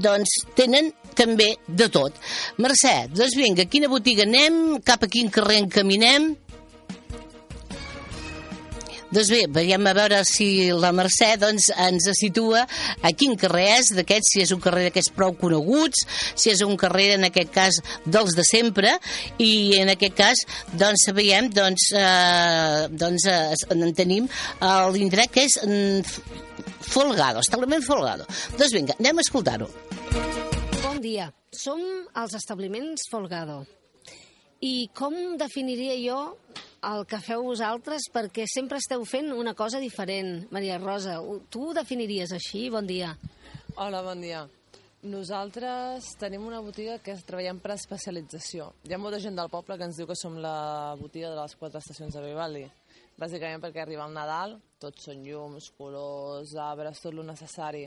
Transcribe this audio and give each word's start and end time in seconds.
Doncs 0.00 0.30
tenen 0.56 0.86
també 1.12 1.50
de 1.68 1.84
tot. 1.92 2.14
Mercè, 2.64 2.92
doncs 3.12 3.34
vinga, 3.36 3.66
a 3.66 3.68
quina 3.68 3.90
botiga 3.92 4.24
anem? 4.24 4.78
Cap 4.80 5.02
a 5.04 5.08
quin 5.12 5.28
carrer 5.28 5.58
encaminem? 5.66 6.30
Doncs 9.12 9.28
bé, 9.28 9.42
veiem 9.52 9.84
a 9.84 9.92
veure 9.92 10.22
si 10.24 10.70
la 10.72 10.88
Mercè 10.96 11.34
doncs, 11.36 11.66
ens 11.84 12.06
situa 12.16 12.62
a 12.64 13.10
quin 13.12 13.34
carrer 13.36 13.66
és 13.74 13.90
d'aquests, 13.92 14.30
si 14.32 14.40
és 14.40 14.52
un 14.54 14.62
carrer 14.64 14.86
d'aquests 14.86 15.12
prou 15.12 15.34
coneguts, 15.36 16.06
si 16.32 16.48
és 16.48 16.62
un 16.64 16.78
carrer, 16.80 17.10
en 17.18 17.28
aquest 17.28 17.52
cas, 17.52 17.80
dels 18.06 18.32
de 18.38 18.46
sempre, 18.48 18.94
i 19.36 19.76
en 19.82 19.92
aquest 19.92 20.16
cas, 20.16 20.44
doncs, 20.72 21.04
veiem, 21.12 21.50
doncs, 21.52 21.90
eh, 21.92 22.88
doncs 22.88 23.28
eh, 23.28 23.76
en 23.76 23.92
tenim 23.92 24.30
l'indret 24.96 25.32
que 25.34 25.44
és 25.44 25.58
mm, 25.60 26.40
Folgado, 26.92 27.44
establiment 27.44 27.84
Folgado. 27.84 28.24
Doncs 28.56 28.72
vinga, 28.72 28.96
anem 28.96 29.20
a 29.20 29.26
escoltar-ho. 29.26 29.68
Bon 30.80 31.04
dia, 31.04 31.28
som 31.52 31.84
als 32.16 32.40
establiments 32.40 33.10
Folgado. 33.12 33.62
I 34.64 34.88
com 34.96 35.36
definiria 35.36 36.00
jo 36.00 36.20
el 36.82 37.04
que 37.06 37.20
feu 37.22 37.44
vosaltres 37.46 38.08
perquè 38.10 38.44
sempre 38.50 38.80
esteu 38.82 39.04
fent 39.06 39.30
una 39.36 39.54
cosa 39.54 39.78
diferent. 39.78 40.48
Maria 40.50 40.80
Rosa, 40.82 41.20
tu 41.50 41.68
ho 41.68 41.76
definiries 41.76 42.34
així? 42.34 42.66
Bon 42.74 42.86
dia. 42.86 43.12
Hola, 43.76 44.02
bon 44.02 44.20
dia. 44.20 44.42
Nosaltres 45.02 46.12
tenim 46.18 46.44
una 46.46 46.60
botiga 46.62 46.98
que 47.02 47.14
treballem 47.26 47.58
per 47.62 47.74
especialització. 47.74 48.68
Hi 48.86 48.94
ha 48.94 49.00
molta 49.02 49.22
gent 49.22 49.38
del 49.38 49.50
poble 49.50 49.78
que 49.78 49.86
ens 49.86 49.98
diu 49.98 50.06
que 50.10 50.18
som 50.18 50.38
la 50.42 50.94
botiga 50.98 51.30
de 51.30 51.38
les 51.38 51.54
quatre 51.58 51.82
estacions 51.82 52.14
de 52.14 52.22
Vivaldi. 52.26 52.64
Bàsicament 53.18 53.62
perquè 53.62 53.82
arriba 53.82 54.06
el 54.06 54.14
Nadal, 54.14 54.56
tots 54.82 55.06
són 55.06 55.22
llums, 55.26 55.70
colors, 55.78 56.54
arbres, 56.58 57.02
tot 57.02 57.14
el 57.14 57.26
necessari. 57.26 57.84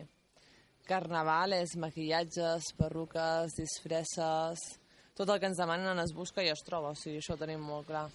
Carnaval 0.87 1.55
és 1.59 1.75
maquillatges, 1.81 2.71
perruques, 2.79 3.59
disfresses... 3.59 4.65
Tot 5.15 5.29
el 5.31 5.37
que 5.39 5.47
ens 5.47 5.55
demanen 5.55 5.95
es 6.01 6.11
busca 6.11 6.43
i 6.43 6.49
es 6.51 6.59
troba, 6.67 6.89
o 6.91 6.97
sigui, 6.99 7.21
això 7.21 7.37
ho 7.37 7.39
tenim 7.39 7.61
molt 7.63 7.87
clar. 7.87 8.09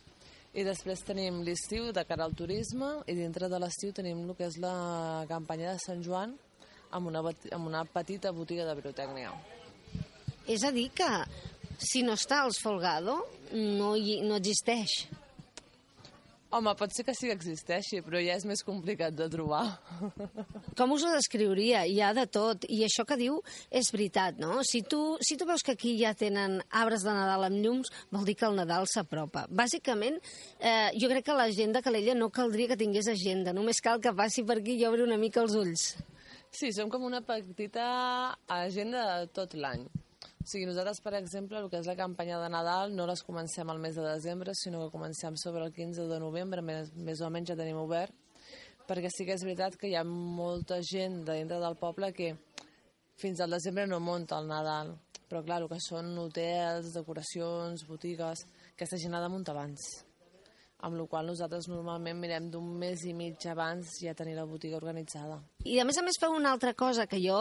I 0.51 0.65
després 0.67 1.05
tenim 1.06 1.45
l'estiu 1.47 1.93
de 1.95 2.03
cara 2.09 2.27
al 2.27 2.34
turisme 2.34 2.89
i 3.06 3.15
dintre 3.15 3.47
de 3.48 3.59
l'estiu 3.62 3.93
tenim 3.95 4.25
el 4.25 4.34
que 4.34 4.48
és 4.48 4.56
la 4.59 5.25
campanya 5.31 5.77
de 5.77 5.83
Sant 5.84 6.03
Joan 6.03 6.34
amb 6.91 7.06
una, 7.06 7.23
amb 7.55 7.69
una 7.69 7.84
petita 7.87 8.33
botiga 8.34 8.67
de 8.67 8.75
pirotècnia. 8.81 9.31
És 10.51 10.65
a 10.67 10.73
dir 10.75 10.89
que 10.91 11.09
si 11.78 12.03
no 12.03 12.17
està 12.19 12.43
als 12.43 12.59
Folgado 12.62 13.21
no, 13.55 13.95
hi, 13.95 14.21
no 14.27 14.41
existeix. 14.41 15.05
Home, 16.51 16.73
pot 16.75 16.91
ser 16.91 17.05
que 17.06 17.12
sí 17.15 17.29
que 17.29 17.34
existeixi, 17.37 18.01
però 18.03 18.19
ja 18.19 18.34
és 18.34 18.45
més 18.48 18.65
complicat 18.67 19.15
de 19.15 19.29
trobar. 19.31 19.62
Com 20.79 20.97
us 20.97 21.05
ho 21.06 21.12
descriuria? 21.15 21.84
Hi 21.87 22.01
ha 22.03 22.09
de 22.17 22.25
tot. 22.27 22.67
I 22.67 22.81
això 22.89 23.05
que 23.06 23.15
diu 23.20 23.37
és 23.70 23.93
veritat, 23.95 24.41
no? 24.43 24.56
Si 24.67 24.81
tu, 24.83 24.98
si 25.23 25.39
tu 25.39 25.47
veus 25.47 25.62
que 25.62 25.77
aquí 25.78 25.95
ja 26.01 26.11
tenen 26.19 26.59
arbres 26.83 27.06
de 27.06 27.15
Nadal 27.15 27.47
amb 27.47 27.62
llums, 27.62 27.93
vol 28.11 28.27
dir 28.27 28.34
que 28.41 28.48
el 28.51 28.59
Nadal 28.59 28.91
s'apropa. 28.91 29.47
Bàsicament, 29.47 30.19
eh, 30.59 30.91
jo 30.98 31.12
crec 31.15 31.28
que 31.31 31.39
la 31.39 31.47
gent 31.55 31.78
de 31.78 31.84
Calella 31.87 32.19
no 32.19 32.33
caldria 32.34 32.75
que 32.75 32.81
tingués 32.83 33.12
agenda. 33.15 33.55
Només 33.55 33.78
cal 33.78 34.03
que 34.03 34.10
passi 34.10 34.43
per 34.43 34.59
aquí 34.59 34.75
i 34.75 34.87
obri 34.91 35.06
una 35.06 35.22
mica 35.22 35.44
els 35.47 35.55
ulls. 35.55 35.93
Sí, 36.50 36.75
som 36.75 36.91
com 36.91 37.06
una 37.06 37.22
petita 37.22 38.34
agenda 38.50 39.06
de 39.21 39.31
tot 39.39 39.55
l'any. 39.55 39.87
O 40.41 40.47
sigui, 40.49 40.65
nosaltres, 40.65 41.03
per 41.05 41.12
exemple, 41.19 41.59
el 41.61 41.69
que 41.69 41.78
és 41.83 41.89
la 41.89 41.97
campanya 41.99 42.39
de 42.41 42.49
Nadal 42.49 42.95
no 42.97 43.05
les 43.09 43.23
comencem 43.27 43.69
al 43.69 43.78
mes 43.83 43.99
de 43.99 44.06
desembre, 44.06 44.55
sinó 44.56 44.81
que 44.83 44.95
comencem 44.95 45.37
sobre 45.37 45.67
el 45.67 45.73
15 45.77 46.09
de 46.09 46.21
novembre, 46.23 46.65
més, 46.65 46.95
més 46.97 47.21
o 47.21 47.28
menys 47.28 47.53
ja 47.53 47.59
tenim 47.61 47.78
obert, 47.83 48.17
perquè 48.89 49.12
sí 49.12 49.28
que 49.28 49.37
és 49.37 49.45
veritat 49.45 49.77
que 49.77 49.91
hi 49.91 49.97
ha 50.01 50.05
molta 50.09 50.81
gent 50.81 51.21
de 51.28 51.37
dintre 51.43 51.61
del 51.61 51.77
poble 51.77 52.12
que 52.17 52.33
fins 53.21 53.45
al 53.45 53.53
desembre 53.53 53.87
no 53.87 54.01
munta 54.01 54.41
el 54.41 54.49
Nadal, 54.49 54.97
però 55.28 55.45
clar, 55.45 55.61
el 55.61 55.69
que 55.69 55.78
són 55.84 56.17
hotels, 56.19 56.95
decoracions, 56.97 57.84
botigues, 57.87 58.47
aquesta 58.72 58.99
gent 58.99 59.15
ha 59.15 59.27
de 59.27 59.34
muntar 59.37 59.55
abans 59.55 59.91
amb 60.86 60.96
la 60.96 61.06
qual 61.10 61.28
nosaltres 61.28 61.68
normalment 61.68 62.18
mirem 62.20 62.48
d'un 62.52 62.66
mes 62.80 63.02
i 63.08 63.12
mig 63.16 63.44
abans 63.50 63.98
ja 64.00 64.14
tenir 64.16 64.36
la 64.36 64.46
botiga 64.48 64.78
organitzada. 64.78 65.38
I 65.68 65.78
a 65.80 65.84
més 65.88 65.98
a 66.00 66.04
més 66.06 66.18
feu 66.20 66.32
una 66.36 66.52
altra 66.54 66.72
cosa 66.78 67.06
que 67.10 67.20
jo 67.20 67.38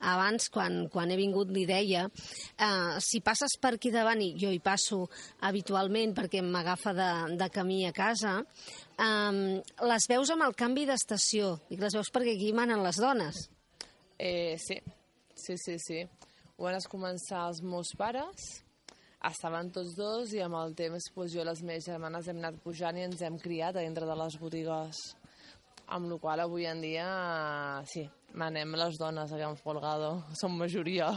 abans, 0.00 0.48
quan, 0.52 0.86
quan 0.92 1.12
he 1.12 1.18
vingut, 1.20 1.52
li 1.52 1.66
deia, 1.68 2.06
eh, 2.08 2.96
si 3.04 3.20
passes 3.24 3.58
per 3.60 3.74
aquí 3.76 3.92
davant, 3.94 4.22
i 4.24 4.34
jo 4.40 4.52
hi 4.52 4.60
passo 4.64 5.04
habitualment 5.48 6.14
perquè 6.16 6.42
m'agafa 6.44 6.94
de, 6.96 7.10
de 7.40 7.50
camí 7.52 7.82
a 7.88 7.92
casa, 7.96 8.38
eh, 8.96 9.58
les 9.92 10.08
veus 10.08 10.32
amb 10.34 10.48
el 10.48 10.56
canvi 10.56 10.86
d'estació, 10.88 11.58
i 11.70 11.80
les 11.80 11.98
veus 11.98 12.12
perquè 12.14 12.36
aquí 12.36 12.54
manen 12.56 12.84
les 12.84 13.00
dones. 13.02 13.48
Eh, 14.18 14.56
sí, 14.58 14.80
sí, 15.34 15.56
sí, 15.56 15.76
sí. 15.78 16.06
Ho 16.58 16.66
van 16.66 16.80
començar 16.90 17.44
els 17.46 17.60
meus 17.62 17.92
pares, 17.94 18.48
estaven 19.26 19.72
tots 19.74 19.96
dos 19.98 20.32
i 20.36 20.42
amb 20.44 20.58
el 20.60 20.74
temps 20.78 21.08
pues, 21.14 21.32
jo 21.32 21.42
i 21.42 21.46
les 21.48 21.62
meves 21.66 21.88
germanes 21.90 22.28
hem 22.28 22.38
anat 22.38 22.60
pujant 22.62 22.98
i 22.98 23.06
ens 23.08 23.22
hem 23.22 23.38
criat 23.42 23.76
a 23.76 23.82
dintre 23.82 24.06
de 24.06 24.14
les 24.18 24.38
botigues 24.38 25.00
amb 25.88 26.10
la 26.10 26.18
qual 26.20 26.44
avui 26.44 26.68
en 26.68 26.82
dia 26.84 27.08
sí, 27.88 28.04
manem 28.34 28.76
les 28.76 28.98
dones 29.00 29.32
a 29.32 29.40
Can 29.40 29.56
Folgado, 29.56 30.22
som 30.40 30.54
majoria. 30.56 31.10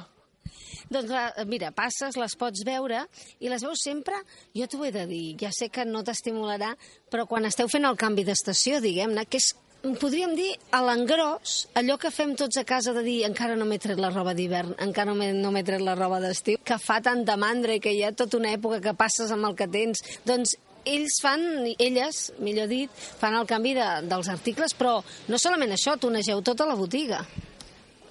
Doncs 0.91 1.11
mira, 1.47 1.69
passes, 1.75 2.17
les 2.17 2.35
pots 2.35 2.63
veure 2.65 3.03
i 3.39 3.51
les 3.51 3.61
veus 3.63 3.83
sempre, 3.83 4.17
jo 4.57 4.65
t'ho 4.67 4.81
he 4.83 4.91
de 4.91 5.05
dir, 5.07 5.25
ja 5.39 5.51
sé 5.53 5.69
que 5.69 5.85
no 5.85 6.01
t'estimularà, 6.03 6.73
però 7.11 7.27
quan 7.29 7.45
esteu 7.47 7.69
fent 7.71 7.85
el 7.87 7.99
canvi 7.99 8.25
d'estació, 8.27 8.81
diguem-ne, 8.83 9.27
que 9.29 9.39
és 9.39 9.51
podríem 9.81 10.35
dir 10.37 10.49
a 10.73 10.81
l'engròs, 10.85 11.55
allò 11.79 11.97
que 12.01 12.11
fem 12.13 12.35
tots 12.37 12.59
a 12.61 12.65
casa 12.67 12.93
de 12.93 13.03
dir 13.05 13.21
encara 13.25 13.55
no 13.57 13.65
m'he 13.65 13.79
tret 13.81 13.99
la 14.01 14.11
roba 14.13 14.35
d'hivern, 14.37 14.75
encara 14.85 15.13
no 15.15 15.51
m'he 15.51 15.63
tret 15.65 15.81
la 15.81 15.95
roba 15.97 16.21
d'estiu, 16.21 16.61
que 16.63 16.77
fa 16.81 16.99
tanta 17.01 17.37
mandra 17.37 17.75
i 17.75 17.81
que 17.83 17.93
hi 17.93 18.03
ha 18.05 18.11
tota 18.13 18.37
una 18.37 18.53
època 18.53 18.81
que 18.83 18.97
passes 18.97 19.31
amb 19.33 19.49
el 19.49 19.57
que 19.57 19.69
tens, 19.71 20.03
doncs 20.25 20.55
ells 20.85 21.19
fan, 21.21 21.41
elles, 21.77 22.31
millor 22.41 22.69
dit, 22.69 22.89
fan 23.21 23.37
el 23.37 23.47
canvi 23.49 23.75
de, 23.77 23.87
dels 24.09 24.29
articles, 24.33 24.73
però 24.77 24.99
no 25.29 25.41
solament 25.41 25.73
això, 25.75 25.97
tonegeu 25.97 26.41
tota 26.45 26.65
la 26.69 26.77
botiga. 26.77 27.21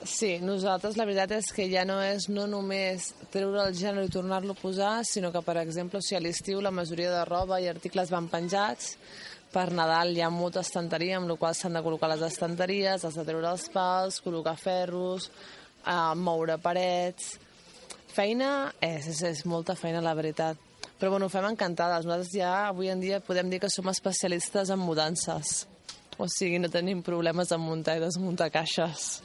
Sí, 0.07 0.39
nosaltres 0.41 0.97
la 0.97 1.05
veritat 1.05 1.35
és 1.37 1.51
que 1.53 1.67
ja 1.69 1.83
no 1.85 1.99
és 2.01 2.31
no 2.33 2.47
només 2.49 3.11
treure 3.35 3.67
el 3.67 3.75
gènere 3.77 4.07
i 4.09 4.13
tornar-lo 4.13 4.55
a 4.55 4.61
posar, 4.61 4.95
sinó 5.05 5.29
que, 5.35 5.43
per 5.45 5.59
exemple, 5.61 6.01
si 6.01 6.17
a 6.17 6.23
l'estiu 6.25 6.63
la 6.65 6.73
majoria 6.73 7.11
de 7.13 7.25
roba 7.29 7.59
i 7.61 7.69
articles 7.69 8.09
van 8.09 8.31
penjats, 8.33 8.95
per 9.53 9.71
Nadal 9.75 10.15
hi 10.15 10.23
ha 10.23 10.31
molta 10.31 10.63
estanteria, 10.65 11.19
amb 11.19 11.31
la 11.31 11.37
qual 11.41 11.55
s'han 11.59 11.77
de 11.77 11.83
col·locar 11.85 12.11
les 12.13 12.25
estanteries, 12.27 13.05
has 13.05 13.19
de 13.19 13.27
treure 13.27 13.51
els 13.51 13.69
pals, 13.75 14.21
col·locar 14.25 14.57
ferros, 14.61 15.31
eh, 15.85 16.15
moure 16.17 16.59
parets... 16.63 17.37
Feina 18.11 18.73
és, 18.83 19.07
és, 19.07 19.21
és 19.23 19.45
molta 19.47 19.77
feina, 19.79 20.01
la 20.03 20.17
veritat. 20.19 20.59
Però 20.99 21.13
bueno, 21.13 21.29
ho 21.29 21.33
fem 21.33 21.47
encantades. 21.47 22.03
Nosaltres 22.05 22.35
ja 22.35 22.67
avui 22.67 22.91
en 22.91 22.99
dia 22.99 23.23
podem 23.23 23.49
dir 23.53 23.61
que 23.63 23.71
som 23.71 23.87
especialistes 23.89 24.75
en 24.75 24.83
mudances. 24.83 25.70
O 26.21 26.27
sigui, 26.29 26.59
no 26.61 26.69
tenim 26.69 27.01
problemes 27.01 27.49
en 27.55 27.63
muntar 27.65 27.97
i 27.97 28.03
desmuntar 28.03 28.51
caixes. 28.53 29.23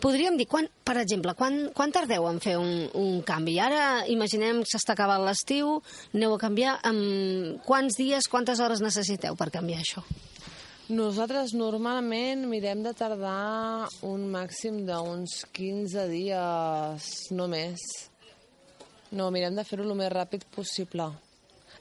Podríem 0.00 0.36
dir, 0.36 0.44
quan, 0.50 0.66
per 0.84 0.98
exemple, 1.00 1.32
quan, 1.38 1.56
quan 1.76 1.92
tardeu 1.92 2.26
en 2.28 2.40
fer 2.44 2.58
un, 2.60 2.90
un 3.00 3.22
canvi? 3.24 3.56
Ara 3.64 4.04
imaginem 4.12 4.60
que 4.60 4.74
s'està 4.74 4.92
acabant 4.92 5.24
l'estiu, 5.24 5.78
aneu 6.12 6.36
a 6.36 6.40
canviar, 6.42 6.76
amb 6.84 7.64
quants 7.64 7.96
dies, 7.96 8.28
quantes 8.28 8.60
hores 8.60 8.84
necessiteu 8.84 9.38
per 9.40 9.48
canviar 9.54 9.80
això? 9.80 10.04
Nosaltres 10.92 11.54
normalment 11.56 12.44
mirem 12.50 12.82
de 12.84 12.92
tardar 12.92 13.88
un 14.04 14.26
màxim 14.28 14.82
d'uns 14.84 15.38
15 15.56 16.04
dies, 16.10 17.06
no 17.32 17.48
més. 17.48 17.80
No, 19.16 19.30
mirem 19.32 19.56
de 19.56 19.64
fer-ho 19.64 19.88
el 19.88 19.96
més 19.96 20.12
ràpid 20.12 20.44
possible. 20.52 21.08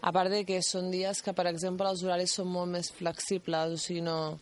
A 0.03 0.11
part 0.15 0.31
de 0.31 0.45
que 0.47 0.61
són 0.63 0.87
dies 0.91 1.19
que, 1.23 1.35
per 1.35 1.49
exemple, 1.51 1.91
els 1.91 2.03
horaris 2.07 2.39
són 2.39 2.47
molt 2.55 2.71
més 2.71 2.93
flexibles, 2.95 3.75
o 3.75 3.83
sigui, 3.83 4.05
no, 4.07 4.37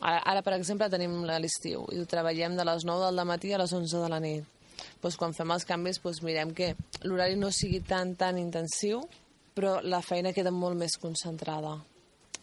Ara, 0.00 0.20
ara 0.32 0.42
per 0.44 0.54
exemple, 0.56 0.88
tenim 0.92 1.22
l'estiu 1.28 1.86
i 1.94 2.02
treballem 2.08 2.56
de 2.58 2.64
les 2.68 2.84
9 2.84 3.08
del 3.08 3.24
matí 3.28 3.52
a 3.52 3.60
les 3.62 3.72
11 3.72 4.02
de 4.02 4.10
la 4.12 4.20
nit. 4.20 4.44
Pues, 5.00 5.16
quan 5.16 5.32
fem 5.36 5.52
els 5.54 5.64
canvis 5.64 6.00
pues, 6.04 6.22
mirem 6.24 6.52
que 6.56 6.74
l'horari 7.04 7.36
no 7.40 7.50
sigui 7.52 7.80
tan, 7.80 8.14
tan 8.18 8.38
intensiu, 8.40 9.02
però 9.56 9.78
la 9.82 10.02
feina 10.04 10.34
queda 10.36 10.52
molt 10.52 10.76
més 10.76 10.98
concentrada. 11.00 11.76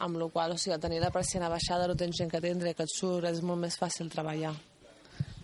Amb 0.02 0.18
la 0.18 0.28
qual 0.34 0.56
o 0.56 0.58
sigui, 0.58 0.80
tenir 0.82 1.02
la 1.04 1.12
persiana 1.14 1.52
baixada 1.52 1.88
no 1.88 1.98
tens 1.98 2.18
gent 2.18 2.32
que 2.32 2.40
atendre, 2.42 2.74
que 2.74 2.88
et 2.88 2.94
surt, 2.94 3.30
és 3.30 3.44
molt 3.46 3.62
més 3.62 3.78
fàcil 3.78 4.10
treballar. 4.10 4.54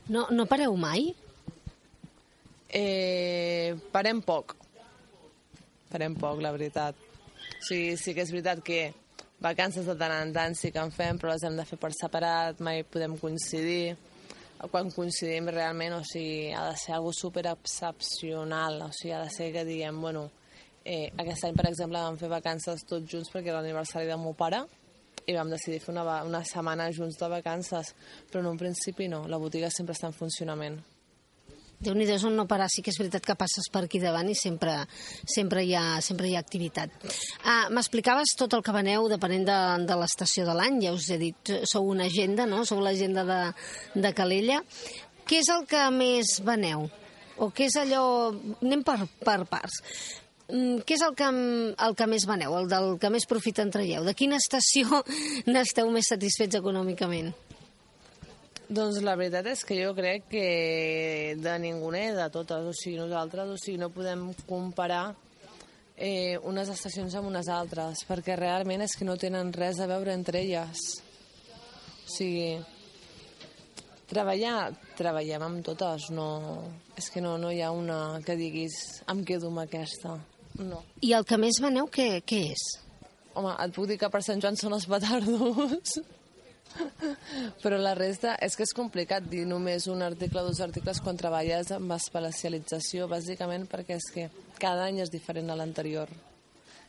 No, 0.10 0.26
no 0.34 0.48
pareu 0.50 0.74
mai? 0.74 1.12
Eh, 2.70 3.76
parem 3.94 4.24
poc. 4.26 4.56
Farem 5.92 6.18
poc, 6.18 6.42
la 6.42 6.54
veritat. 6.54 6.98
O 6.98 7.62
sigui, 7.68 7.94
sí 8.02 8.16
que 8.18 8.26
és 8.26 8.34
veritat 8.34 8.64
que 8.66 8.82
vacances 9.42 9.86
de 9.88 9.96
tant 9.96 10.14
en 10.14 10.34
tant 10.36 10.56
sí 10.56 10.72
que 10.72 10.82
en 10.84 10.92
fem, 10.92 11.20
però 11.20 11.34
les 11.34 11.46
hem 11.48 11.56
de 11.58 11.66
fer 11.68 11.80
per 11.80 11.92
separat, 11.96 12.60
mai 12.66 12.84
podem 12.84 13.16
coincidir. 13.20 13.96
Quan 14.72 14.92
coincidim 14.92 15.48
realment, 15.56 15.96
o 15.96 16.02
sigui, 16.04 16.52
ha 16.52 16.66
de 16.68 16.76
ser 16.82 16.98
algo 16.98 17.14
super 17.16 17.46
excepcional, 17.48 18.82
o 18.90 18.92
sigui, 18.92 19.14
ha 19.16 19.24
de 19.24 19.32
ser 19.32 19.54
que 19.56 19.64
diguem, 19.64 20.02
bueno, 20.04 20.26
eh, 20.84 21.08
aquest 21.16 21.48
any, 21.48 21.56
per 21.56 21.70
exemple, 21.70 22.04
vam 22.04 22.20
fer 22.20 22.32
vacances 22.32 22.84
tots 22.90 23.08
junts 23.08 23.32
perquè 23.32 23.54
era 23.54 23.62
l'aniversari 23.62 24.12
del 24.12 24.20
meu 24.20 24.36
pare 24.36 24.66
i 25.30 25.36
vam 25.38 25.52
decidir 25.52 25.80
fer 25.80 25.94
una, 25.94 26.04
una 26.28 26.44
setmana 26.44 26.92
junts 26.92 27.20
de 27.20 27.32
vacances, 27.32 27.94
però 28.28 28.44
en 28.44 28.52
un 28.52 28.60
principi 28.60 29.08
no, 29.08 29.28
la 29.32 29.40
botiga 29.40 29.70
sempre 29.72 29.96
està 29.96 30.10
en 30.10 30.18
funcionament 30.18 30.80
déu 31.80 31.96
nhi 31.96 32.08
on 32.28 32.36
no 32.36 32.48
parar, 32.48 32.68
sí 32.72 32.84
que 32.84 32.92
és 32.92 33.00
veritat 33.00 33.26
que 33.26 33.38
passes 33.40 33.70
per 33.72 33.86
aquí 33.86 34.02
davant 34.04 34.28
i 34.30 34.36
sempre, 34.36 34.74
sempre, 35.24 35.64
hi, 35.64 35.76
ha, 35.76 36.02
sempre 36.04 36.28
hi 36.28 36.36
ha 36.36 36.44
activitat. 36.44 36.92
Ah, 37.46 37.70
M'explicaves 37.72 38.36
tot 38.40 38.54
el 38.54 38.64
que 38.64 38.76
veneu 38.76 39.08
depenent 39.12 39.46
de, 39.48 39.60
de 39.88 40.00
l'estació 40.00 40.46
de 40.48 40.56
l'any, 40.58 40.82
ja 40.84 40.94
us 40.96 41.10
he 41.10 41.20
dit, 41.22 41.54
sou 41.64 41.88
una 41.88 42.10
agenda, 42.12 42.46
no? 42.50 42.66
Sou 42.68 42.84
l'agenda 42.84 43.24
de, 43.28 43.42
de 43.96 44.14
Calella. 44.14 44.64
Què 45.30 45.40
és 45.40 45.52
el 45.54 45.68
que 45.70 45.86
més 45.94 46.40
veneu? 46.44 46.90
O 47.40 47.52
què 47.56 47.70
és 47.70 47.78
allò... 47.80 48.04
Anem 48.60 48.84
per, 48.84 48.98
per 49.24 49.44
parts. 49.48 49.80
Mm, 50.50 50.82
què 50.84 50.98
és 50.98 51.04
el 51.06 51.14
que, 51.16 51.28
el 51.30 51.96
que 51.96 52.08
més 52.10 52.26
veneu, 52.28 52.56
el 52.58 52.68
del 52.72 52.96
que 53.00 53.12
més 53.14 53.28
profit 53.30 53.62
en 53.64 53.72
traieu? 53.72 54.04
De 54.04 54.16
quina 54.18 54.40
estació 54.42 55.04
n'esteu 55.52 55.92
més 55.94 56.12
satisfets 56.12 56.60
econòmicament? 56.60 57.32
Doncs 58.70 59.00
la 59.02 59.16
veritat 59.18 59.48
és 59.50 59.64
que 59.66 59.80
jo 59.80 59.96
crec 59.98 60.28
que 60.30 60.46
de 61.42 61.56
ninguna 61.58 62.04
de 62.14 62.28
totes, 62.30 62.68
o 62.70 62.74
sigui, 62.78 63.00
nosaltres 63.00 63.50
o 63.50 63.58
sigui, 63.58 63.80
no 63.82 63.90
podem 63.90 64.28
comparar 64.46 65.16
eh, 65.98 66.38
unes 66.46 66.70
estacions 66.70 67.16
amb 67.18 67.32
unes 67.32 67.50
altres, 67.50 68.06
perquè 68.06 68.38
realment 68.38 68.86
és 68.86 68.94
que 68.94 69.08
no 69.10 69.18
tenen 69.18 69.50
res 69.58 69.82
a 69.82 69.88
veure 69.90 70.14
entre 70.14 70.44
elles. 70.44 70.84
O 72.06 72.12
sigui, 72.14 72.60
treballar, 74.10 74.70
treballem 74.98 75.48
amb 75.48 75.66
totes, 75.66 76.12
no... 76.14 76.30
És 77.00 77.10
que 77.10 77.24
no, 77.24 77.38
no 77.40 77.50
hi 77.50 77.64
ha 77.64 77.72
una 77.72 78.20
que 78.26 78.36
diguis 78.36 78.76
em 79.10 79.24
quedo 79.26 79.50
amb 79.50 79.64
aquesta, 79.64 80.18
no. 80.60 80.84
I 81.06 81.14
el 81.16 81.26
que 81.26 81.38
més 81.40 81.58
veneu, 81.64 81.88
què, 81.88 82.22
què 82.28 82.42
és? 82.52 82.64
Home, 83.34 83.54
et 83.64 83.74
puc 83.76 83.88
dir 83.88 83.98
que 84.02 84.10
per 84.12 84.22
Sant 84.26 84.42
Joan 84.44 84.58
són 84.60 84.76
els 84.76 84.88
petardos. 84.90 86.00
Però 87.64 87.78
la 87.80 87.94
resta 87.98 88.36
és 88.44 88.56
que 88.56 88.66
és 88.66 88.74
complicat 88.76 89.26
dir 89.30 89.46
només 89.50 89.88
un 89.92 90.04
article 90.06 90.44
o 90.44 90.50
dos 90.50 90.62
articles 90.64 91.02
quan 91.04 91.20
treballes 91.20 91.72
amb 91.76 91.94
especialització, 91.96 93.08
bàsicament 93.12 93.68
perquè 93.72 93.98
és 94.00 94.10
que 94.14 94.28
cada 94.60 94.88
any 94.88 95.02
és 95.04 95.14
diferent 95.14 95.50
a 95.50 95.58
l'anterior. 95.60 96.12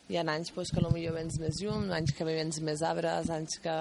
Hi 0.09 0.19
ha 0.19 0.25
anys 0.27 0.51
pues, 0.51 0.71
que 0.73 0.83
potser 0.83 1.13
vens 1.15 1.39
més 1.39 1.61
llum, 1.63 1.87
anys 1.95 2.13
que 2.17 2.27
vens 2.27 2.59
més 2.65 2.81
arbres, 2.83 3.29
anys 3.31 3.61
que, 3.63 3.77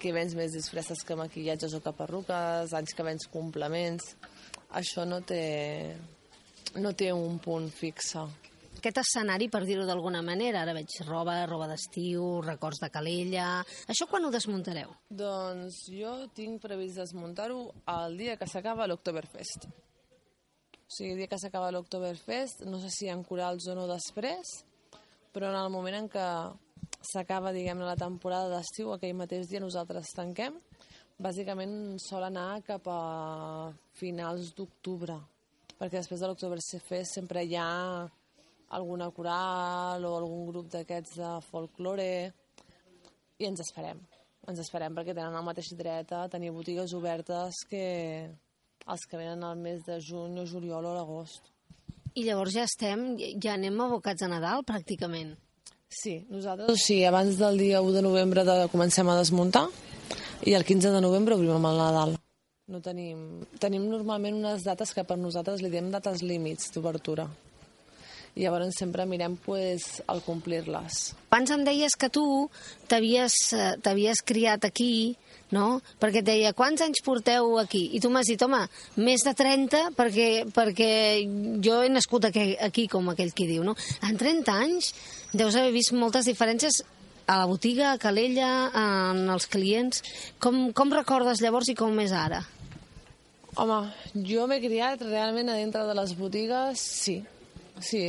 que 0.00 0.12
vens 0.12 0.36
més 0.36 0.52
disfresses 0.52 1.04
que 1.06 1.16
maquillatges 1.16 1.74
o 1.74 1.80
que 1.80 1.96
perruques, 1.96 2.74
anys 2.76 2.94
que 2.96 3.06
vens 3.06 3.26
complements. 3.32 4.14
Això 4.76 5.06
no 5.08 5.22
té, 5.26 5.96
no 6.76 6.92
té 6.92 7.10
un 7.16 7.40
punt 7.42 7.70
fixe 7.72 8.26
aquest 8.80 9.02
escenari, 9.02 9.50
per 9.52 9.62
dir-ho 9.68 9.84
d'alguna 9.88 10.22
manera. 10.24 10.64
Ara 10.64 10.74
veig 10.76 10.96
roba, 11.06 11.36
roba 11.48 11.68
d'estiu, 11.70 12.40
records 12.46 12.80
de 12.82 12.90
Calella... 12.92 13.50
Això 13.92 14.08
quan 14.10 14.24
ho 14.24 14.32
desmuntareu? 14.32 14.90
Doncs 15.10 15.84
jo 15.92 16.14
tinc 16.36 16.62
previst 16.64 16.98
desmuntar-ho 17.00 17.62
el 17.94 18.18
dia 18.20 18.38
que 18.40 18.48
s'acaba 18.50 18.88
l'Octoberfest. 18.88 19.68
O 19.70 20.90
sigui, 20.90 21.12
el 21.12 21.22
dia 21.22 21.30
que 21.30 21.38
s'acaba 21.38 21.70
l'Octoberfest, 21.70 22.64
no 22.66 22.80
sé 22.82 22.90
si 22.90 23.10
en 23.12 23.22
corals 23.22 23.68
o 23.70 23.76
no 23.78 23.86
després, 23.90 24.64
però 25.30 25.52
en 25.52 25.58
el 25.60 25.70
moment 25.70 26.00
en 26.00 26.08
què 26.10 26.26
s'acaba, 27.12 27.52
diguem-ne, 27.54 27.86
la 27.86 27.98
temporada 27.98 28.50
d'estiu, 28.50 28.90
aquell 28.94 29.14
mateix 29.18 29.48
dia 29.50 29.62
nosaltres 29.62 30.10
tanquem, 30.16 30.56
bàsicament 31.20 32.00
sol 32.02 32.24
anar 32.26 32.62
cap 32.66 32.88
a 32.90 33.70
finals 34.00 34.54
d'octubre, 34.56 35.18
perquè 35.76 36.00
després 36.00 36.20
de 36.24 36.30
l'Octoberfest 36.30 37.14
sempre 37.20 37.44
hi 37.44 37.54
ha 37.60 37.68
alguna 38.70 39.10
coral 39.10 40.04
o 40.04 40.14
algun 40.16 40.46
grup 40.46 40.70
d'aquests 40.70 41.18
de 41.18 41.30
folklore 41.50 42.10
i 43.40 43.48
ens 43.48 43.62
esperem. 43.64 43.98
Ens 44.48 44.62
esperem 44.62 44.94
perquè 44.96 45.14
tenen 45.14 45.36
el 45.36 45.46
mateix 45.46 45.72
dret 45.78 46.12
a 46.14 46.28
tenir 46.32 46.52
botigues 46.54 46.94
obertes 46.96 47.64
que 47.70 47.84
els 48.90 49.06
que 49.06 49.18
venen 49.18 49.42
al 49.44 49.58
mes 49.58 49.82
de 49.86 49.98
juny 50.00 50.38
o 50.40 50.46
juliol 50.46 50.86
o 50.86 50.94
l'agost. 50.96 51.50
I 52.14 52.24
llavors 52.26 52.54
ja 52.54 52.64
estem, 52.66 53.12
ja 53.42 53.54
anem 53.54 53.76
abocats 53.82 54.24
a 54.26 54.30
Nadal, 54.30 54.64
pràcticament. 54.66 55.36
Sí, 55.90 56.20
nosaltres 56.30 56.86
sí, 56.86 57.02
abans 57.04 57.38
del 57.38 57.58
dia 57.58 57.82
1 57.82 57.92
de 57.98 58.02
novembre 58.06 58.46
de, 58.46 58.56
comencem 58.70 59.08
a 59.10 59.18
desmuntar 59.18 59.66
i 60.46 60.54
el 60.54 60.64
15 60.64 60.94
de 60.94 61.02
novembre 61.02 61.34
obrim 61.34 61.56
amb 61.58 61.70
el 61.72 61.82
Nadal. 61.82 62.16
No 62.70 62.78
tenim... 62.82 63.44
Tenim 63.58 63.88
normalment 63.90 64.38
unes 64.38 64.62
dates 64.66 64.94
que 64.94 65.02
per 65.06 65.18
nosaltres 65.18 65.62
li 65.62 65.70
diem 65.70 65.90
dates 65.90 66.22
límits 66.22 66.70
d'obertura 66.74 67.26
i 68.36 68.44
llavors 68.44 68.76
sempre 68.78 69.06
mirem 69.08 69.36
pues, 69.44 70.00
el 70.08 70.22
complir-les. 70.26 71.00
Abans 71.30 71.50
em 71.54 71.64
deies 71.66 71.96
que 71.98 72.10
tu 72.12 72.24
eh, 72.46 73.74
t'havies 73.82 74.22
criat 74.26 74.64
aquí, 74.68 75.16
no? 75.54 75.80
Perquè 76.00 76.22
et 76.22 76.26
deia, 76.26 76.52
quants 76.56 76.82
anys 76.84 77.02
porteu 77.06 77.58
aquí? 77.58 77.88
I 77.96 78.00
tu 78.02 78.10
m'has 78.12 78.28
dit, 78.30 78.42
home, 78.42 78.62
més 79.02 79.24
de 79.26 79.34
30, 79.36 79.90
perquè, 79.98 80.28
perquè 80.54 80.92
jo 81.64 81.80
he 81.82 81.90
nascut 81.90 82.28
aquí, 82.30 82.54
aquí, 82.60 82.86
com 82.90 83.10
aquell 83.10 83.34
qui 83.34 83.48
diu, 83.50 83.66
no? 83.66 83.74
En 84.06 84.18
30 84.20 84.54
anys 84.54 84.94
deus 85.32 85.58
haver 85.58 85.74
vist 85.74 85.94
moltes 85.94 86.30
diferències 86.30 86.82
a 87.30 87.36
la 87.38 87.46
botiga, 87.46 87.92
a 87.92 87.98
Calella, 88.02 88.70
en 88.74 89.26
els 89.30 89.46
clients. 89.50 90.02
Com, 90.42 90.70
com 90.74 90.94
recordes 90.94 91.42
llavors 91.42 91.70
i 91.70 91.76
com 91.78 91.98
és 92.02 92.14
ara? 92.14 92.42
Home, 93.58 93.82
jo 94.26 94.46
m'he 94.50 94.60
criat 94.62 95.02
realment 95.02 95.50
a 95.50 95.58
dintre 95.58 95.82
de 95.86 95.94
les 95.98 96.14
botigues, 96.18 96.78
sí, 96.80 97.20
Sí. 97.80 98.04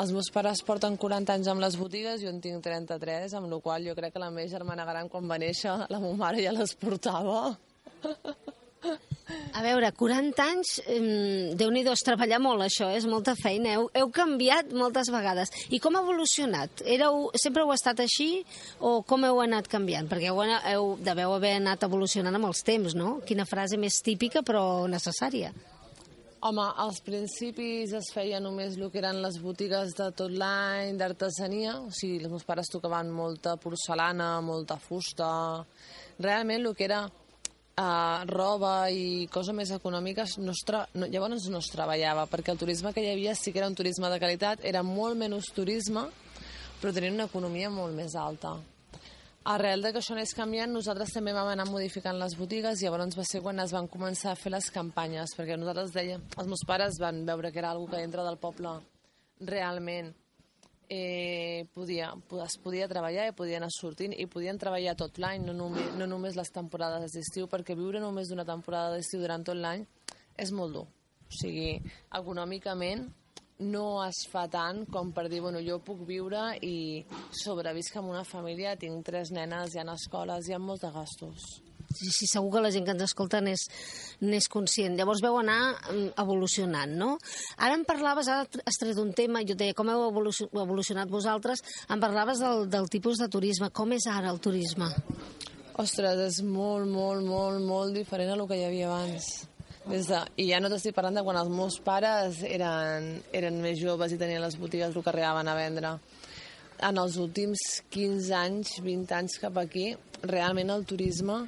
Els 0.00 0.12
meus 0.14 0.30
pares 0.30 0.60
porten 0.62 0.94
40 1.02 1.34
anys 1.34 1.48
amb 1.50 1.62
les 1.64 1.74
botigues, 1.78 2.20
jo 2.22 2.30
en 2.30 2.38
tinc 2.42 2.62
33, 2.62 3.34
amb 3.34 3.50
la 3.50 3.58
qual 3.64 3.88
jo 3.88 3.96
crec 3.98 4.14
que 4.14 4.22
la 4.22 4.30
meva 4.30 4.50
germana 4.52 4.86
gran, 4.86 5.10
quan 5.10 5.26
va 5.26 5.38
néixer, 5.42 5.72
la 5.90 5.98
meva 5.98 6.14
mare 6.20 6.44
ja 6.44 6.54
les 6.54 6.76
portava. 6.78 7.56
A 9.54 9.62
veure, 9.62 9.90
40 9.92 10.44
anys, 10.44 10.70
eh, 10.86 11.52
déu 11.58 11.70
nhi 11.74 11.82
és 11.90 12.04
treballar 12.06 12.38
molt, 12.42 12.62
això, 12.62 12.88
és 12.94 13.06
molta 13.06 13.34
feina. 13.38 13.74
Heu, 13.76 13.88
heu 13.94 14.10
canviat 14.14 14.70
moltes 14.72 15.10
vegades. 15.10 15.50
I 15.70 15.80
com 15.82 15.96
ha 15.96 16.02
evolucionat? 16.02 16.82
Éreu, 16.86 17.28
sempre 17.34 17.62
heu 17.62 17.72
estat 17.74 18.00
així 18.00 18.44
o 18.78 19.02
com 19.02 19.26
heu 19.26 19.42
anat 19.42 19.68
canviant? 19.68 20.08
Perquè 20.10 20.30
heu, 20.30 20.40
heu, 20.40 20.96
deveu 21.02 21.34
haver 21.34 21.56
anat 21.58 21.82
evolucionant 21.82 22.38
amb 22.38 22.50
els 22.50 22.62
temps, 22.62 22.94
no? 22.94 23.18
Quina 23.26 23.46
frase 23.46 23.76
més 23.76 24.00
típica 24.06 24.42
però 24.46 24.86
necessària. 24.88 25.52
Home, 26.40 26.62
als 26.80 27.02
principis 27.04 27.90
es 27.92 28.06
feia 28.14 28.38
només 28.40 28.78
el 28.78 28.86
que 28.88 28.96
eren 29.02 29.18
les 29.20 29.34
botigues 29.44 29.90
de 29.98 30.06
tot 30.16 30.32
l'any, 30.32 30.96
d'artesania, 30.96 31.74
o 31.84 31.90
sigui, 31.92 32.16
els 32.22 32.32
meus 32.32 32.46
pares 32.48 32.70
tocaven 32.72 33.10
molta 33.12 33.58
porcelana, 33.60 34.38
molta 34.40 34.78
fusta... 34.80 35.28
Realment 36.20 36.64
el 36.64 36.74
que 36.76 36.84
era 36.84 37.02
uh, 37.04 38.24
roba 38.28 38.72
i 38.88 39.28
coses 39.32 39.56
més 39.56 39.70
econòmiques 39.76 40.38
no 40.40 40.56
es 40.56 40.64
tra... 40.64 40.82
no, 40.96 41.08
llavors 41.12 41.50
no 41.52 41.60
es 41.60 41.68
treballava, 41.72 42.24
perquè 42.32 42.56
el 42.56 42.60
turisme 42.64 42.92
que 42.96 43.04
hi 43.04 43.12
havia 43.12 43.36
sí 43.36 43.52
que 43.52 43.60
era 43.60 43.68
un 43.68 43.76
turisme 43.76 44.08
de 44.08 44.20
qualitat, 44.20 44.64
era 44.64 44.80
molt 44.84 45.20
menys 45.20 45.52
turisme, 45.56 46.08
però 46.80 46.92
tenia 46.96 47.12
una 47.12 47.28
economia 47.28 47.68
molt 47.72 47.92
més 47.96 48.16
alta. 48.16 48.56
Arrel 49.50 49.82
de 49.82 49.90
que 49.90 49.98
això 49.98 50.14
anés 50.14 50.30
canviant, 50.36 50.70
nosaltres 50.70 51.10
també 51.16 51.32
vam 51.34 51.48
anar 51.50 51.64
modificant 51.66 52.18
les 52.20 52.36
botigues 52.38 52.80
i 52.80 52.86
llavors 52.86 53.16
va 53.18 53.24
ser 53.26 53.40
quan 53.42 53.58
es 53.58 53.72
van 53.74 53.88
començar 53.90 54.30
a 54.30 54.38
fer 54.38 54.52
les 54.54 54.68
campanyes, 54.70 55.32
perquè 55.34 55.56
nosaltres 55.58 55.94
dèiem, 55.96 56.22
els 56.38 56.50
meus 56.50 56.62
pares 56.68 57.00
van 57.02 57.24
veure 57.26 57.50
que 57.50 57.58
era 57.58 57.72
una 57.74 57.90
que 57.90 58.02
dintre 58.04 58.22
del 58.22 58.38
poble 58.38 58.76
realment 59.48 60.12
eh, 60.90 61.66
podia, 61.74 62.12
es 62.44 62.56
podia 62.62 62.88
treballar 62.90 63.26
i 63.30 63.34
podien 63.34 63.64
anar 63.64 63.74
sortint 63.74 64.14
i 64.14 64.28
podien 64.30 64.58
treballar 64.58 64.94
tot 64.98 65.18
l'any, 65.18 65.42
no, 65.46 65.54
només, 65.56 65.90
no 65.98 66.06
només 66.06 66.38
les 66.38 66.50
temporades 66.54 67.14
d'estiu, 67.14 67.48
perquè 67.50 67.74
viure 67.78 68.02
només 68.02 68.28
d'una 68.28 68.46
temporada 68.46 68.94
d'estiu 68.94 69.22
durant 69.22 69.46
tot 69.46 69.58
l'any 69.58 69.86
és 70.38 70.52
molt 70.52 70.78
dur. 70.78 70.86
O 71.30 71.38
sigui, 71.40 71.78
econòmicament 72.18 73.08
no 73.60 74.02
es 74.06 74.24
fa 74.30 74.46
tant 74.50 74.84
com 74.90 75.12
per 75.12 75.28
dir, 75.28 75.42
bueno, 75.44 75.60
jo 75.64 75.78
puc 75.84 76.04
viure 76.08 76.54
i 76.64 77.04
sobrevisc 77.36 78.00
amb 78.00 78.12
una 78.12 78.24
família, 78.24 78.76
tinc 78.80 79.04
tres 79.06 79.32
nenes, 79.36 79.74
hi 79.74 79.82
ha 79.82 79.88
escoles, 79.92 80.48
hi 80.48 80.56
ha 80.56 80.62
molts 80.62 80.86
de 80.86 80.92
gastos. 80.94 81.50
Sí, 81.90 82.06
sí, 82.14 82.26
segur 82.30 82.52
que 82.54 82.60
la 82.62 82.70
gent 82.70 82.84
que 82.86 82.92
ens 82.94 83.02
escolta 83.02 83.40
n'és 83.42 84.46
conscient. 84.52 84.94
Llavors 84.94 85.22
veu 85.24 85.40
anar 85.40 85.58
mm, 85.74 86.12
evolucionant, 86.22 86.92
no? 86.94 87.16
Ara 87.58 87.74
em 87.74 87.82
parlaves, 87.88 88.30
ara 88.30 88.46
has 88.62 88.78
tret 88.78 89.00
un 89.02 89.10
tema, 89.16 89.42
jo 89.42 89.58
deia, 89.58 89.74
com 89.74 89.90
heu 89.90 90.06
evolucionat 90.06 91.10
vosaltres, 91.10 91.64
em 91.90 92.00
parlaves 92.00 92.42
del, 92.44 92.68
del 92.70 92.86
tipus 92.94 93.18
de 93.18 93.28
turisme. 93.28 93.72
Com 93.74 93.96
és 93.98 94.06
ara 94.06 94.30
el 94.30 94.38
turisme? 94.38 94.92
Ostres, 95.82 96.22
és 96.28 96.42
molt, 96.46 96.86
molt, 96.86 97.26
molt, 97.26 97.58
molt 97.66 97.96
diferent 97.96 98.30
a 98.30 98.38
el 98.38 98.46
que 98.46 98.60
hi 98.60 98.68
havia 98.68 98.92
abans 98.92 99.32
Des 99.90 100.06
de, 100.06 100.18
I 100.38 100.44
ja 100.52 100.60
no 100.62 100.68
t'estic 100.70 100.94
parlant 100.94 101.16
de 101.18 101.22
quan 101.26 101.38
els 101.40 101.48
meus 101.50 101.80
pares 101.82 102.44
eren, 102.46 103.08
eren 103.34 103.56
més 103.62 103.80
joves 103.80 104.12
i 104.14 104.18
tenien 104.20 104.42
les 104.44 104.54
botigues 104.60 104.94
el 104.94 105.02
que 105.02 105.10
arribaven 105.10 105.50
a 105.50 105.56
vendre. 105.58 105.90
En 106.86 107.00
els 107.02 107.16
últims 107.18 107.64
15 107.90 108.36
anys, 108.38 108.76
20 108.84 109.16
anys 109.18 109.40
cap 109.42 109.58
aquí, 109.58 109.88
realment 110.22 110.70
el 110.70 110.86
turisme 110.86 111.40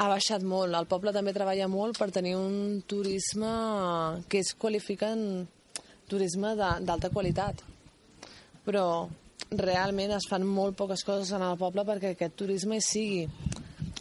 ha 0.00 0.08
baixat 0.08 0.48
molt. 0.48 0.72
El 0.72 0.88
poble 0.88 1.12
també 1.12 1.36
treballa 1.36 1.68
molt 1.68 2.00
per 2.00 2.08
tenir 2.14 2.34
un 2.40 2.80
turisme 2.88 3.52
que 4.32 4.40
es 4.40 4.54
qualifica 4.56 5.12
en 5.12 5.46
turisme 6.08 6.56
d'alta 6.56 7.12
qualitat. 7.12 7.60
Però 8.64 8.86
realment 9.50 10.16
es 10.16 10.26
fan 10.30 10.48
molt 10.48 10.76
poques 10.80 11.04
coses 11.04 11.36
en 11.36 11.44
el 11.44 11.60
poble 11.60 11.84
perquè 11.84 12.16
aquest 12.16 12.40
turisme 12.40 12.80
hi 12.80 12.84
sigui, 12.84 13.26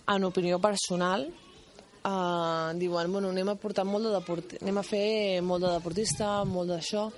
en 0.07 0.23
opinió 0.23 0.61
personal, 0.63 1.27
eh, 2.05 2.69
diuen, 2.81 3.12
bueno, 3.12 3.33
anem 3.33 3.53
a 3.53 3.59
portar 3.59 3.88
molt 3.89 4.07
de 4.07 4.15
deport... 4.15 4.57
anem 4.62 4.81
a 4.81 4.85
fer 4.85 5.41
molt 5.41 5.65
de 5.65 5.75
deportista, 5.75 6.43
molt 6.45 6.74
d'això. 6.74 7.09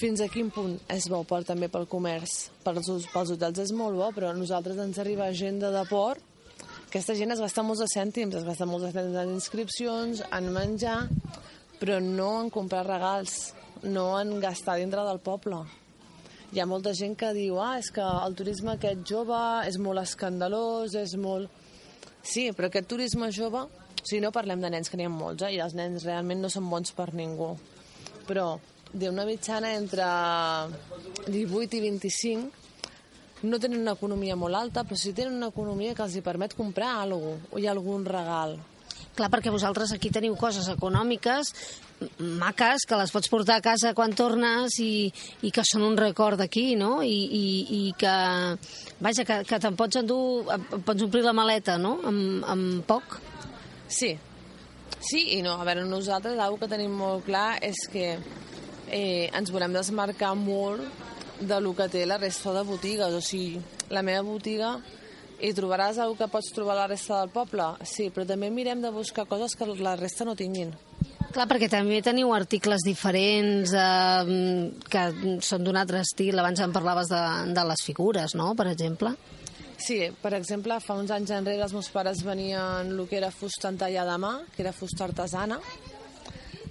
Fins 0.00 0.22
a 0.24 0.30
quin 0.32 0.48
punt 0.52 0.78
és 0.88 1.10
bo 1.12 1.24
per, 1.28 1.42
també 1.44 1.68
pel 1.68 1.88
comerç? 1.88 2.50
Pels, 2.64 2.88
pels 3.12 3.34
hotels 3.36 3.64
és 3.66 3.72
molt 3.76 3.98
bo, 3.98 4.08
però 4.16 4.30
a 4.30 4.36
nosaltres 4.36 4.80
ens 4.80 5.00
arriba 5.02 5.32
gent 5.36 5.60
de 5.60 5.72
deport 5.74 6.28
aquesta 6.90 7.14
gent 7.14 7.30
es 7.30 7.38
gasta 7.38 7.62
molts 7.62 7.84
de 7.84 7.86
cèntims, 7.86 8.34
es 8.34 8.42
gasta 8.42 8.66
molts 8.66 8.82
de 8.82 8.88
cèntims 8.90 9.18
en 9.20 9.28
inscripcions, 9.30 10.22
en 10.34 10.48
menjar, 10.50 10.96
però 11.78 12.00
no 12.02 12.30
en 12.40 12.48
comprar 12.50 12.80
regals, 12.82 13.52
no 13.84 14.08
en 14.18 14.32
gastar 14.42 14.74
dintre 14.80 15.04
del 15.06 15.20
poble. 15.22 15.60
Hi 16.50 16.58
ha 16.58 16.66
molta 16.66 16.90
gent 16.98 17.14
que 17.14 17.30
diu, 17.36 17.60
ah, 17.62 17.76
és 17.78 17.92
que 17.94 18.02
el 18.02 18.34
turisme 18.34 18.72
aquest 18.74 19.06
jove 19.06 19.38
és 19.70 19.78
molt 19.78 20.02
escandalós, 20.02 20.98
és 20.98 21.14
molt... 21.14 21.59
Sí, 22.22 22.50
però 22.56 22.68
aquest 22.68 22.88
turisme 22.90 23.30
jove, 23.32 23.64
sigui, 24.02 24.20
no 24.24 24.32
parlem 24.34 24.60
de 24.60 24.70
nens, 24.72 24.90
que 24.90 24.98
n'hi 25.00 25.08
ha 25.08 25.12
molts, 25.12 25.44
eh? 25.46 25.54
i 25.56 25.60
els 25.64 25.76
nens 25.78 26.04
realment 26.04 26.42
no 26.44 26.50
són 26.52 26.68
bons 26.70 26.92
per 26.96 27.10
ningú. 27.16 27.54
Però 28.28 28.52
d'una 28.92 29.24
mitjana 29.26 29.72
entre 29.78 30.06
18 31.30 31.78
i 31.78 31.84
25 31.86 32.60
no 33.42 33.58
tenen 33.58 33.80
una 33.80 33.94
economia 33.96 34.36
molt 34.36 34.58
alta, 34.58 34.84
però 34.84 34.98
sí 35.00 35.14
tenen 35.16 35.38
una 35.38 35.48
economia 35.48 35.94
que 35.96 36.04
els 36.04 36.16
hi 36.16 36.24
permet 36.24 36.56
comprar 36.58 36.98
alguna 37.00 37.38
cosa, 37.38 37.54
o 37.54 37.58
hi 37.58 37.66
ha 37.66 37.72
algun 37.72 38.04
regal. 38.04 38.58
Clar, 39.16 39.28
perquè 39.32 39.50
vosaltres 39.52 39.92
aquí 39.92 40.10
teniu 40.14 40.36
coses 40.38 40.68
econòmiques 40.70 41.54
maques, 42.18 42.86
que 42.88 42.96
les 42.96 43.12
pots 43.12 43.28
portar 43.28 43.58
a 43.58 43.64
casa 43.64 43.92
quan 43.96 44.14
tornes 44.16 44.78
i, 44.80 45.10
i 45.44 45.50
que 45.52 45.64
són 45.66 45.84
un 45.84 45.98
record 46.00 46.40
d'aquí, 46.40 46.74
no? 46.78 47.00
I, 47.04 47.18
i, 47.36 47.44
I 47.76 47.82
que, 47.98 48.14
vaja, 49.04 49.26
que, 49.28 49.40
que 49.48 49.60
te'n 49.60 49.76
pots 49.76 50.00
endur, 50.00 50.48
pots 50.86 51.04
omplir 51.06 51.24
la 51.26 51.36
maleta, 51.36 51.76
no?, 51.78 51.98
amb, 52.08 52.46
amb 52.48 52.86
poc. 52.88 53.18
Sí, 53.90 54.14
sí 55.00 55.26
i 55.36 55.42
no. 55.44 55.58
A 55.58 55.66
veure, 55.68 55.84
nosaltres 55.84 56.38
una 56.38 56.48
que 56.60 56.70
tenim 56.70 56.94
molt 56.96 57.26
clar 57.28 57.58
és 57.66 57.84
que 57.92 58.14
eh, 58.14 59.28
ens 59.28 59.52
volem 59.52 59.76
desmarcar 59.76 60.34
molt 60.38 60.86
de 61.40 61.60
lo 61.60 61.74
que 61.76 61.88
té 61.88 62.06
la 62.06 62.20
resta 62.20 62.54
de 62.56 62.64
botigues. 62.68 63.12
O 63.16 63.20
sigui, 63.24 63.60
la 63.90 64.04
meva 64.06 64.22
botiga 64.24 64.76
hi 65.40 65.52
trobaràs 65.56 65.98
alguna 65.98 66.20
que 66.20 66.32
pots 66.32 66.52
trobar 66.54 66.76
a 66.76 66.80
la 66.82 66.90
resta 66.90 67.20
del 67.20 67.32
poble? 67.34 67.66
Sí, 67.88 68.10
però 68.14 68.26
també 68.28 68.50
mirem 68.52 68.82
de 68.82 68.92
buscar 68.94 69.26
coses 69.30 69.56
que 69.56 69.68
la 69.80 69.96
resta 69.96 70.26
no 70.28 70.36
tinguin. 70.36 70.74
Clar, 71.30 71.46
perquè 71.46 71.68
també 71.70 72.00
teniu 72.02 72.32
articles 72.34 72.82
diferents 72.82 73.70
eh, 73.78 74.70
que 74.90 75.04
són 75.46 75.62
d'un 75.66 75.78
altre 75.78 76.00
estil. 76.02 76.38
Abans 76.38 76.62
em 76.64 76.72
parlaves 76.74 77.12
de, 77.12 77.22
de 77.54 77.66
les 77.70 77.84
figures, 77.86 78.34
no?, 78.34 78.50
per 78.58 78.66
exemple. 78.72 79.14
Sí, 79.80 80.02
per 80.20 80.34
exemple, 80.36 80.76
fa 80.84 80.98
uns 80.98 81.12
anys 81.14 81.30
enrere 81.32 81.64
els 81.64 81.72
meus 81.72 81.88
pares 81.94 82.20
venien 82.26 82.90
el 82.90 83.06
que 83.08 83.16
era 83.16 83.30
fusta 83.32 83.70
en 83.70 83.78
talla 83.80 84.04
de 84.04 84.18
mà, 84.20 84.34
que 84.52 84.60
era 84.66 84.74
fusta 84.76 85.06
artesana, 85.06 85.56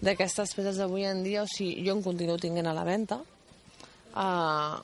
d'aquestes 0.03 0.53
peces 0.55 0.77
d'avui 0.77 1.07
en 1.09 1.23
dia, 1.25 1.41
o 1.41 1.49
sigui, 1.49 1.81
jo 1.87 1.95
en 1.97 2.03
continuo 2.05 2.37
tinguent 2.37 2.69
a 2.69 2.75
la 2.77 2.85
venda. 2.85 3.17
Uh, 4.13 4.77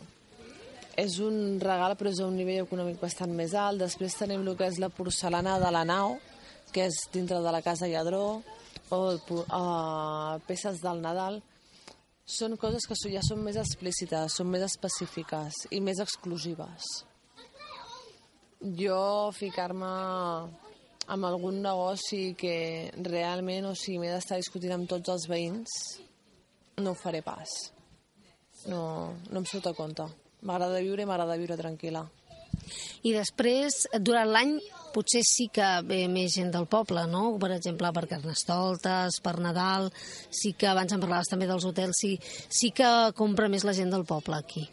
és 0.95 1.17
un 1.19 1.59
regal, 1.59 1.95
però 1.99 2.11
és 2.11 2.21
a 2.23 2.27
un 2.29 2.37
nivell 2.39 2.63
econòmic 2.63 3.01
bastant 3.01 3.33
més 3.35 3.53
alt. 3.59 3.81
Després 3.83 4.15
tenim 4.15 4.45
el 4.45 4.55
que 4.55 4.69
és 4.69 4.79
la 4.79 4.89
porcelana 4.89 5.57
de 5.59 5.71
la 5.75 5.83
nau, 5.87 6.15
que 6.71 6.87
és 6.87 7.01
dintre 7.11 7.41
de 7.43 7.51
la 7.51 7.61
casa 7.65 7.89
Lladró, 7.91 8.41
o 8.95 8.99
uh, 9.15 10.39
peces 10.47 10.81
del 10.83 11.03
Nadal. 11.03 11.41
Són 12.25 12.55
coses 12.57 12.87
que 12.89 12.97
ja 13.11 13.21
són 13.21 13.43
més 13.45 13.57
explícites, 13.61 14.39
són 14.39 14.49
més 14.49 14.63
específiques 14.65 15.65
i 15.75 15.81
més 15.83 15.99
exclusives. 16.01 16.87
Jo 18.79 19.29
ficar-me 19.35 19.91
amb 21.05 21.27
algun 21.27 21.61
negoci 21.61 22.33
que 22.39 22.89
realment, 23.05 23.69
o 23.69 23.75
sigui, 23.77 23.99
m'he 24.01 24.09
d'estar 24.09 24.39
discutint 24.41 24.73
amb 24.73 24.89
tots 24.89 25.11
els 25.13 25.29
veïns, 25.29 25.77
no 26.81 26.95
ho 26.95 26.97
faré 26.97 27.21
pas. 27.21 27.51
No, 28.65 29.13
no 29.29 29.41
em 29.43 29.45
surt 29.45 29.69
a 29.69 29.75
compte. 29.77 30.24
M'agrada 30.41 30.81
viure 30.83 31.03
i 31.03 31.09
m'agrada 31.09 31.37
viure 31.39 31.57
tranquil·la. 31.59 32.03
I 33.05 33.13
després, 33.13 33.85
durant 34.01 34.31
l'any, 34.31 34.55
potser 34.95 35.21
sí 35.27 35.49
que 35.53 35.67
ve 35.85 36.05
més 36.11 36.33
gent 36.37 36.51
del 36.53 36.65
poble, 36.71 37.03
no? 37.11 37.25
Per 37.41 37.51
exemple, 37.53 37.91
per 37.93 38.05
Carnestoltes, 38.09 39.19
per 39.21 39.35
Nadal, 39.43 39.91
sí 40.33 40.55
que 40.57 40.69
abans 40.71 40.95
em 40.95 41.03
parlaves 41.03 41.29
també 41.31 41.49
dels 41.49 41.67
hotels, 41.67 41.99
sí, 41.99 42.15
sí 42.49 42.71
que 42.75 42.89
compra 43.17 43.51
més 43.51 43.67
la 43.67 43.75
gent 43.77 43.93
del 43.93 44.07
poble 44.09 44.39
aquí. 44.39 44.65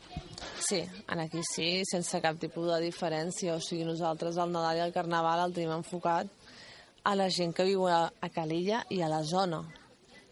Sí, 0.62 0.80
en 1.10 1.20
aquí 1.20 1.42
sí, 1.44 1.82
sense 1.88 2.20
cap 2.22 2.38
tipus 2.40 2.70
de 2.70 2.80
diferència. 2.86 3.56
O 3.58 3.60
sigui, 3.60 3.84
nosaltres 3.86 4.38
el 4.38 4.54
Nadal 4.54 4.78
i 4.78 4.86
el 4.86 4.94
Carnaval 4.94 5.44
el 5.46 5.54
tenim 5.56 5.74
enfocat 5.76 6.30
a 7.04 7.14
la 7.18 7.28
gent 7.34 7.52
que 7.54 7.66
viu 7.66 7.88
a, 7.90 8.06
a 8.08 8.28
Calella 8.30 8.84
i 8.94 9.02
a 9.02 9.10
la 9.10 9.22
zona. 9.26 9.62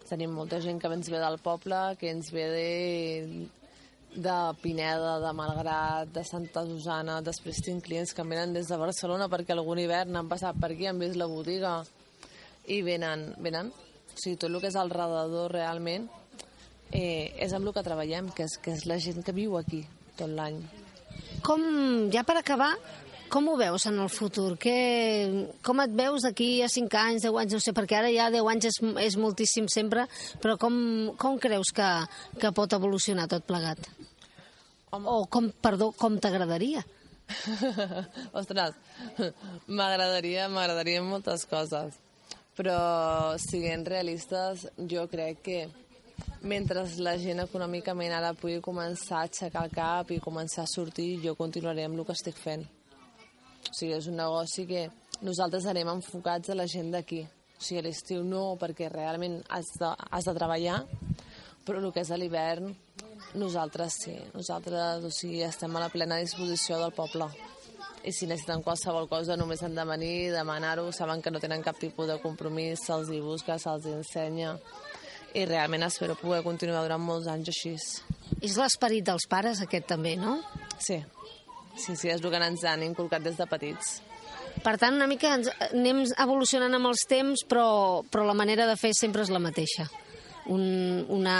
Tenim 0.08 0.32
molta 0.34 0.58
gent 0.62 0.80
que 0.82 0.90
ens 0.90 1.10
ve 1.10 1.18
del 1.22 1.38
poble, 1.42 1.80
que 1.98 2.10
ens 2.10 2.32
ve 2.34 2.46
de, 2.50 2.70
de 4.14 4.36
Pineda, 4.62 5.18
de 5.22 5.32
Malgrat, 5.36 6.10
de 6.12 6.24
Santa 6.24 6.64
Susana. 6.66 7.20
Després 7.22 7.62
tinc 7.64 7.84
clients 7.86 8.14
que 8.14 8.26
venen 8.26 8.54
des 8.56 8.70
de 8.70 8.78
Barcelona 8.80 9.28
perquè 9.30 9.54
algun 9.54 9.78
hivern 9.78 10.16
han 10.18 10.30
passat 10.30 10.58
per 10.60 10.72
aquí, 10.72 10.88
han 10.90 10.98
vist 10.98 11.18
la 11.18 11.28
botiga 11.30 11.78
i 12.66 12.80
venen, 12.86 13.30
venen. 13.38 13.70
O 13.70 14.16
sigui, 14.18 14.36
tot 14.36 14.50
el 14.50 14.60
que 14.60 14.70
és 14.70 14.78
al 14.78 14.90
redador 14.90 15.52
realment 15.54 16.08
eh, 16.92 17.30
és 17.38 17.52
amb 17.54 17.68
el 17.68 17.76
que 17.76 17.86
treballem, 17.86 18.32
que 18.34 18.46
és, 18.48 18.58
que 18.62 18.74
és 18.74 18.86
la 18.90 18.98
gent 19.02 19.22
que 19.26 19.36
viu 19.36 19.56
aquí 19.58 19.84
tot 20.18 20.30
l'any. 20.30 20.58
Com, 21.46 21.62
ja 22.12 22.24
per 22.26 22.36
acabar, 22.40 22.74
com 23.30 23.46
ho 23.48 23.56
veus 23.56 23.86
en 23.86 24.00
el 24.02 24.10
futur? 24.10 24.56
Que, 24.60 25.46
com 25.64 25.80
et 25.84 25.94
veus 25.96 26.26
d'aquí 26.26 26.50
a 26.66 26.68
5 26.68 26.98
anys, 26.98 27.24
10 27.28 27.40
anys, 27.44 27.56
no 27.56 27.62
sé, 27.62 27.74
perquè 27.76 28.00
ara 28.00 28.10
ja 28.12 28.28
10 28.34 28.50
anys 28.52 28.68
és, 28.72 28.80
és 29.06 29.16
moltíssim 29.22 29.70
sempre, 29.70 30.08
però 30.42 30.58
com, 30.60 30.74
com 31.20 31.38
creus 31.38 31.70
que, 31.76 31.90
que 32.42 32.52
pot 32.56 32.74
evolucionar 32.76 33.30
tot 33.30 33.46
plegat? 33.46 33.86
Home. 34.90 35.06
O 35.06 35.26
com, 35.26 35.50
perdó, 35.62 35.92
com 35.92 36.16
t'agradaria? 36.18 36.82
Ostres, 38.40 38.74
m'agradaria, 39.66 40.48
m'agradaria 40.50 41.02
moltes 41.02 41.46
coses. 41.50 41.98
Però, 42.58 42.80
siguent 43.38 43.86
realistes, 43.86 44.66
jo 44.90 45.06
crec 45.08 45.38
que 45.46 45.60
mentre 46.42 46.82
la 47.04 47.14
gent 47.20 47.44
econòmicament 47.44 48.12
ara 48.16 48.34
pugui 48.36 48.58
començar 48.64 49.20
a 49.20 49.28
aixecar 49.28 49.64
el 49.66 49.74
cap 49.74 50.10
i 50.10 50.20
començar 50.20 50.64
a 50.64 50.72
sortir, 50.72 51.20
jo 51.24 51.36
continuaré 51.38 51.86
amb 51.86 51.98
el 51.98 52.06
que 52.08 52.16
estic 52.16 52.36
fent. 52.36 52.66
O 53.70 53.74
sigui, 53.76 53.94
és 53.94 54.08
un 54.10 54.18
negoci 54.18 54.66
que 54.68 54.88
nosaltres 55.22 55.68
anem 55.70 55.94
enfocats 55.94 56.50
a 56.50 56.58
la 56.58 56.66
gent 56.66 56.90
d'aquí. 56.94 57.22
O 57.22 57.62
sigui, 57.62 57.80
a 57.80 57.86
l'estiu 57.86 58.24
no, 58.24 58.56
perquè 58.60 58.90
realment 58.90 59.38
has 59.52 59.70
de, 59.78 59.94
has 60.10 60.26
de 60.26 60.36
treballar, 60.36 60.80
però 61.64 61.80
el 61.80 61.92
que 61.92 62.02
és 62.02 62.10
a 62.10 62.18
l'hivern, 62.18 62.72
nosaltres 63.34 63.96
sí. 64.04 64.16
Nosaltres, 64.34 65.04
o 65.04 65.10
sigui, 65.14 65.42
estem 65.46 65.76
a 65.76 65.84
la 65.84 65.90
plena 65.92 66.18
disposició 66.20 66.78
del 66.80 66.94
poble. 66.96 67.28
I 68.00 68.14
si 68.16 68.26
necessiten 68.26 68.62
qualsevol 68.64 69.08
cosa, 69.10 69.36
només 69.36 69.62
han 69.62 69.74
de 69.76 69.84
venir, 69.84 70.32
demanar-ho, 70.32 70.86
saben 70.92 71.20
que 71.20 71.30
no 71.30 71.40
tenen 71.40 71.62
cap 71.62 71.76
tipus 71.78 72.08
de 72.08 72.16
compromís, 72.22 72.80
se'ls 72.86 73.10
hi 73.12 73.20
busca, 73.20 73.58
se'ls 73.60 73.86
ensenya. 73.92 74.54
I 75.36 75.44
realment 75.46 75.84
espero 75.86 76.16
poder 76.18 76.42
continuar 76.42 76.82
durant 76.86 77.02
molts 77.04 77.28
anys 77.30 77.52
així. 77.52 77.74
És 78.40 78.56
l'esperit 78.56 79.04
dels 79.06 79.28
pares, 79.30 79.60
aquest 79.62 79.86
també, 79.92 80.16
no? 80.16 80.40
Sí, 80.78 80.98
sí, 81.76 81.94
sí, 81.94 82.08
és 82.08 82.22
el 82.22 82.30
que 82.30 82.40
ens 82.40 82.64
han 82.64 82.82
inculcat 82.82 83.22
des 83.22 83.36
de 83.36 83.46
petits. 83.46 84.00
Per 84.64 84.74
tant, 84.80 84.96
una 84.96 85.06
mica 85.08 85.36
ens, 85.36 85.48
anem 85.70 86.02
evolucionant 86.18 86.74
amb 86.76 86.90
els 86.90 87.04
temps, 87.08 87.44
però, 87.48 88.02
però 88.10 88.26
la 88.26 88.36
manera 88.36 88.66
de 88.68 88.76
fer 88.80 88.90
sempre 88.96 89.22
és 89.22 89.30
la 89.32 89.40
mateixa. 89.40 89.86
Un, 90.50 90.62
una, 91.14 91.36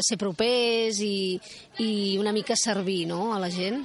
ser 0.00 0.16
propers 0.16 1.02
i, 1.04 1.36
i 1.84 1.90
una 2.16 2.32
mica 2.32 2.56
servir 2.56 3.02
no, 3.10 3.34
a 3.34 3.40
la 3.42 3.50
gent. 3.52 3.82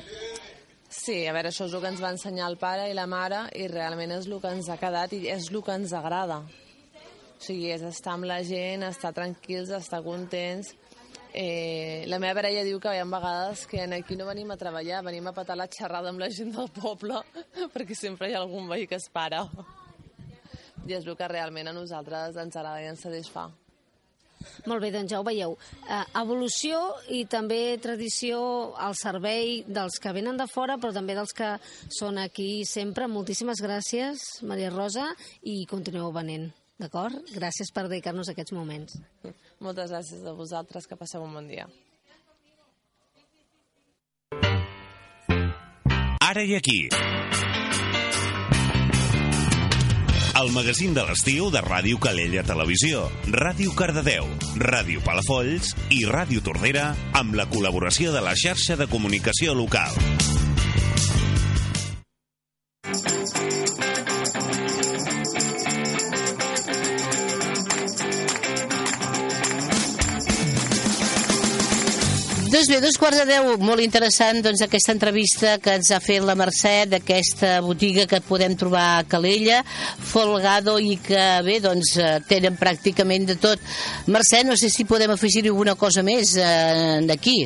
Sí, 0.93 1.23
a 1.27 1.33
veure, 1.33 1.49
això 1.49 1.65
és 1.65 1.73
el 1.73 1.81
que 1.81 1.89
ens 1.89 2.01
va 2.03 2.11
ensenyar 2.13 2.47
el 2.51 2.59
pare 2.61 2.85
i 2.87 2.93
la 2.95 3.07
mare 3.09 3.47
i 3.59 3.65
realment 3.67 4.13
és 4.15 4.27
el 4.29 4.37
que 4.39 4.51
ens 4.55 4.69
ha 4.69 4.77
quedat 4.79 5.15
i 5.17 5.25
és 5.33 5.49
el 5.49 5.63
que 5.65 5.75
ens 5.75 5.91
agrada. 5.97 6.37
O 6.43 7.41
sigui, 7.43 7.71
és 7.73 7.81
estar 7.83 8.13
amb 8.13 8.29
la 8.29 8.37
gent, 8.47 8.85
estar 8.87 9.11
tranquils, 9.11 9.73
estar 9.75 10.03
contents. 10.05 10.69
Eh, 11.33 12.05
la 12.07 12.19
meva 12.21 12.37
parella 12.37 12.61
diu 12.63 12.77
que 12.79 12.93
hi 12.93 13.01
ha 13.01 13.07
vegades 13.09 13.65
que 13.67 13.81
aquí 13.97 14.15
no 14.15 14.29
venim 14.29 14.53
a 14.53 14.57
treballar, 14.61 15.01
venim 15.03 15.27
a 15.27 15.33
patar 15.33 15.57
la 15.57 15.65
xerrada 15.65 16.13
amb 16.13 16.21
la 16.21 16.29
gent 16.29 16.53
del 16.53 16.69
poble 16.69 17.23
perquè 17.73 17.97
sempre 17.97 18.29
hi 18.29 18.37
ha 18.37 18.43
algun 18.45 18.69
veí 18.69 18.85
que 18.85 19.01
es 19.01 19.09
para. 19.09 19.47
i 20.85 20.93
és 20.93 21.07
el 21.07 21.17
que 21.17 21.27
realment 21.27 21.67
a 21.67 21.73
nosaltres 21.73 22.37
ens 22.37 22.55
agrada 22.55 22.83
i 22.83 22.91
ens 22.91 23.01
satisfà. 23.01 23.49
Molt 24.69 24.83
bé, 24.83 24.91
doncs 24.93 25.11
ja 25.11 25.19
ho 25.21 25.27
veieu. 25.27 25.57
Eh, 25.87 26.01
evolució 26.21 26.79
i 27.13 27.23
també 27.29 27.77
tradició 27.83 28.41
al 28.79 28.97
servei 28.99 29.63
dels 29.67 29.99
que 30.01 30.13
venen 30.15 30.39
de 30.39 30.47
fora, 30.51 30.77
però 30.77 30.93
també 30.95 31.15
dels 31.17 31.33
que 31.35 31.55
són 31.93 32.19
aquí 32.21 32.65
sempre. 32.65 33.07
Moltíssimes 33.07 33.61
gràcies, 33.63 34.25
Maria 34.41 34.71
Rosa, 34.73 35.09
i 35.41 35.63
continueu 35.69 36.11
venent. 36.15 36.51
D'acord? 36.81 37.15
Gràcies 37.35 37.69
per 37.71 37.85
dedicar-nos 37.87 38.31
aquests 38.33 38.55
moments. 38.55 38.97
Moltes 39.63 39.93
gràcies 39.93 40.25
a 40.25 40.33
vosaltres, 40.35 40.87
que 40.89 40.99
passeu 40.99 41.23
un 41.23 41.37
bon 41.37 41.47
dia. 41.47 41.69
Ara 46.23 46.43
i 46.43 46.55
aquí. 46.55 46.87
El 50.43 50.51
magazín 50.51 50.91
de 50.91 51.05
l'estiu 51.07 51.45
de 51.53 51.61
Ràdio 51.63 51.95
Calella 52.03 52.41
Televisió, 52.43 53.05
Ràdio 53.31 53.71
Cardedeu, 53.79 54.27
Ràdio 54.59 54.99
Palafolls 55.05 55.71
i 55.87 56.01
Ràdio 56.09 56.43
Tordera 56.43 56.89
amb 57.15 57.39
la 57.39 57.47
col·laboració 57.47 58.11
de 58.11 58.27
la 58.27 58.35
xarxa 58.35 58.75
de 58.75 58.91
comunicació 58.91 59.55
local. 59.55 59.95
Doncs 72.63 72.77
bé, 72.77 72.79
dos 72.79 72.95
quarts 72.95 73.17
de 73.19 73.23
deu, 73.27 73.47
molt 73.59 73.83
interessant 73.83 74.37
doncs, 74.39 74.61
aquesta 74.63 74.93
entrevista 74.95 75.57
que 75.59 75.73
ens 75.75 75.89
ha 75.91 75.97
fet 75.99 76.23
la 76.23 76.31
Mercè 76.39 76.85
d'aquesta 76.87 77.57
botiga 77.65 78.05
que 78.07 78.21
podem 78.23 78.55
trobar 78.55 78.85
a 78.93 79.01
Calella, 79.03 79.57
Folgado, 80.13 80.77
i 80.79 80.95
que 81.03 81.25
bé, 81.43 81.57
doncs 81.59 81.91
eh, 81.99 82.13
tenen 82.29 82.55
pràcticament 82.55 83.27
de 83.33 83.35
tot. 83.35 83.67
Mercè, 84.07 84.45
no 84.47 84.55
sé 84.55 84.71
si 84.71 84.87
podem 84.87 85.11
afegir 85.11 85.43
alguna 85.49 85.75
cosa 85.75 86.07
més 86.07 86.37
eh, 86.39 87.03
d'aquí. 87.03 87.41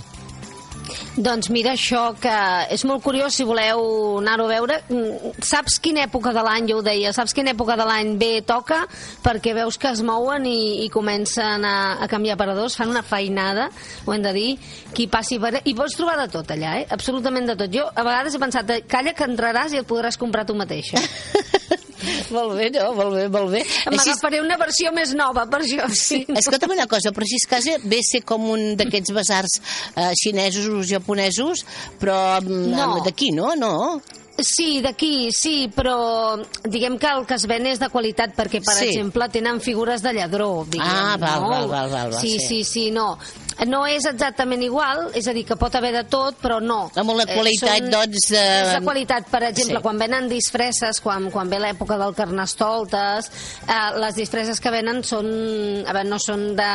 Doncs 1.17 1.49
mira, 1.53 1.73
això 1.73 2.11
que 2.21 2.33
és 2.73 2.83
molt 2.85 3.03
curiós 3.05 3.35
si 3.37 3.45
voleu 3.47 4.17
anar-ho 4.21 4.45
a 4.45 4.51
veure. 4.51 4.79
Mm, 4.89 5.33
Saps 5.43 5.79
quina 5.83 6.03
època 6.05 6.33
de 6.35 6.43
l'any, 6.45 6.67
jo 6.69 6.79
ho 6.79 6.85
deia, 6.85 7.13
saps 7.13 7.33
quina 7.37 7.53
època 7.53 7.77
de 7.79 7.85
l'any 7.87 8.15
bé 8.19 8.31
toca? 8.45 8.83
Perquè 9.23 9.53
veus 9.57 9.77
que 9.81 9.91
es 9.91 10.03
mouen 10.05 10.45
i, 10.49 10.85
i 10.85 10.89
comencen 10.93 11.65
a, 11.65 11.75
a 12.01 12.07
canviar 12.11 12.37
paradors, 12.37 12.77
fan 12.77 12.93
una 12.93 13.03
feinada, 13.05 13.69
ho 14.05 14.13
hem 14.13 14.25
de 14.25 14.33
dir, 14.33 14.49
qui 14.93 15.07
passi 15.11 15.39
per... 15.41 15.61
I 15.63 15.75
pots 15.77 15.97
trobar 15.97 16.17
de 16.21 16.27
tot 16.33 16.51
allà, 16.53 16.77
eh? 16.81 16.87
Absolutament 16.93 17.49
de 17.49 17.57
tot. 17.59 17.73
Jo 17.73 17.87
a 17.93 18.05
vegades 18.07 18.35
he 18.35 18.41
pensat, 18.41 18.75
calla 18.89 19.13
que 19.17 19.27
entraràs 19.27 19.73
i 19.73 19.81
et 19.81 19.89
podràs 19.89 20.19
comprar 20.19 20.45
tu 20.47 20.55
mateixa. 20.57 21.01
molt 22.35 22.57
bé, 22.57 22.69
no? 22.75 22.91
Molt 22.97 23.15
bé, 23.15 23.27
molt 23.33 23.51
bé. 23.55 23.63
M'agafaré 23.93 24.41
una 24.43 24.57
versió 24.57 24.91
més 24.95 25.13
nova, 25.17 25.45
per 25.49 25.61
això. 25.63 25.87
Sí. 25.93 26.23
Escolta'm 26.27 26.71
una 26.75 26.87
cosa, 26.87 27.11
però 27.15 27.25
si 27.27 27.39
es 27.39 27.47
casa 27.49 27.77
ve 27.83 28.01
ser 28.05 28.23
com 28.27 28.49
un 28.53 28.75
d'aquests 28.79 29.13
basars 29.15 29.57
eh, 29.95 30.11
xinesos 30.21 30.67
o 30.69 30.83
japonesos, 30.85 31.65
però 31.99 32.39
mm, 32.41 32.71
No. 32.77 33.01
d'aquí, 33.05 33.31
no? 33.31 33.55
No? 33.55 34.01
Sí, 34.37 34.81
d'aquí, 34.85 35.31
sí, 35.33 35.65
però 35.73 36.37
diguem 36.69 36.99
que 37.01 37.09
el 37.09 37.23
que 37.25 37.33
es 37.39 37.47
ven 37.49 37.65
és 37.65 37.79
de 37.81 37.87
qualitat, 37.89 38.35
perquè, 38.37 38.61
per 38.63 38.75
Sí. 38.77 38.91
exemple, 38.91 39.25
tenen 39.33 39.57
figures 39.65 40.03
de 40.05 40.13
lladró, 40.13 40.63
diguem. 40.69 40.85
Ah, 40.87 41.15
val, 41.17 41.41
no? 41.41 41.49
val, 41.49 41.67
val, 41.67 41.89
val, 41.89 42.11
val, 42.11 42.21
sí, 42.21 42.35
sí. 42.37 42.47
sí, 42.47 42.63
sí, 42.63 42.91
no. 42.91 43.17
No 43.65 43.85
és 43.89 44.05
exactament 44.05 44.61
igual, 44.61 45.07
és 45.17 45.25
a 45.27 45.33
dir, 45.33 45.43
que 45.47 45.55
pot 45.57 45.73
haver 45.75 45.89
de 45.95 46.03
tot, 46.05 46.35
però 46.41 46.59
no. 46.61 46.91
Amb 46.95 47.09
una 47.09 47.25
qualitat, 47.25 47.87
doncs, 47.89 48.27
de- 48.29 48.37
És 48.37 48.73
de 48.75 48.81
qualitat, 48.85 49.25
per 49.31 49.41
exemple, 49.47 49.77
Sí. 49.77 49.81
quan 49.81 49.97
venen 49.97 50.27
disfresses, 50.29 51.01
quan, 51.01 51.31
quan 51.31 51.49
ve 51.49 51.57
l'època 51.59 51.97
del 51.97 52.13
carnestoltes, 52.13 53.31
eh, 53.67 53.99
les 53.99 54.15
disfresses 54.15 54.59
que 54.61 54.69
venen 54.69 55.03
són... 55.03 55.25
A 55.87 55.93
veure, 55.93 56.07
no 56.07 56.19
són 56.19 56.55
de... 56.55 56.67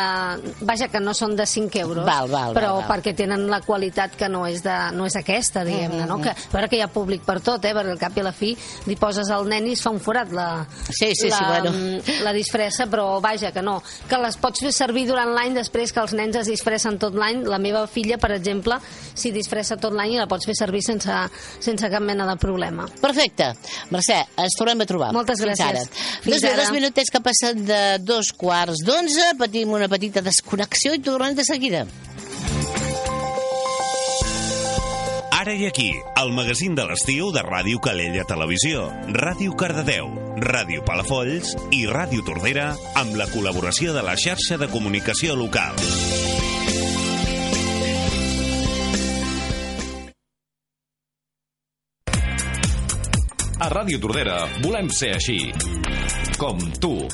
Vaja, 0.67 0.89
que 0.89 0.99
no 1.01 1.15
són 1.15 1.37
de 1.37 1.47
5 1.47 1.79
euros, 1.79 2.05
Val, 2.05 2.29
val, 2.29 2.53
però 2.57 2.75
val, 2.75 2.83
val. 2.83 2.91
perquè 2.99 3.15
tenen 3.17 3.47
la 3.51 3.61
qualitat 3.61 4.17
que 4.19 4.29
no 4.29 4.45
és, 4.47 4.63
de, 4.65 4.75
no 4.97 5.07
és 5.07 5.15
aquesta, 5.17 5.63
diguem-ne, 5.65 6.05
no? 6.07 6.19
Mm-hmm. 6.19 6.23
Que, 6.23 6.49
a 6.51 6.53
veure 6.57 6.69
que 6.69 6.77
hi 6.77 6.83
ha 6.83 6.89
públic 6.89 7.23
per 7.23 7.39
tot, 7.41 7.65
eh? 7.65 7.73
perquè 7.75 7.91
al 7.95 7.99
cap 8.03 8.17
i 8.19 8.21
a 8.21 8.25
la 8.25 8.33
fi 8.33 8.57
li 8.87 8.97
poses 8.97 9.31
al 9.31 9.47
nen 9.47 9.67
i 9.71 9.77
es 9.77 9.83
fa 9.83 9.91
un 9.95 10.01
forat 10.01 10.33
la, 10.35 10.67
Sí, 10.89 11.13
sí, 11.15 11.29
sí, 11.29 11.29
la, 11.31 11.61
bueno. 11.61 12.03
la 12.25 12.33
disfressa, 12.33 12.87
però 12.91 13.21
vaja, 13.23 13.53
que 13.53 13.63
no. 13.63 13.79
Que 14.09 14.19
les 14.19 14.37
pots 14.37 14.61
fer 14.67 14.73
servir 14.73 15.07
durant 15.07 15.31
l'any 15.35 15.55
després 15.55 15.93
que 15.93 16.01
els 16.01 16.13
nens 16.19 16.35
es 16.43 16.47
disfressen 16.51 16.72
tot 17.01 17.15
l'any. 17.19 17.43
La 17.49 17.59
meva 17.59 17.87
filla, 17.87 18.19
per 18.19 18.33
exemple, 18.37 18.79
s'hi 19.15 19.33
disfressa 19.35 19.77
tot 19.77 19.93
l'any 19.97 20.15
i 20.15 20.21
la 20.21 20.29
pots 20.31 20.47
fer 20.47 20.55
servir 20.57 20.83
sense, 20.85 21.19
sense 21.61 21.91
cap 21.93 22.03
mena 22.03 22.27
de 22.29 22.37
problema. 22.41 22.87
Perfecte. 23.01 23.53
Mercè, 23.91 24.21
ens 24.37 24.57
tornem 24.59 24.81
a 24.81 24.87
trobar. 24.89 25.13
Moltes 25.13 25.41
Fins 25.41 25.49
gràcies. 25.49 25.67
Ara. 25.67 26.07
Fins 26.23 26.41
dos, 26.41 26.49
ara. 26.51 26.63
dos 26.63 26.73
minutets 26.73 27.11
que 27.11 27.21
passen 27.21 27.65
de 27.67 27.83
dos 28.01 28.33
quarts 28.33 28.85
d'onze, 28.87 29.33
patim 29.39 29.73
una 29.73 29.89
petita 29.93 30.23
desconnexió 30.25 30.95
i 30.95 31.03
tornem 31.03 31.35
de 31.35 31.45
seguida. 31.45 31.87
Ara 35.43 35.57
i 35.59 35.65
aquí, 35.67 35.91
el 36.21 36.29
magazín 36.31 36.77
de 36.79 36.85
l'estiu 36.87 37.33
de 37.35 37.41
Ràdio 37.43 37.81
Calella 37.83 38.23
Televisió, 38.31 38.85
Ràdio 39.11 39.57
Cardedeu, 39.59 40.13
Ràdio 40.39 40.85
Palafolls 40.87 41.57
i 41.75 41.81
Ràdio 41.91 42.23
Tordera 42.23 42.69
amb 43.01 43.19
la 43.19 43.27
col·laboració 43.27 43.91
de 43.91 44.05
la 44.07 44.15
xarxa 44.15 44.55
de 44.61 44.71
comunicació 44.71 45.35
local. 45.35 45.75
A 53.59 53.67
Ràdio 53.75 53.99
Tordera 54.07 54.47
volem 54.63 54.95
ser 54.95 55.17
així. 55.19 55.51
Com 56.39 56.63
tu. 56.79 57.11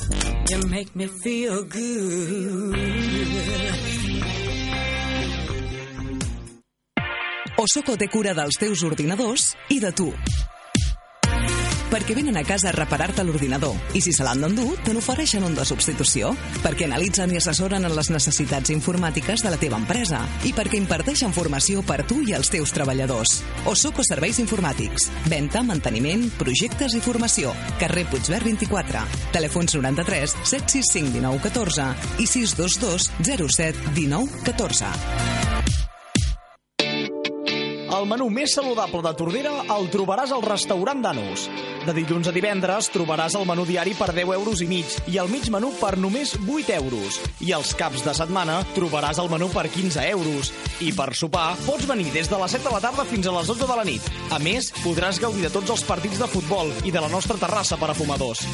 You 0.53 0.61
make 0.69 0.93
me 0.93 1.09
feel 1.25 1.65
good. 1.65 2.77
Osoco 7.59 7.97
té 7.99 8.07
cura 8.07 8.31
dels 8.31 8.55
teus 8.55 8.85
ordinadors 8.87 9.49
i 9.67 9.81
de 9.83 9.89
tu. 9.91 10.05
Perquè 11.89 12.15
venen 12.15 12.37
a 12.39 12.43
casa 12.47 12.69
a 12.69 12.71
reparar-te 12.71 13.25
l'ordinador 13.25 13.97
i 13.97 13.99
si 13.99 14.13
se 14.15 14.23
l'han 14.23 14.45
d'endur, 14.45 14.77
te 14.85 14.93
n'ofereixen 14.95 15.43
un 15.43 15.57
de 15.57 15.65
substitució. 15.67 16.29
Perquè 16.63 16.87
analitzen 16.87 17.33
i 17.33 17.39
assessoren 17.41 17.83
en 17.83 17.97
les 17.97 18.11
necessitats 18.13 18.71
informàtiques 18.71 19.43
de 19.43 19.51
la 19.51 19.59
teva 19.59 19.81
empresa 19.81 20.21
i 20.47 20.53
perquè 20.55 20.79
imparteixen 20.79 21.35
formació 21.35 21.83
per 21.83 22.05
tu 22.07 22.21
i 22.23 22.31
els 22.37 22.53
teus 22.53 22.71
treballadors. 22.71 23.41
Osoco 23.67 24.07
Serveis 24.07 24.39
Informàtics. 24.39 25.09
Venta, 25.27 25.65
manteniment, 25.65 26.29
projectes 26.39 26.95
i 26.95 27.03
formació. 27.03 27.51
Carrer 27.83 28.07
Puigverd 28.07 28.53
24. 28.53 29.03
Telèfons 29.35 29.75
93 29.81 30.39
765 30.45 31.17
19 31.19 31.43
14 31.49 31.91
i 32.23 32.33
622 32.37 33.11
07 33.51 33.95
19 33.99 34.45
14. 34.47 35.48
El 37.99 38.05
menú 38.07 38.29
més 38.31 38.53
saludable 38.55 39.01
de 39.03 39.11
Tordera 39.19 39.51
el 39.73 39.89
trobaràs 39.91 40.31
al 40.31 40.43
restaurant 40.45 41.01
Danus. 41.03 41.49
De 41.83 41.91
dilluns 41.97 42.29
a 42.29 42.31
divendres 42.31 42.87
trobaràs 42.93 43.35
el 43.35 43.43
menú 43.49 43.65
diari 43.67 43.91
per 43.97 44.13
10 44.15 44.31
euros 44.37 44.61
i 44.63 44.67
mig 44.71 44.93
i 45.11 45.17
el 45.19 45.27
mig 45.27 45.49
menú 45.51 45.73
per 45.81 45.97
només 45.99 46.31
8 46.39 46.77
euros. 46.77 47.17
I 47.43 47.51
els 47.57 47.73
caps 47.75 48.05
de 48.05 48.13
setmana 48.15 48.61
trobaràs 48.77 49.19
el 49.19 49.27
menú 49.33 49.49
per 49.51 49.65
15 49.67 50.05
euros. 50.13 50.53
I 50.79 50.93
per 50.95 51.09
sopar 51.11 51.57
pots 51.65 51.89
venir 51.89 52.07
des 52.15 52.31
de 52.31 52.39
les 52.39 52.55
7 52.55 52.69
de 52.69 52.75
la 52.77 52.83
tarda 52.87 53.07
fins 53.09 53.27
a 53.27 53.35
les 53.35 53.51
12 53.51 53.67
de 53.67 53.79
la 53.81 53.87
nit. 53.89 54.11
A 54.31 54.39
més, 54.39 54.71
podràs 54.79 55.19
gaudir 55.19 55.49
de 55.49 55.51
tots 55.57 55.75
els 55.75 55.83
partits 55.83 56.23
de 56.23 56.29
futbol 56.31 56.71
i 56.87 56.95
de 56.95 57.03
la 57.03 57.11
nostra 57.11 57.35
terrassa 57.41 57.75
per 57.81 57.91
a 57.91 57.97
fumadors. 57.97 58.45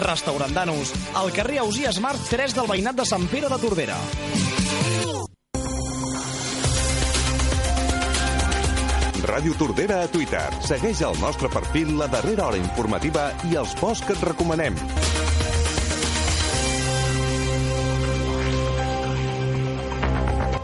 Restaurant 0.00 0.56
Danus, 0.56 0.96
al 1.12 1.34
carrer 1.36 1.60
Ausias 1.66 2.00
Marc 2.00 2.32
3 2.32 2.56
del 2.56 2.72
veïnat 2.72 2.96
de 2.96 3.04
Sant 3.04 3.28
Pere 3.28 3.52
de 3.52 3.60
Tordera. 3.60 4.00
Ràdio 9.36 9.52
Tordera 9.60 9.98
a 10.00 10.08
Twitter. 10.08 10.46
Segueix 10.64 11.02
el 11.04 11.18
nostre 11.20 11.50
perfil 11.52 11.90
La 12.00 12.06
Darrera 12.08 12.46
Hora 12.46 12.56
Informativa 12.56 13.26
i 13.44 13.58
els 13.60 13.74
posts 13.76 14.06
que 14.08 14.14
et 14.16 14.22
recomanem. 14.24 14.78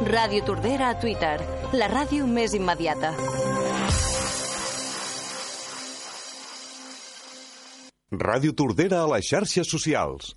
Ràdio 0.08 0.40
Tordera 0.48 0.88
a 0.88 0.96
Twitter, 1.04 1.34
la 1.76 1.90
ràdio 1.92 2.24
més 2.24 2.56
immediata. 2.56 3.12
Ràdio 8.24 8.56
Tordera 8.56 9.04
a 9.04 9.12
les 9.18 9.28
xarxes 9.28 9.68
socials. 9.68 10.32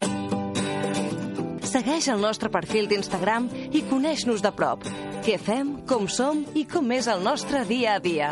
Segueix 1.71 2.11
el 2.11 2.19
nostre 2.19 2.51
perfil 2.51 2.91
d'Instagram 2.91 3.47
i 3.71 3.87
coneix-nos 3.87 4.43
de 4.43 4.51
prop. 4.59 4.83
Què 5.25 5.39
fem, 5.41 5.69
com 5.89 6.03
som 6.05 6.43
i 6.53 6.67
com 6.69 6.91
és 6.93 7.07
el 7.09 7.23
nostre 7.25 7.63
dia 7.65 7.95
a 7.97 8.01
dia. 8.01 8.27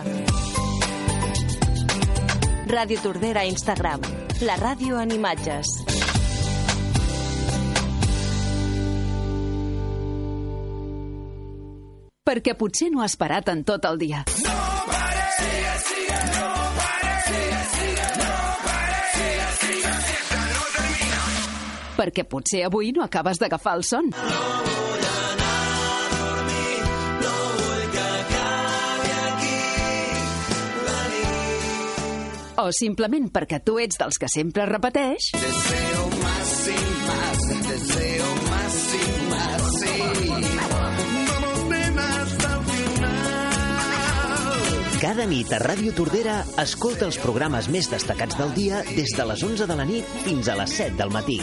Ràdio 2.70 3.00
Tordera 3.02 3.42
a 3.42 3.50
Instagram, 3.50 4.04
la 4.46 4.58
ràdio 4.62 5.00
en 5.02 5.16
imatges. 5.16 5.72
Perquè 12.30 12.54
potser 12.62 12.92
no 12.94 13.02
has 13.02 13.18
parat 13.18 13.50
en 13.50 13.66
tot 13.66 13.90
el 13.90 13.98
dia. 14.06 14.22
perquè 21.94 22.26
potser 22.28 22.66
avui 22.66 22.92
no 22.92 23.04
acabes 23.06 23.40
d'agafar 23.40 23.78
el 23.78 23.84
son. 23.88 24.10
O 32.64 32.70
simplement 32.72 33.26
perquè 33.28 33.58
tu 33.60 33.74
ets 33.82 33.98
dels 34.00 34.16
que 34.16 34.30
sempre 34.32 34.64
repeteix... 34.70 35.34
Deseo 35.36 36.04
más 36.22 36.52
y 36.72 36.78
más, 37.04 37.42
deseo 37.68 38.30
más 38.48 38.78
y 38.96 39.02
más, 39.32 39.66
sí. 39.82 39.96
Vamos 40.72 41.68
ven 41.68 42.00
hasta 42.00 42.54
el 42.54 42.64
final. 42.70 43.10
Cada 45.02 45.26
nit 45.28 45.52
a 45.52 45.60
Ràdio 45.60 45.92
Tordera 45.98 46.38
escolta 46.64 47.04
els 47.10 47.20
programes 47.20 47.68
més 47.68 47.92
destacats 47.92 48.40
del 48.40 48.56
dia 48.56 48.80
des 48.94 49.12
de 49.12 49.28
les 49.28 49.44
11 49.44 49.68
de 49.68 49.80
la 49.82 49.90
nit 49.90 50.16
fins 50.24 50.48
a 50.48 50.56
les 50.62 50.72
7 50.80 50.96
del 51.04 51.12
matí. 51.12 51.42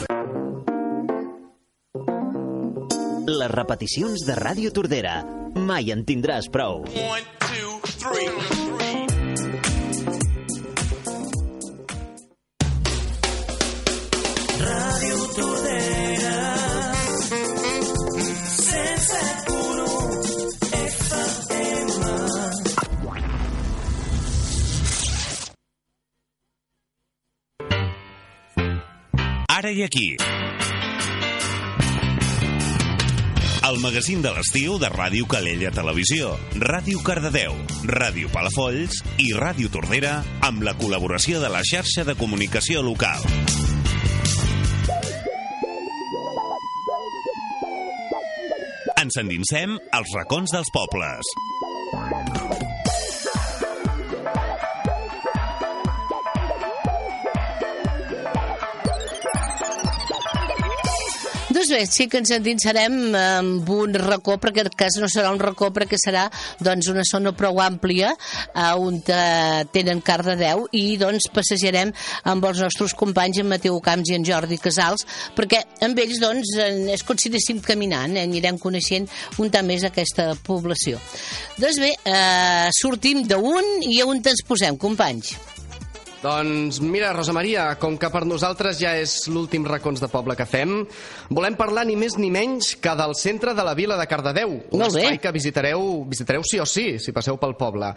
Les 3.29 3.53
repeticions 3.53 4.25
de 4.25 4.41
Ràdio 4.41 4.73
Tordera. 4.73 5.21
Mai 5.53 5.93
en 5.93 6.09
tindràs 6.09 6.49
prou. 6.49 6.81
One, 6.97 7.29
two, 7.45 7.77
three. 8.01 8.70
Ara 29.61 29.73
i 29.73 29.83
aquí. 29.83 30.17
El 33.69 33.77
magazín 33.83 34.23
de 34.25 34.31
l'estiu 34.33 34.79
de 34.81 34.89
Ràdio 34.89 35.27
Calella 35.29 35.69
Televisió, 35.77 36.31
Ràdio 36.57 37.03
Cardedeu, 37.05 37.59
Ràdio 37.85 38.33
Palafolls 38.33 39.03
i 39.21 39.35
Ràdio 39.37 39.69
Tordera 39.69 40.23
amb 40.49 40.65
la 40.65 40.73
col·laboració 40.81 41.45
de 41.45 41.53
la 41.53 41.61
xarxa 41.61 42.09
de 42.09 42.17
comunicació 42.17 42.81
local. 42.81 43.21
Ens 49.11 49.19
endinsem 49.19 49.73
als 49.99 50.13
racons 50.15 50.53
dels 50.55 50.71
pobles. 50.71 51.35
Bé, 61.73 61.85
sí 61.89 62.07
que 62.11 62.21
ens 62.21 62.33
endinsarem 62.35 63.15
amb 63.17 63.71
un 63.75 63.95
racó, 63.99 64.37
perquè 64.41 64.65
en 64.65 64.73
cas 64.79 64.99
no 65.01 65.09
serà 65.11 65.33
un 65.35 65.41
racó, 65.43 65.71
perquè 65.75 65.99
serà 66.01 66.27
doncs, 66.63 66.91
una 66.93 67.05
zona 67.09 67.33
prou 67.37 67.61
àmplia 67.63 68.13
eh, 68.15 68.73
on 68.79 69.01
tenen 69.73 70.03
Cardedeu 70.05 70.67
i 70.77 70.97
doncs 71.01 71.31
passejarem 71.35 71.93
amb 72.31 72.49
els 72.49 72.63
nostres 72.65 72.95
companys 72.99 73.43
en 73.43 73.51
Mateu 73.51 73.79
Camps 73.85 74.11
i 74.11 74.19
en 74.19 74.27
Jordi 74.27 74.61
Casals 74.61 75.07
perquè 75.37 75.63
amb 75.87 75.99
ells 76.03 76.21
doncs 76.23 76.55
és 76.95 77.05
com 77.07 77.19
si 77.19 77.31
anéssim 77.33 77.63
caminant, 77.65 78.17
eh, 78.17 78.27
anirem 78.27 78.59
coneixent 78.61 79.09
un 79.39 79.51
tant 79.53 79.67
més 79.67 79.85
aquesta 79.87 80.33
població. 80.47 81.01
Doncs 81.61 81.81
bé, 81.83 81.95
eh, 82.05 82.69
sortim 82.77 83.25
d'un 83.29 83.87
i 83.87 84.01
a 84.01 84.09
on 84.11 84.21
ens 84.21 84.45
posem, 84.47 84.77
companys? 84.81 85.35
Doncs 86.21 86.83
mira, 86.85 87.15
Rosa 87.17 87.33
Maria, 87.33 87.71
com 87.81 87.95
que 87.97 88.11
per 88.13 88.27
nosaltres 88.29 88.77
ja 88.77 88.91
és 89.01 89.15
l'últim 89.33 89.65
racons 89.65 90.03
de 90.03 90.09
poble 90.13 90.35
que 90.37 90.45
fem, 90.45 90.83
volem 91.33 91.57
parlar 91.57 91.87
ni 91.89 91.97
més 91.97 92.19
ni 92.21 92.29
menys 92.33 92.75
que 92.77 92.93
del 92.99 93.15
centre 93.17 93.55
de 93.57 93.65
la 93.65 93.73
vila 93.79 93.97
de 93.97 94.05
Cardedeu, 94.07 94.53
un 94.69 94.83
Molt 94.85 94.93
bé. 94.93 95.07
espai 95.07 95.21
que 95.23 95.33
visitareu, 95.33 96.05
visitareu 96.11 96.45
sí 96.45 96.61
o 96.61 96.67
sí, 96.69 96.99
si 97.01 97.17
passeu 97.17 97.41
pel 97.41 97.57
poble. 97.57 97.89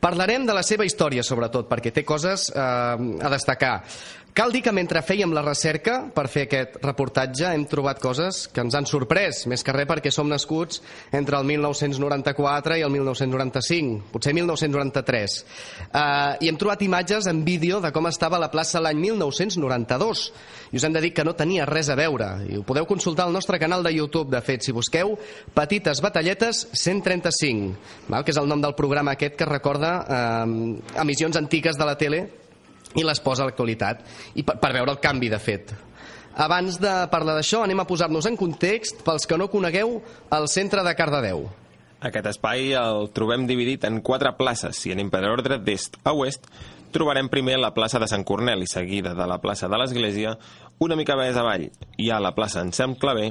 Parlarem 0.00 0.46
de 0.48 0.56
la 0.56 0.64
seva 0.64 0.88
història, 0.88 1.22
sobretot, 1.22 1.68
perquè 1.68 1.92
té 1.92 2.04
coses 2.04 2.48
eh, 2.48 2.60
a 2.60 3.32
destacar. 3.32 3.82
Cal 4.36 4.52
dir 4.52 4.60
que 4.60 4.72
mentre 4.76 5.00
fèiem 5.00 5.30
la 5.32 5.40
recerca 5.40 5.94
per 6.12 6.26
fer 6.28 6.42
aquest 6.44 6.74
reportatge 6.82 7.48
hem 7.56 7.62
trobat 7.70 8.02
coses 8.04 8.42
que 8.52 8.60
ens 8.60 8.74
han 8.76 8.84
sorprès, 8.84 9.46
més 9.48 9.64
que 9.64 9.72
res 9.72 9.88
perquè 9.88 10.12
som 10.12 10.28
nascuts 10.28 10.82
entre 11.16 11.38
el 11.38 11.48
1994 11.48 12.76
i 12.76 12.84
el 12.84 12.92
1995, 12.92 14.12
potser 14.12 14.36
1993. 14.36 15.38
Uh, 15.86 16.36
I 16.44 16.52
hem 16.52 16.60
trobat 16.60 16.84
imatges 16.84 17.30
en 17.32 17.40
vídeo 17.48 17.80
de 17.80 17.94
com 17.96 18.12
estava 18.12 18.36
la 18.36 18.52
plaça 18.52 18.84
l'any 18.84 19.00
1992. 19.06 20.28
I 20.68 20.76
us 20.76 20.84
hem 20.84 21.00
de 21.00 21.06
dir 21.08 21.14
que 21.16 21.24
no 21.24 21.32
tenia 21.32 21.64
res 21.64 21.88
a 21.88 21.96
veure. 21.96 22.34
I 22.44 22.60
ho 22.60 22.68
podeu 22.68 22.84
consultar 22.84 23.30
al 23.30 23.32
nostre 23.32 23.56
canal 23.56 23.80
de 23.80 23.96
YouTube, 23.96 24.28
de 24.36 24.44
fet, 24.44 24.68
si 24.68 24.76
busqueu 24.76 25.16
Petites 25.56 26.04
Batalletes 26.04 26.66
135, 26.76 27.72
val? 28.12 28.20
que 28.20 28.36
és 28.36 28.44
el 28.44 28.52
nom 28.52 28.60
del 28.60 28.76
programa 28.76 29.16
aquest 29.16 29.40
que 29.40 29.48
recorda 29.48 30.02
eh, 30.04 30.98
emissions 31.00 31.40
antiques 31.40 31.80
de 31.80 31.88
la 31.88 31.96
tele 31.96 32.26
i 32.96 33.04
les 33.04 33.20
posa 33.20 33.44
a 33.44 33.50
l'actualitat 33.50 34.02
i 34.34 34.44
per, 34.46 34.58
per 34.62 34.72
veure 34.72 34.94
el 34.94 35.02
canvi 35.02 35.30
de 35.32 35.40
fet 35.42 35.74
abans 36.36 36.80
de 36.80 36.94
parlar 37.12 37.36
d'això 37.38 37.62
anem 37.64 37.80
a 37.80 37.88
posar-nos 37.88 38.26
en 38.28 38.36
context 38.36 39.04
pels 39.06 39.28
que 39.28 39.38
no 39.40 39.48
conegueu 39.52 40.00
el 40.36 40.50
centre 40.52 40.84
de 40.84 40.96
Cardedeu 40.98 41.46
Aquest 42.06 42.26
espai 42.28 42.74
el 42.76 43.06
trobem 43.16 43.46
dividit 43.48 43.86
en 43.88 44.02
quatre 44.04 44.34
places. 44.36 44.76
Si 44.76 44.92
anem 44.92 45.08
per 45.10 45.22
ordre 45.24 45.56
d'est 45.64 45.96
a 46.04 46.12
oest, 46.12 46.44
trobarem 46.92 47.30
primer 47.32 47.56
la 47.56 47.72
plaça 47.74 47.98
de 47.98 48.08
Sant 48.10 48.22
Corneli, 48.24 48.68
seguida 48.68 49.14
de 49.16 49.26
la 49.26 49.38
plaça 49.40 49.68
de 49.68 49.78
l'Església, 49.80 50.34
una 50.78 50.96
mica 50.96 51.16
més 51.16 51.36
avall 51.40 51.70
hi 51.96 52.10
ha 52.12 52.20
la 52.20 52.34
plaça 52.36 52.60
Anselm 52.60 52.98
Clavé 53.00 53.30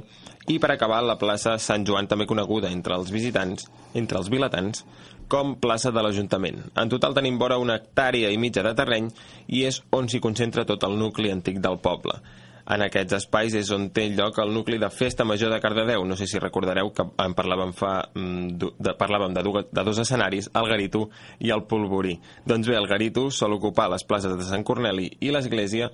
i 0.50 0.58
per 0.62 0.72
acabar 0.74 1.04
la 1.06 1.18
plaça 1.22 1.60
Sant 1.62 1.86
Joan, 1.86 2.10
també 2.10 2.26
coneguda 2.26 2.72
entre 2.74 2.98
els 2.98 3.14
visitants, 3.14 3.70
entre 3.94 4.18
els 4.18 4.30
vilatans, 4.34 4.82
com 5.32 5.56
plaça 5.62 5.92
de 5.92 6.02
l'Ajuntament. 6.04 6.62
En 6.78 6.92
total 6.92 7.16
tenim 7.18 7.38
vora 7.42 7.60
una 7.62 7.80
hectàrea 7.80 8.32
i 8.32 8.40
mitja 8.42 8.64
de 8.66 8.74
terreny 8.78 9.12
i 9.48 9.66
és 9.68 9.82
on 9.96 10.10
s'hi 10.10 10.22
concentra 10.24 10.66
tot 10.66 10.84
el 10.88 10.98
nucli 11.00 11.32
antic 11.34 11.62
del 11.64 11.80
poble. 11.84 12.20
En 12.66 12.82
aquests 12.82 13.14
espais 13.20 13.54
és 13.54 13.70
on 13.74 13.92
té 13.94 14.08
lloc 14.10 14.40
el 14.42 14.54
nucli 14.54 14.80
de 14.82 14.90
Festa 14.90 15.26
Major 15.28 15.52
de 15.54 15.60
Cardedeu. 15.62 16.06
No 16.06 16.18
sé 16.18 16.26
si 16.26 16.42
recordareu 16.42 16.90
que 16.98 17.06
en 17.22 17.36
parlàvem 17.38 17.76
fa 17.78 17.92
mm, 18.08 18.72
de, 18.82 18.96
parlàvem 18.98 19.36
de, 19.38 19.44
de 19.70 19.84
dos 19.86 20.02
escenaris, 20.02 20.50
el 20.54 20.70
Garito 20.72 21.04
i 21.46 21.54
el 21.54 21.66
Polvorí. 21.70 22.16
Doncs 22.46 22.72
bé, 22.72 22.80
el 22.80 22.90
Garito 22.90 23.28
sol 23.30 23.54
ocupar 23.60 23.92
les 23.94 24.08
places 24.08 24.34
de 24.34 24.50
Sant 24.50 24.66
Corneli 24.66 25.12
i 25.22 25.30
l'Església 25.34 25.92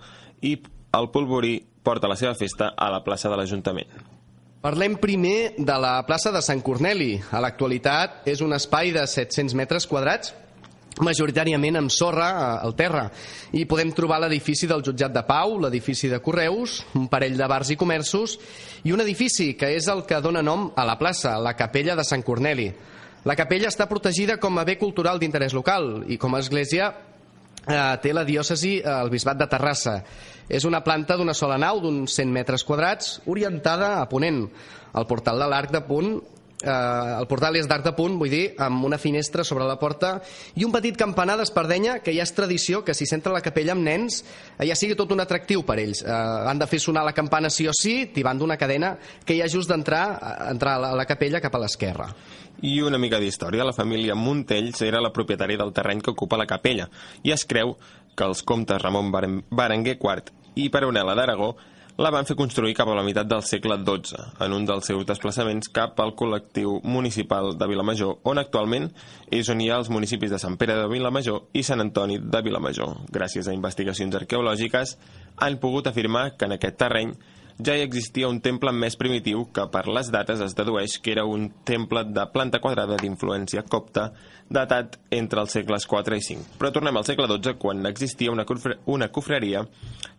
i 0.47 0.55
el 0.95 1.11
Polvorí 1.11 1.57
porta 1.83 2.07
la 2.07 2.19
seva 2.19 2.37
festa 2.39 2.71
a 2.77 2.89
la 2.93 3.03
plaça 3.03 3.29
de 3.29 3.39
l'Ajuntament. 3.41 4.10
Parlem 4.61 4.93
primer 5.01 5.55
de 5.57 5.75
la 5.81 5.95
plaça 6.05 6.29
de 6.29 6.37
Sant 6.45 6.59
Corneli. 6.61 7.15
A 7.33 7.39
l'actualitat 7.41 8.27
és 8.29 8.43
un 8.45 8.53
espai 8.53 8.91
de 8.93 9.01
700 9.09 9.55
metres 9.57 9.87
quadrats 9.89 10.35
majoritàriament 11.01 11.79
amb 11.79 11.89
sorra 11.89 12.27
eh, 12.29 12.43
al 12.67 12.75
terra 12.77 13.07
i 13.57 13.63
podem 13.65 13.89
trobar 13.97 14.19
l'edifici 14.21 14.67
del 14.69 14.83
jutjat 14.85 15.15
de 15.15 15.23
Pau, 15.25 15.55
l'edifici 15.63 16.11
de 16.11 16.19
Correus, 16.21 16.75
un 16.93 17.07
parell 17.09 17.39
de 17.39 17.47
bars 17.49 17.71
i 17.73 17.79
comerços 17.79 18.37
i 18.85 18.93
un 18.93 19.01
edifici 19.01 19.55
que 19.57 19.71
és 19.73 19.87
el 19.89 20.03
que 20.05 20.21
dona 20.21 20.43
nom 20.45 20.69
a 20.75 20.85
la 20.85 20.99
plaça, 20.99 21.39
la 21.41 21.55
capella 21.57 21.95
de 21.97 22.05
Sant 22.05 22.21
Corneli. 22.21 22.69
La 23.25 23.37
capella 23.39 23.71
està 23.71 23.89
protegida 23.89 24.37
com 24.37 24.59
a 24.59 24.67
bé 24.67 24.77
cultural 24.77 25.17
d'interès 25.17 25.57
local 25.57 26.03
i 26.05 26.21
com 26.21 26.35
a 26.35 26.43
església 26.43 26.91
eh, 27.67 27.95
té 28.01 28.13
la 28.13 28.25
diòcesi 28.27 28.77
eh, 28.79 28.91
el 28.91 29.11
bisbat 29.13 29.39
de 29.39 29.47
Terrassa. 29.51 29.97
És 30.51 30.65
una 30.67 30.81
planta 30.83 31.17
d'una 31.17 31.35
sola 31.37 31.57
nau, 31.61 31.79
d'uns 31.83 32.15
100 32.17 32.33
metres 32.33 32.65
quadrats, 32.67 33.19
orientada 33.31 33.97
a 34.01 34.07
ponent. 34.09 34.43
El 34.97 35.07
portal 35.07 35.39
de 35.39 35.47
l'arc 35.47 35.71
de 35.71 35.83
punt 35.87 36.15
eh, 36.63 37.17
el 37.19 37.27
portal 37.29 37.57
és 37.59 37.67
d'arc 37.69 37.85
de 37.85 37.93
punt, 37.97 38.17
vull 38.19 38.31
dir, 38.31 38.43
amb 38.61 38.85
una 38.85 38.99
finestra 39.01 39.43
sobre 39.47 39.65
la 39.67 39.77
porta 39.81 40.15
i 40.55 40.65
un 40.65 40.73
petit 40.73 40.97
campanar 40.97 41.37
d'espardenya 41.39 41.99
que 42.05 42.13
ja 42.15 42.25
és 42.25 42.33
tradició 42.37 42.83
que 42.85 42.95
si 42.97 43.07
s'entra 43.09 43.33
la 43.33 43.43
capella 43.43 43.75
amb 43.75 43.85
nens 43.85 44.21
eh, 44.21 44.67
ja 44.69 44.77
sigui 44.77 44.97
tot 44.99 45.11
un 45.11 45.23
atractiu 45.23 45.65
per 45.67 45.79
ells. 45.81 46.03
Eh, 46.03 46.11
han 46.11 46.61
de 46.61 46.67
fer 46.69 46.81
sonar 46.83 47.05
la 47.07 47.15
campana 47.17 47.49
sí 47.49 47.67
o 47.67 47.75
sí, 47.77 48.11
tibant 48.13 48.39
d'una 48.39 48.57
cadena 48.57 48.95
que 49.25 49.35
hi 49.35 49.41
ha 49.41 49.49
just 49.51 49.69
d'entrar 49.71 50.05
eh, 50.13 50.35
entrar 50.51 50.77
a 50.77 50.93
la, 50.95 51.07
capella 51.09 51.41
cap 51.41 51.55
a 51.55 51.63
l'esquerra. 51.63 52.11
I 52.61 52.77
una 52.85 52.99
mica 53.01 53.19
d'història, 53.19 53.65
la 53.65 53.73
família 53.73 54.15
Montells 54.15 54.83
era 54.85 55.01
la 55.01 55.11
propietària 55.13 55.57
del 55.57 55.73
terreny 55.73 56.01
que 56.01 56.13
ocupa 56.13 56.37
la 56.37 56.45
capella 56.45 56.87
i 57.23 57.33
es 57.33 57.45
creu 57.49 57.75
que 58.15 58.27
els 58.27 58.43
comtes 58.43 58.81
Ramon 58.81 59.11
Berenguer 59.11 59.97
IV 59.97 60.31
i 60.61 60.69
Peronela 60.69 61.15
d'Aragó 61.15 61.55
la 61.97 62.11
van 62.13 62.27
fer 62.27 62.37
construir 62.39 62.75
cap 62.77 62.89
a 62.89 62.95
la 62.95 63.03
meitat 63.03 63.27
del 63.27 63.43
segle 63.43 63.75
XII, 63.81 64.21
en 64.45 64.53
un 64.55 64.65
dels 64.65 64.87
seus 64.87 65.05
desplaçaments 65.07 65.71
cap 65.73 65.99
al 65.99 66.13
col·lectiu 66.15 66.79
municipal 66.83 67.55
de 67.57 67.67
Vilamajor, 67.67 68.19
on 68.23 68.39
actualment 68.39 68.89
és 69.31 69.49
on 69.51 69.61
hi 69.61 69.69
ha 69.71 69.81
els 69.81 69.91
municipis 69.91 70.31
de 70.31 70.39
Sant 70.41 70.57
Pere 70.61 70.77
de 70.79 70.87
Vilamajor 70.91 71.49
i 71.53 71.63
Sant 71.67 71.83
Antoni 71.83 72.19
de 72.21 72.41
Vilamajor. 72.45 72.95
Gràcies 73.11 73.47
a 73.47 73.55
investigacions 73.57 74.15
arqueològiques 74.15 74.97
han 75.41 75.59
pogut 75.59 75.87
afirmar 75.87 76.31
que 76.37 76.47
en 76.47 76.57
aquest 76.57 76.79
terreny 76.79 77.15
ja 77.65 77.75
hi 77.77 77.83
existia 77.85 78.29
un 78.29 78.39
temple 78.41 78.71
més 78.73 78.95
primitiu 78.97 79.43
que 79.53 79.63
per 79.73 79.83
les 79.89 80.09
dates 80.13 80.41
es 80.43 80.55
dedueix 80.57 80.97
que 81.03 81.11
era 81.13 81.25
un 81.27 81.49
temple 81.67 82.03
de 82.09 82.23
planta 82.33 82.59
quadrada 82.63 82.97
d'influència 82.99 83.63
copta 83.69 84.09
datat 84.51 84.97
entre 85.15 85.41
els 85.43 85.53
segles 85.55 85.85
4 85.87 86.17
i 86.17 86.23
5. 86.25 86.57
Però 86.59 86.71
tornem 86.73 86.97
al 86.97 87.07
segle 87.07 87.27
XII 87.31 87.57
quan 87.61 87.85
existia 87.89 88.31
una, 88.33 88.45
cofre 88.45 88.79
una 88.91 89.09
cofreria 89.13 89.63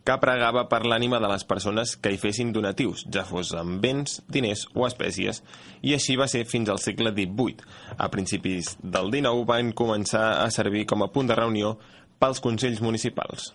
que 0.02 0.18
pregava 0.22 0.64
per 0.70 0.83
l'ànima 0.88 1.20
de 1.22 1.31
les 1.31 1.46
persones 1.46 1.94
que 1.96 2.12
hi 2.12 2.20
fessin 2.20 2.52
donatius, 2.55 3.05
ja 3.12 3.26
fos 3.28 3.52
amb 3.59 3.78
béns, 3.83 4.20
diners 4.33 4.66
o 4.74 4.87
espècies, 4.88 5.42
i 5.83 5.94
així 5.94 6.18
va 6.18 6.28
ser 6.31 6.44
fins 6.48 6.72
al 6.72 6.83
segle 6.83 7.14
XVIII. 7.14 7.59
A 7.98 8.11
principis 8.11 8.76
del 8.83 9.12
XIX 9.14 9.46
van 9.48 9.74
començar 9.76 10.26
a 10.42 10.50
servir 10.50 10.87
com 10.90 11.05
a 11.05 11.11
punt 11.12 11.31
de 11.31 11.38
reunió 11.38 11.76
pels 12.22 12.42
consells 12.42 12.83
municipals. 12.83 13.52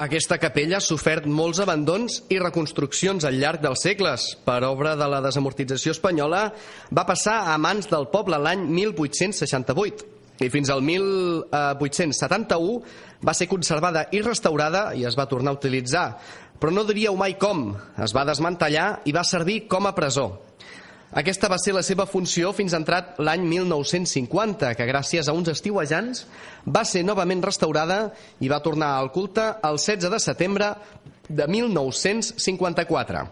Aquesta 0.00 0.38
capella 0.40 0.78
ha 0.78 0.80
sofert 0.80 1.26
molts 1.28 1.60
abandons 1.60 2.22
i 2.32 2.38
reconstruccions 2.40 3.24
al 3.28 3.36
llarg 3.36 3.60
dels 3.60 3.82
segles. 3.84 4.36
Per 4.40 4.64
obra 4.64 4.96
de 4.96 5.06
la 5.06 5.20
desamortització 5.20 5.92
espanyola, 5.92 6.52
va 6.90 7.04
passar 7.06 7.52
a 7.52 7.58
mans 7.60 7.90
del 7.90 8.08
poble 8.10 8.38
l'any 8.40 8.64
1868 8.72 10.08
i 10.42 10.48
fins 10.50 10.70
al 10.72 10.80
1871 10.82 12.80
va 13.22 13.34
ser 13.36 13.46
conservada 13.50 14.06
i 14.16 14.22
restaurada 14.24 14.94
i 14.96 15.04
es 15.06 15.14
va 15.18 15.28
tornar 15.30 15.52
a 15.52 15.58
utilitzar. 15.60 16.18
Però 16.58 16.72
no 16.72 16.84
diríeu 16.88 17.14
mai 17.18 17.36
com. 17.38 17.76
Es 18.00 18.14
va 18.16 18.24
desmantellar 18.24 19.02
i 19.04 19.12
va 19.12 19.24
servir 19.28 19.68
com 19.68 19.86
a 19.86 19.94
presó. 19.94 20.40
Aquesta 21.12 21.50
va 21.52 21.58
ser 21.60 21.74
la 21.76 21.82
seva 21.84 22.06
funció 22.08 22.54
fins 22.56 22.72
entrat 22.72 23.18
l'any 23.20 23.42
1950, 23.44 24.70
que 24.78 24.86
gràcies 24.88 25.28
a 25.28 25.34
uns 25.36 25.50
estiuejants 25.52 26.22
va 26.64 26.86
ser 26.88 27.02
novament 27.04 27.42
restaurada 27.44 27.98
i 28.40 28.48
va 28.48 28.62
tornar 28.64 28.94
al 28.96 29.10
culte 29.12 29.44
el 29.68 29.76
16 29.76 30.08
de 30.08 30.20
setembre 30.24 30.70
de 31.28 31.48
1954. 31.52 33.26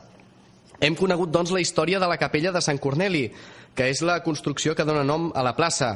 Hem 0.80 0.96
conegut, 0.96 1.32
doncs, 1.32 1.54
la 1.56 1.64
història 1.64 2.02
de 2.02 2.12
la 2.12 2.20
capella 2.20 2.52
de 2.52 2.60
Sant 2.60 2.76
Corneli, 2.76 3.30
que 3.72 3.88
és 3.88 4.04
la 4.04 4.18
construcció 4.20 4.76
que 4.76 4.84
dona 4.84 5.04
nom 5.04 5.30
a 5.32 5.46
la 5.46 5.56
plaça. 5.56 5.94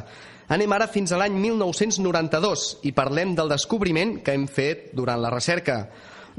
Anem 0.57 0.73
ara 0.73 0.89
fins 0.89 1.13
a 1.13 1.21
l'any 1.21 1.37
1992 1.37 2.67
i 2.89 2.97
parlem 2.97 3.37
del 3.37 3.53
descobriment 3.53 4.23
que 4.25 4.33
hem 4.33 4.49
fet 4.49 4.89
durant 4.97 5.21
la 5.21 5.37
recerca. 5.37 5.83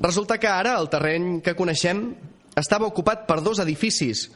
Resulta 0.02 0.42
que 0.42 0.50
ara 0.50 0.74
el 0.82 0.90
terreny 0.90 1.40
que 1.46 1.54
coneixem 1.54 2.08
estava 2.58 2.90
ocupat 2.90 3.28
per 3.30 3.44
dos 3.46 3.62
edificis, 3.62 4.32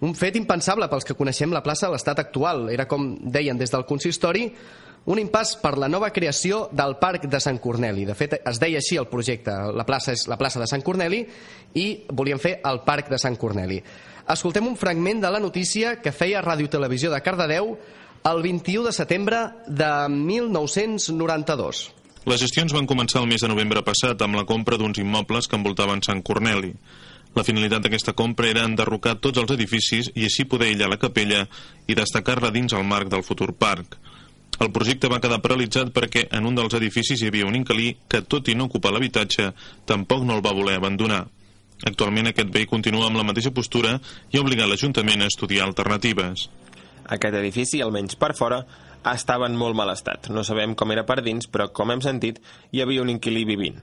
un 0.00 0.14
fet 0.18 0.36
impensable 0.36 0.88
pels 0.90 1.06
que 1.06 1.16
coneixem 1.18 1.52
la 1.54 1.62
plaça 1.62 1.86
a 1.86 1.92
l'estat 1.94 2.18
actual. 2.18 2.68
Era, 2.72 2.88
com 2.90 3.12
deien 3.30 3.58
des 3.58 3.70
del 3.70 3.86
consistori, 3.86 4.48
un 5.06 5.20
impàs 5.20 5.58
per 5.60 5.74
la 5.76 5.88
nova 5.88 6.08
creació 6.10 6.68
del 6.72 6.96
Parc 7.00 7.26
de 7.28 7.40
Sant 7.40 7.60
Corneli. 7.60 8.06
De 8.08 8.16
fet, 8.16 8.38
es 8.40 8.60
deia 8.60 8.80
així 8.80 8.96
el 8.96 9.10
projecte. 9.10 9.52
La 9.76 9.84
plaça 9.84 10.14
és 10.16 10.26
la 10.30 10.38
plaça 10.40 10.62
de 10.62 10.68
Sant 10.70 10.82
Corneli 10.82 11.20
i 11.80 11.86
volien 12.10 12.40
fer 12.40 12.58
el 12.64 12.80
Parc 12.86 13.10
de 13.12 13.20
Sant 13.20 13.36
Corneli. 13.36 13.82
Escoltem 14.32 14.66
un 14.66 14.78
fragment 14.80 15.20
de 15.20 15.30
la 15.30 15.42
notícia 15.42 15.98
que 16.00 16.12
feia 16.12 16.40
Ràdio 16.42 16.70
Televisió 16.72 17.10
de 17.12 17.20
Cardedeu 17.20 17.74
el 18.24 18.40
21 18.42 18.86
de 18.86 18.92
setembre 18.96 19.42
de 19.68 19.90
1992. 20.08 21.84
Les 22.24 22.40
gestions 22.40 22.72
van 22.72 22.88
començar 22.88 23.20
el 23.20 23.28
mes 23.28 23.42
de 23.44 23.50
novembre 23.52 23.82
passat 23.84 24.22
amb 24.24 24.38
la 24.38 24.46
compra 24.48 24.78
d'uns 24.80 24.96
immobles 25.02 25.44
que 25.44 25.58
envoltaven 25.60 26.00
Sant 26.00 26.22
Corneli. 26.24 26.72
La 27.34 27.42
finalitat 27.42 27.82
d'aquesta 27.82 28.14
compra 28.14 28.48
era 28.48 28.64
enderrocar 28.68 29.16
tots 29.18 29.40
els 29.42 29.52
edificis 29.56 30.10
i 30.14 30.26
així 30.28 30.46
poder 30.46 30.70
aïllar 30.70 30.90
la 30.92 31.00
capella 31.02 31.44
i 31.90 31.96
destacar-la 31.98 32.52
dins 32.54 32.72
el 32.72 32.84
marc 32.86 33.10
del 33.10 33.24
futur 33.26 33.50
parc. 33.58 33.98
El 34.62 34.70
projecte 34.70 35.10
va 35.10 35.18
quedar 35.18 35.40
paralitzat 35.42 35.90
perquè 35.94 36.28
en 36.38 36.46
un 36.46 36.54
dels 36.54 36.76
edificis 36.78 37.22
hi 37.22 37.30
havia 37.30 37.48
un 37.48 37.56
inquilí 37.58 37.88
que, 38.06 38.22
tot 38.22 38.48
i 38.48 38.54
no 38.54 38.68
ocupar 38.68 38.92
l'habitatge, 38.94 39.48
tampoc 39.84 40.22
no 40.22 40.36
el 40.36 40.44
va 40.46 40.54
voler 40.54 40.76
abandonar. 40.78 41.24
Actualment 41.82 42.30
aquest 42.30 42.52
bé 42.54 42.62
continua 42.70 43.08
amb 43.08 43.18
la 43.18 43.26
mateixa 43.26 43.50
postura 43.50 43.96
i 44.30 44.38
ha 44.38 44.44
obligat 44.44 44.70
l'Ajuntament 44.70 45.24
a 45.24 45.30
estudiar 45.32 45.66
alternatives. 45.66 46.46
Aquest 47.04 47.34
edifici, 47.34 47.82
almenys 47.82 48.14
per 48.16 48.30
fora, 48.38 48.62
estava 49.10 49.50
en 49.50 49.58
molt 49.58 49.76
mal 49.76 49.90
estat. 49.92 50.30
No 50.30 50.46
sabem 50.46 50.78
com 50.78 50.94
era 50.94 51.04
per 51.04 51.18
dins, 51.26 51.50
però, 51.50 51.68
com 51.74 51.90
hem 51.90 52.00
sentit, 52.04 52.38
hi 52.70 52.80
havia 52.80 53.02
un 53.02 53.10
inquilí 53.12 53.44
vivint. 53.44 53.82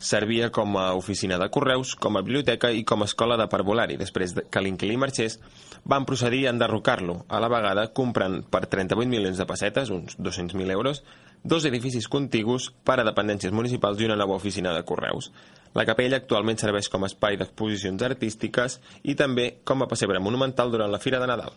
Servia 0.00 0.48
com 0.48 0.78
a 0.80 0.94
oficina 0.96 1.36
de 1.38 1.50
correus, 1.52 1.92
com 1.94 2.16
a 2.16 2.22
biblioteca 2.24 2.70
i 2.72 2.86
com 2.88 3.04
a 3.04 3.08
escola 3.08 3.36
de 3.36 3.46
parvulari. 3.52 3.98
Després 4.00 4.32
que 4.48 4.62
l'inquilí 4.64 4.96
marxés, 4.96 5.36
van 5.84 6.06
procedir 6.08 6.46
a 6.46 6.54
enderrocar-lo, 6.54 7.26
a 7.28 7.40
la 7.40 7.50
vegada 7.52 7.90
comprant 7.92 8.40
per 8.48 8.64
38 8.64 9.08
milions 9.12 9.36
de 9.36 9.46
pessetes, 9.46 9.92
uns 9.92 10.16
200.000 10.16 10.72
euros, 10.72 11.04
dos 11.44 11.64
edificis 11.68 12.08
contigus 12.08 12.70
per 12.84 13.00
a 13.00 13.04
dependències 13.04 13.52
municipals 13.52 14.00
i 14.00 14.08
una 14.08 14.16
nova 14.16 14.40
oficina 14.40 14.72
de 14.72 14.84
correus. 14.88 15.30
La 15.76 15.84
capella 15.86 16.18
actualment 16.18 16.58
serveix 16.58 16.88
com 16.88 17.04
a 17.04 17.10
espai 17.12 17.36
d'exposicions 17.36 18.02
artístiques 18.02 18.80
i 19.04 19.14
també 19.14 19.60
com 19.64 19.84
a 19.84 19.88
pessebre 19.88 20.20
monumental 20.20 20.72
durant 20.72 20.90
la 20.90 20.98
Fira 20.98 21.20
de 21.20 21.28
Nadal. 21.30 21.52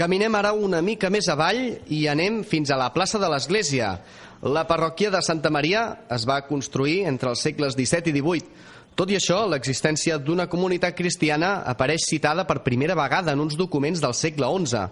Caminem 0.00 0.32
ara 0.38 0.54
una 0.56 0.80
mica 0.80 1.10
més 1.12 1.26
avall 1.28 1.58
i 1.92 2.06
anem 2.08 2.40
fins 2.48 2.70
a 2.72 2.78
la 2.80 2.88
plaça 2.94 3.18
de 3.20 3.28
l'Església. 3.28 3.98
La 4.40 4.62
parròquia 4.64 5.10
de 5.12 5.20
Santa 5.20 5.50
Maria 5.52 5.80
es 6.08 6.22
va 6.24 6.38
construir 6.48 7.02
entre 7.04 7.28
els 7.28 7.42
segles 7.44 7.74
XVII 7.76 8.08
i 8.08 8.22
XVIII. 8.22 8.46
Tot 8.96 9.10
i 9.12 9.18
això, 9.18 9.42
l'existència 9.44 10.16
d'una 10.16 10.46
comunitat 10.48 10.96
cristiana 10.96 11.58
apareix 11.68 12.06
citada 12.08 12.46
per 12.48 12.62
primera 12.64 12.96
vegada 12.96 13.34
en 13.36 13.44
uns 13.44 13.58
documents 13.60 14.00
del 14.00 14.16
segle 14.16 14.48
XI. 14.48 14.86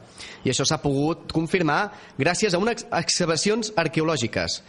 I 0.44 0.52
això 0.52 0.68
s'ha 0.68 0.80
pogut 0.84 1.32
confirmar 1.32 1.94
gràcies 2.20 2.52
a 2.52 2.60
unes 2.60 2.84
excavacions 2.92 3.72
arqueològiques. 3.72 4.60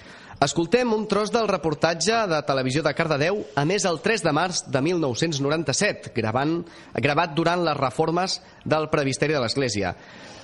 Escoltem 0.47 0.95
un 0.95 1.05
tros 1.11 1.35
del 1.35 1.51
reportatge 1.51 2.23
de 2.31 2.39
Televisió 2.47 2.79
de 2.79 2.95
Cardedeu 2.95 3.43
a 3.59 3.67
més 3.67 3.83
el 3.83 3.99
3 3.99 4.23
de 4.23 4.31
març 4.31 4.63
de 4.71 4.79
1997, 4.79 6.15
gravant, 6.15 6.61
gravat 6.95 7.35
durant 7.35 7.67
les 7.67 7.75
reformes 7.83 8.39
del 8.63 8.87
Previsteri 8.87 9.35
de 9.35 9.43
l'Església. 9.43 9.97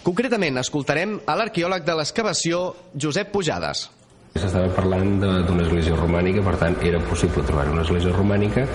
Concretament, 0.04 0.60
escoltarem 0.60 1.22
a 1.24 1.40
l'arqueòleg 1.40 1.88
de 1.88 2.02
l'excavació, 2.04 2.66
Josep 3.00 3.32
Pujades. 3.32 3.88
S'estava 4.36 4.68
parlant 4.76 5.14
d'una 5.22 5.64
església 5.64 5.96
romànica, 5.96 6.42
per 6.44 6.58
tant 6.60 6.74
era 6.84 7.00
possible 7.08 7.44
trobar 7.48 7.70
una 7.72 7.86
església 7.86 8.12
romànica 8.12 8.66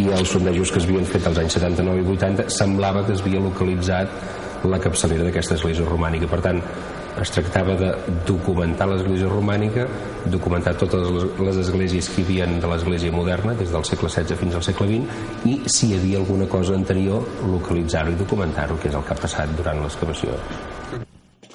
i 0.00 0.06
els 0.08 0.30
sondejos 0.32 0.70
que 0.72 0.80
es 0.80 0.86
havien 0.86 1.04
fet 1.10 1.26
als 1.28 1.40
anys 1.42 1.58
79 1.58 2.00
i 2.00 2.14
80 2.14 2.46
semblava 2.54 3.02
que 3.04 3.12
es 3.12 3.20
havia 3.20 3.42
localitzat 3.44 4.64
la 4.64 4.78
capçalera 4.80 5.26
d'aquesta 5.26 5.58
església 5.58 5.84
romànica. 5.84 6.30
Per 6.32 6.38
tant, 6.46 6.62
es 7.20 7.32
tractava 7.34 7.76
de 7.76 7.90
documentar 8.28 8.86
l'església 8.88 9.28
romànica, 9.28 9.84
documentar 10.32 10.72
totes 10.80 11.12
les 11.44 11.60
esglésies 11.66 12.08
que 12.14 12.22
hi 12.22 12.26
havia 12.26 12.48
de 12.64 12.72
l'església 12.72 13.12
moderna, 13.12 13.52
des 13.60 13.76
del 13.76 13.84
segle 13.84 14.08
XVI 14.08 14.40
fins 14.46 14.56
al 14.56 14.64
segle 14.64 14.88
XX, 14.94 15.20
i 15.52 15.58
si 15.76 15.90
hi 15.90 16.00
havia 16.00 16.24
alguna 16.24 16.48
cosa 16.48 16.72
anterior, 16.80 17.20
localitzar-ho 17.52 18.16
i 18.16 18.20
documentar-ho, 18.24 18.80
que 18.80 18.88
és 18.88 18.96
el 18.96 19.04
que 19.04 19.12
ha 19.12 19.22
passat 19.26 19.52
durant 19.60 19.84
l'excavació. 19.84 20.40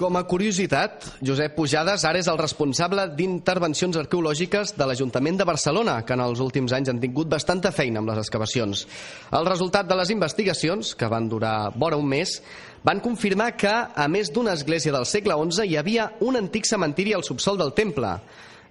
Com 0.02 0.16
a 0.18 0.24
curiositat, 0.26 1.04
Josep 1.22 1.52
Pujades 1.54 2.02
ara 2.08 2.18
és 2.18 2.26
el 2.26 2.38
responsable 2.40 3.04
d'intervencions 3.14 3.94
arqueològiques 4.00 4.72
de 4.74 4.88
l'Ajuntament 4.90 5.38
de 5.38 5.46
Barcelona, 5.46 6.00
que 6.02 6.16
en 6.16 6.24
els 6.24 6.42
últims 6.42 6.74
anys 6.74 6.90
han 6.90 6.98
tingut 6.98 7.30
bastanta 7.30 7.70
feina 7.70 8.02
amb 8.02 8.10
les 8.10 8.18
excavacions. 8.18 8.82
El 9.30 9.46
resultat 9.46 9.86
de 9.86 10.00
les 10.00 10.10
investigacions, 10.10 10.96
que 10.98 11.06
van 11.06 11.30
durar 11.30 11.70
vora 11.78 12.00
un 12.02 12.10
mes, 12.10 12.34
van 12.82 12.98
confirmar 12.98 13.52
que, 13.54 13.70
a 13.70 14.08
més 14.10 14.34
d'una 14.34 14.56
església 14.58 14.90
del 14.90 15.06
segle 15.06 15.38
XI, 15.38 15.70
hi 15.70 15.78
havia 15.78 16.10
un 16.26 16.40
antic 16.40 16.66
cementiri 16.66 17.14
al 17.14 17.22
subsol 17.22 17.62
del 17.62 17.70
temple. 17.70 18.16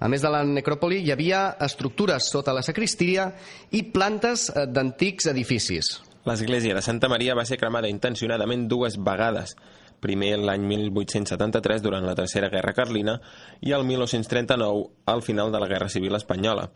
A 0.04 0.12
més 0.12 0.20
de 0.20 0.36
la 0.36 0.44
necròpoli, 0.44 1.00
hi 1.00 1.16
havia 1.16 1.46
estructures 1.64 2.28
sota 2.28 2.52
la 2.52 2.66
sacristia 2.68 3.32
i 3.72 3.86
plantes 3.88 4.50
eh, 4.50 4.68
d'antics 4.68 5.32
edificis. 5.32 5.96
L'església 6.28 6.76
de 6.76 6.84
Santa 6.84 7.08
Maria 7.08 7.40
va 7.40 7.48
ser 7.48 7.56
cremada 7.58 7.88
intencionadament 7.88 8.68
dues 8.68 9.00
vegades, 9.00 9.56
primer 10.02 10.34
l'any 10.42 10.66
1873 10.68 11.84
durant 11.86 12.06
la 12.06 12.16
Tercera 12.18 12.50
Guerra 12.50 12.74
Carlina 12.74 13.20
i 13.62 13.76
el 13.78 13.86
1939 13.86 14.88
al 15.14 15.22
final 15.22 15.54
de 15.54 15.62
la 15.62 15.70
Guerra 15.70 15.90
Civil 15.90 16.18
Espanyola. 16.18 16.72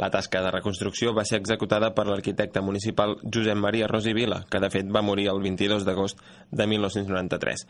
La 0.00 0.08
tasca 0.08 0.40
de 0.40 0.50
reconstrucció 0.50 1.12
va 1.12 1.26
ser 1.28 1.38
executada 1.42 1.90
per 1.94 2.06
l'arquitecte 2.08 2.62
municipal 2.64 3.18
Josep 3.20 3.58
Maria 3.60 3.88
Rosi 3.90 4.14
Vila, 4.16 4.46
que 4.48 4.60
de 4.62 4.70
fet 4.72 4.88
va 4.88 5.04
morir 5.04 5.28
el 5.28 5.42
22 5.44 5.84
d'agost 5.84 6.22
de 6.50 6.66
1993. 6.66 7.66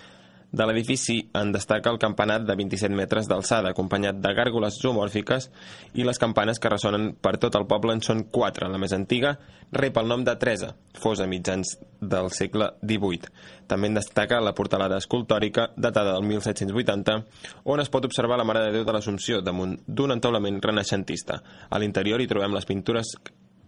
De 0.50 0.66
l'edifici 0.66 1.20
en 1.38 1.52
destaca 1.54 1.92
el 1.92 1.98
campanat 2.02 2.42
de 2.42 2.56
27 2.58 2.94
metres 2.98 3.28
d'alçada, 3.30 3.70
acompanyat 3.70 4.18
de 4.18 4.32
gàrgoles 4.34 4.80
zoomòrfiques, 4.82 5.46
i 5.94 6.02
les 6.06 6.18
campanes 6.18 6.58
que 6.58 6.72
ressonen 6.72 7.12
per 7.22 7.36
tot 7.38 7.54
el 7.54 7.68
poble 7.70 7.94
en 7.94 8.02
són 8.02 8.24
quatre. 8.34 8.66
La 8.66 8.80
més 8.82 8.94
antiga 8.96 9.36
rep 9.70 10.00
el 10.02 10.10
nom 10.10 10.24
de 10.26 10.34
Teresa, 10.42 10.72
fos 10.98 11.22
a 11.22 11.28
mitjans 11.30 11.76
del 12.02 12.32
segle 12.34 12.72
XVIII. 12.82 13.30
També 13.70 13.92
en 13.92 14.00
destaca 14.00 14.42
la 14.42 14.54
portalada 14.58 14.98
escultòrica, 14.98 15.68
datada 15.76 16.16
del 16.16 16.26
1780, 16.26 17.18
on 17.70 17.84
es 17.84 17.92
pot 17.94 18.10
observar 18.10 18.40
la 18.40 18.48
Mare 18.48 18.66
de 18.66 18.74
Déu 18.74 18.88
de 18.88 18.96
l'Assumpció 18.96 19.38
damunt 19.46 19.78
d'un 19.86 20.18
entaulament 20.18 20.58
renaixentista. 20.66 21.38
A 21.70 21.78
l'interior 21.78 22.18
hi 22.18 22.30
trobem 22.30 22.58
les 22.58 22.66
pintures 22.66 23.14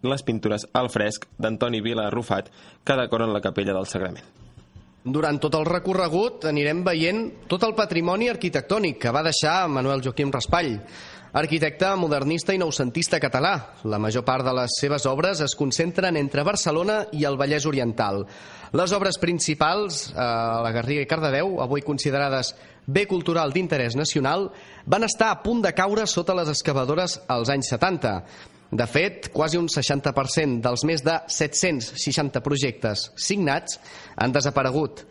les 0.03 0.25
pintures 0.27 0.67
al 0.75 0.91
fresc 0.91 1.29
d'Antoni 1.39 1.79
Vila 1.81 2.09
Arrufat 2.11 2.51
que 2.83 2.99
decoren 2.99 3.31
la 3.31 3.45
capella 3.45 3.79
del 3.79 3.87
Sagrament. 3.87 4.42
Durant 5.03 5.41
tot 5.43 5.57
el 5.59 5.65
recorregut 5.67 6.45
anirem 6.47 6.85
veient 6.87 7.25
tot 7.51 7.65
el 7.67 7.73
patrimoni 7.75 8.29
arquitectònic 8.31 9.01
que 9.03 9.11
va 9.11 9.25
deixar 9.27 9.67
Manuel 9.67 9.99
Joaquim 10.05 10.31
Raspall, 10.31 10.77
arquitecte 11.35 11.89
modernista 11.99 12.55
i 12.55 12.61
noucentista 12.63 13.19
català. 13.19 13.51
La 13.83 13.99
major 13.99 14.23
part 14.23 14.47
de 14.47 14.53
les 14.55 14.77
seves 14.79 15.09
obres 15.11 15.43
es 15.43 15.57
concentren 15.59 16.21
entre 16.21 16.45
Barcelona 16.47 17.01
i 17.19 17.27
el 17.27 17.41
Vallès 17.41 17.67
Oriental. 17.67 18.23
Les 18.79 18.95
obres 18.95 19.19
principals, 19.19 20.13
eh, 20.13 20.15
la 20.15 20.71
Garriga 20.71 21.03
i 21.03 21.11
Cardedeu, 21.11 21.59
avui 21.61 21.83
considerades 21.83 22.55
bé 22.87 23.09
cultural 23.11 23.51
d'interès 23.51 23.99
nacional, 23.99 24.53
van 24.87 25.03
estar 25.03 25.33
a 25.33 25.43
punt 25.43 25.67
de 25.67 25.75
caure 25.75 26.07
sota 26.07 26.35
les 26.39 26.49
excavadores 26.49 27.19
als 27.27 27.51
anys 27.51 27.75
70. 27.75 28.23
De 28.73 28.87
fet, 28.89 29.27
quasi 29.29 29.59
un 29.61 29.67
60% 29.69 30.63
dels 30.65 30.83
més 30.89 31.03
de 31.05 31.19
760 31.29 32.41
projectes 32.41 33.11
signats 33.21 33.77
han 34.17 34.33
desaparegut. 34.33 35.03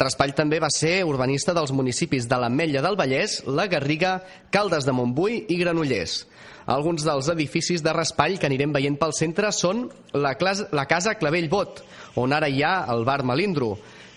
Raspall 0.00 0.32
també 0.38 0.56
va 0.62 0.70
ser 0.72 1.02
urbanista 1.04 1.52
dels 1.52 1.74
municipis 1.76 2.24
de 2.30 2.38
l'Ametlla 2.40 2.80
del 2.80 2.96
Vallès, 2.96 3.42
la 3.44 3.66
Garriga, 3.68 4.14
Caldes 4.48 4.86
de 4.88 4.94
Montbui 4.96 5.42
i 5.52 5.58
Granollers. 5.60 6.22
Alguns 6.70 7.04
dels 7.04 7.28
edificis 7.28 7.84
de 7.84 7.92
Raspall 7.92 8.38
que 8.40 8.48
anirem 8.48 8.72
veient 8.72 8.96
pel 8.96 9.12
centre 9.12 9.50
són 9.52 9.88
la, 10.14 10.32
clas 10.40 10.64
la 10.72 10.86
Casa 10.88 11.16
Clavell 11.20 11.50
Bot, 11.52 11.82
on 12.16 12.32
ara 12.32 12.48
hi 12.48 12.62
ha 12.64 12.86
el 12.94 13.04
bar 13.04 13.20
Malindro, 13.26 13.74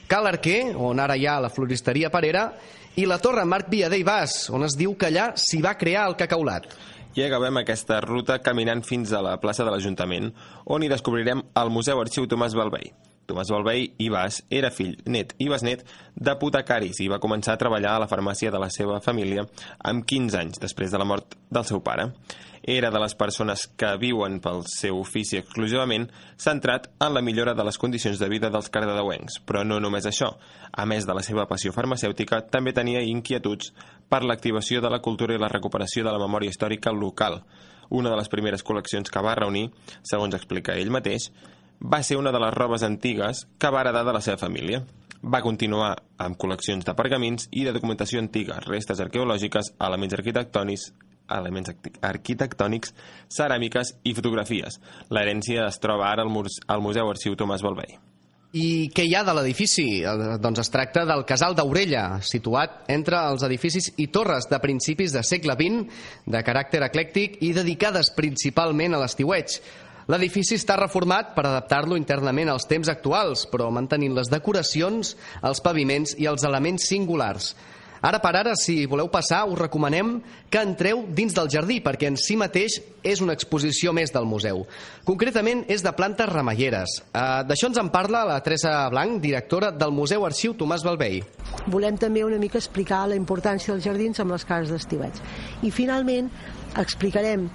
Cal 0.07 0.31
Arquer, 0.31 0.77
on 0.77 1.03
ara 1.03 1.19
hi 1.19 1.27
ha 1.27 1.41
la 1.43 1.51
floristeria 1.51 2.13
Parera, 2.13 2.51
i 2.95 3.07
la 3.09 3.17
Torre 3.17 3.43
Marc 3.49 3.67
Viader 3.73 3.99
i 3.99 4.07
Bas, 4.07 4.45
on 4.53 4.63
es 4.63 4.77
diu 4.79 4.93
que 4.95 5.09
allà 5.09 5.31
s'hi 5.35 5.59
va 5.65 5.75
crear 5.75 6.05
el 6.07 6.15
cacaulat. 6.15 6.69
I 7.13 7.21
acabem 7.21 7.59
aquesta 7.59 7.99
ruta 8.01 8.39
caminant 8.41 8.81
fins 8.81 9.11
a 9.13 9.19
la 9.21 9.35
plaça 9.37 9.61
de 9.61 9.69
l'Ajuntament, 9.69 10.31
on 10.65 10.81
hi 10.81 10.89
descobrirem 10.89 11.43
el 11.61 11.69
Museu 11.69 11.99
Arxiu 12.01 12.25
Tomàs 12.25 12.55
Balvei. 12.57 12.89
Tomàs 13.29 13.51
Balvei 13.53 13.85
i 14.01 14.07
Bas 14.09 14.39
era 14.49 14.71
fill, 14.73 14.95
net 15.05 15.35
i 15.37 15.45
besnet 15.51 15.85
d'apotecaris 16.17 17.03
i 17.05 17.11
va 17.11 17.21
començar 17.21 17.53
a 17.53 17.61
treballar 17.61 17.93
a 17.95 18.01
la 18.03 18.09
farmàcia 18.09 18.49
de 18.51 18.59
la 18.59 18.71
seva 18.73 18.97
família 18.99 19.45
amb 19.85 20.07
15 20.09 20.39
anys 20.41 20.63
després 20.63 20.89
de 20.89 20.99
la 20.99 21.07
mort 21.07 21.37
del 21.53 21.69
seu 21.69 21.83
pare. 21.85 22.09
Era 22.63 22.89
de 22.89 22.99
les 23.03 23.13
persones 23.19 23.65
que 23.77 23.89
viuen 23.99 24.37
pel 24.39 24.61
seu 24.71 25.01
ofici 25.01 25.35
exclusivament 25.37 26.05
centrat 26.39 26.87
en 27.03 27.13
la 27.13 27.21
millora 27.21 27.53
de 27.53 27.63
les 27.67 27.77
condicions 27.77 28.17
de 28.19 28.29
vida 28.31 28.49
dels 28.49 28.71
cardedeuencs, 28.71 29.41
però 29.43 29.65
no 29.67 29.81
només 29.83 30.07
això. 30.07 30.31
A 30.71 30.85
més 30.87 31.05
de 31.05 31.13
la 31.13 31.21
seva 31.27 31.43
passió 31.45 31.75
farmacèutica, 31.75 32.39
també 32.47 32.71
tenia 32.71 33.03
inquietuds 33.03 33.73
per 34.09 34.23
l'activació 34.23 34.81
de 34.81 34.89
la 34.91 35.01
cultura 35.01 35.35
i 35.35 35.41
la 35.41 35.51
recuperació 35.51 36.03
de 36.03 36.11
la 36.11 36.21
memòria 36.21 36.51
històrica 36.53 36.91
local. 36.91 37.41
Una 37.89 38.09
de 38.09 38.17
les 38.17 38.29
primeres 38.29 38.63
col·leccions 38.65 39.11
que 39.11 39.23
va 39.23 39.35
reunir, 39.35 39.69
segons 40.01 40.35
explica 40.35 40.77
ell 40.79 40.91
mateix, 40.93 41.29
va 41.83 42.01
ser 42.03 42.17
una 42.17 42.31
de 42.31 42.39
les 42.39 42.53
robes 42.53 42.83
antigues 42.83 43.47
que 43.59 43.69
va 43.69 43.81
heredar 43.81 44.05
de 44.05 44.13
la 44.13 44.21
seva 44.21 44.37
família. 44.37 44.83
Va 45.23 45.41
continuar 45.41 45.95
amb 46.19 46.37
col·leccions 46.39 46.85
de 46.87 46.95
pergamins 46.95 47.47
i 47.51 47.63
de 47.63 47.73
documentació 47.75 48.19
antiga, 48.19 48.59
restes 48.67 48.99
arqueològiques, 49.03 49.73
elements 49.79 50.15
arquitectònics, 50.19 50.89
elements 51.31 51.71
arquitectònics, 52.01 52.95
ceràmiques 53.31 53.95
i 54.03 54.15
fotografies. 54.15 54.79
L'herència 55.09 55.67
es 55.67 55.79
troba 55.83 56.09
ara 56.11 56.27
al, 56.27 56.31
Muse 56.31 56.63
al 56.67 56.83
Museu 56.83 57.09
Arxiu 57.09 57.39
Tomàs 57.39 57.63
Balvei. 57.63 57.99
I 58.53 58.91
què 58.93 59.07
hi 59.09 59.15
ha 59.17 59.23
de 59.25 59.33
l'edifici? 59.33 60.03
Eh, 60.05 60.35
Doncs 60.41 60.61
es 60.61 60.69
tracta 60.69 61.07
del 61.09 61.23
Casal 61.25 61.55
d'Aurella, 61.57 62.19
situat 62.21 62.83
entre 62.93 63.17
els 63.31 63.41
edificis 63.47 63.89
i 63.97 64.05
torres 64.13 64.45
de 64.51 64.59
principis 64.61 65.15
de 65.15 65.23
segle 65.25 65.55
XX, 65.57 65.87
de 66.29 66.41
caràcter 66.45 66.83
eclèctic 66.85 67.39
i 67.41 67.49
dedicades 67.57 68.11
principalment 68.13 68.93
a 68.93 69.01
l'estiueig. 69.01 69.57
L'edifici 70.13 70.59
està 70.59 70.77
reformat 70.77 71.31
per 71.33 71.47
adaptar-lo 71.47 71.97
internament 71.97 72.51
als 72.53 72.67
temps 72.69 72.91
actuals, 72.93 73.47
però 73.49 73.71
mantenint 73.73 74.13
les 74.13 74.29
decoracions, 74.29 75.15
els 75.41 75.63
paviments 75.65 76.13
i 76.21 76.29
els 76.29 76.45
elements 76.45 76.85
singulars. 76.93 77.55
Ara 78.03 78.19
per 78.19 78.33
ara, 78.35 78.51
si 78.59 78.81
voleu 78.89 79.07
passar, 79.07 79.45
us 79.47 79.55
recomanem 79.55 80.17
que 80.51 80.59
entreu 80.59 81.05
dins 81.15 81.31
del 81.31 81.47
jardí, 81.47 81.77
perquè 81.79 82.09
en 82.11 82.17
si 82.19 82.35
mateix 82.35 82.81
és 82.99 83.21
una 83.23 83.31
exposició 83.37 83.93
més 83.95 84.11
del 84.11 84.27
museu. 84.27 84.65
Concretament, 85.07 85.61
és 85.71 85.85
de 85.85 85.93
plantes 85.95 86.27
remeieres. 86.27 86.97
Uh, 87.13 87.45
D'això 87.47 87.69
ens 87.71 87.79
en 87.79 87.91
parla 87.93 88.25
la 88.27 88.41
Teresa 88.43 88.73
Blanc, 88.91 89.21
directora 89.23 89.71
del 89.71 89.95
Museu 89.95 90.27
Arxiu 90.27 90.51
Tomàs 90.59 90.83
Balvei. 90.83 91.21
Volem 91.71 91.95
també 91.95 92.25
una 92.27 92.41
mica 92.41 92.59
explicar 92.59 93.05
la 93.07 93.15
importància 93.15 93.71
dels 93.71 93.87
jardins 93.87 94.19
amb 94.19 94.35
les 94.35 94.43
cases 94.51 94.75
d'estiueig. 94.75 95.23
I 95.63 95.71
finalment 95.71 96.27
explicarem 96.83 97.47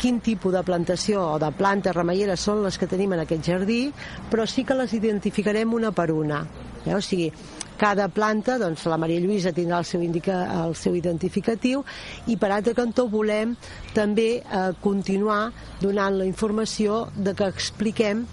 quin 0.00 0.18
tipus 0.24 0.56
de 0.56 0.64
plantació 0.66 1.20
o 1.34 1.38
de 1.38 1.52
plantes 1.54 1.94
remeieres 1.94 2.40
són 2.42 2.64
les 2.64 2.80
que 2.80 2.88
tenim 2.90 3.12
en 3.14 3.20
aquest 3.22 3.44
jardí, 3.46 3.82
però 4.32 4.48
sí 4.50 4.64
que 4.64 4.74
les 4.74 4.96
identificarem 4.96 5.76
una 5.76 5.92
per 5.92 6.08
una. 6.10 6.40
Eh? 6.86 6.96
O 6.96 7.00
sigui, 7.04 7.28
cada 7.80 8.08
planta, 8.12 8.58
doncs 8.60 8.84
la 8.90 8.98
Maria 9.00 9.22
Lluïsa 9.22 9.52
tindrà 9.54 9.80
el 9.82 9.88
seu, 9.88 10.02
indica, 10.04 10.42
el 10.66 10.76
seu 10.78 10.94
identificatiu 10.98 11.82
i 12.30 12.36
per 12.36 12.52
altre 12.52 12.76
cantó 12.78 13.08
volem 13.10 13.56
també 13.96 14.28
eh, 14.40 14.68
continuar 14.84 15.50
donant 15.82 16.20
la 16.20 16.28
informació 16.28 17.08
de 17.16 17.34
que 17.34 17.48
expliquem 17.50 18.26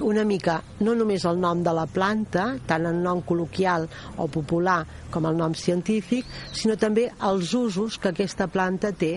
una 0.00 0.24
mica 0.24 0.60
no 0.80 0.94
només 0.94 1.24
el 1.26 1.40
nom 1.42 1.62
de 1.66 1.72
la 1.74 1.86
planta, 1.90 2.44
tant 2.66 2.86
el 2.86 3.00
nom 3.02 3.22
col·loquial 3.26 3.88
o 4.16 4.28
popular 4.30 4.84
com 5.10 5.26
el 5.26 5.36
nom 5.38 5.56
científic, 5.58 6.26
sinó 6.54 6.76
també 6.78 7.08
els 7.26 7.54
usos 7.54 7.98
que 7.98 8.12
aquesta 8.12 8.46
planta 8.46 8.92
té 8.92 9.16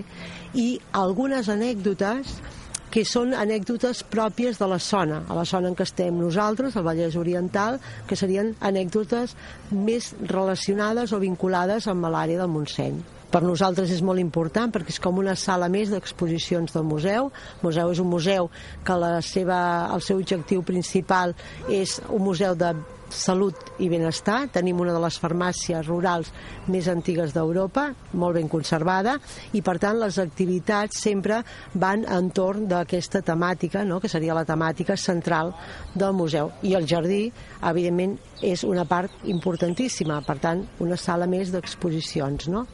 i 0.58 0.80
algunes 0.98 1.50
anècdotes 1.54 2.40
que 2.92 3.06
són 3.08 3.32
anècdotes 3.38 4.04
pròpies 4.12 4.60
de 4.60 4.68
la 4.68 4.78
zona, 4.84 5.22
a 5.30 5.38
la 5.38 5.46
zona 5.48 5.72
en 5.72 5.78
què 5.80 5.88
estem 5.88 6.18
nosaltres, 6.20 6.76
al 6.76 6.84
Vallès 6.84 7.16
Oriental, 7.16 7.80
que 8.08 8.20
serien 8.20 8.52
anècdotes 8.60 9.38
més 9.72 10.12
relacionades 10.28 11.16
o 11.16 11.22
vinculades 11.24 11.88
amb 11.88 12.12
l'àrea 12.12 12.44
del 12.44 12.52
Montseny. 12.52 13.00
Per 13.32 13.40
nosaltres 13.46 13.94
és 13.96 14.02
molt 14.04 14.20
important 14.20 14.74
perquè 14.76 14.92
és 14.92 15.00
com 15.00 15.22
una 15.22 15.38
sala 15.40 15.70
més 15.72 15.92
d'exposicions 15.94 16.74
del 16.76 16.84
museu. 16.84 17.30
El 17.32 17.64
museu 17.64 17.94
és 17.94 18.02
un 18.04 18.10
museu 18.12 18.50
que 18.84 18.98
la 19.00 19.14
seva, 19.24 19.60
el 19.96 20.04
seu 20.04 20.20
objectiu 20.20 20.66
principal 20.68 21.32
és 21.72 22.02
un 22.10 22.26
museu 22.28 22.58
de 22.60 22.74
salut 23.13 23.71
i 23.80 23.89
benestar. 23.91 24.47
Tenim 24.54 24.80
una 24.82 24.93
de 24.95 25.02
les 25.04 25.17
farmàcies 25.21 25.88
rurals 25.88 26.32
més 26.71 26.88
antigues 26.91 27.36
d'Europa, 27.36 27.89
molt 28.13 28.39
ben 28.39 28.50
conservada, 28.52 29.17
i 29.54 29.62
per 29.62 29.78
tant 29.84 30.00
les 30.02 30.17
activitats 30.21 31.02
sempre 31.04 31.41
van 31.74 32.06
entorn 32.06 32.67
d'aquesta 32.71 33.24
temàtica, 33.26 33.86
no? 33.86 34.00
que 34.00 34.12
seria 34.12 34.38
la 34.38 34.47
temàtica 34.47 34.97
central 34.97 35.54
del 35.95 36.15
museu. 36.17 36.52
I 36.63 36.76
el 36.80 36.88
jardí, 36.88 37.26
evidentment, 37.62 38.17
és 38.41 38.65
una 38.65 38.88
part 38.89 39.28
importantíssima, 39.30 40.21
per 40.26 40.39
tant, 40.41 40.65
una 40.80 40.97
sala 40.97 41.30
més 41.30 41.54
d'exposicions. 41.54 42.50
No? 42.52 42.65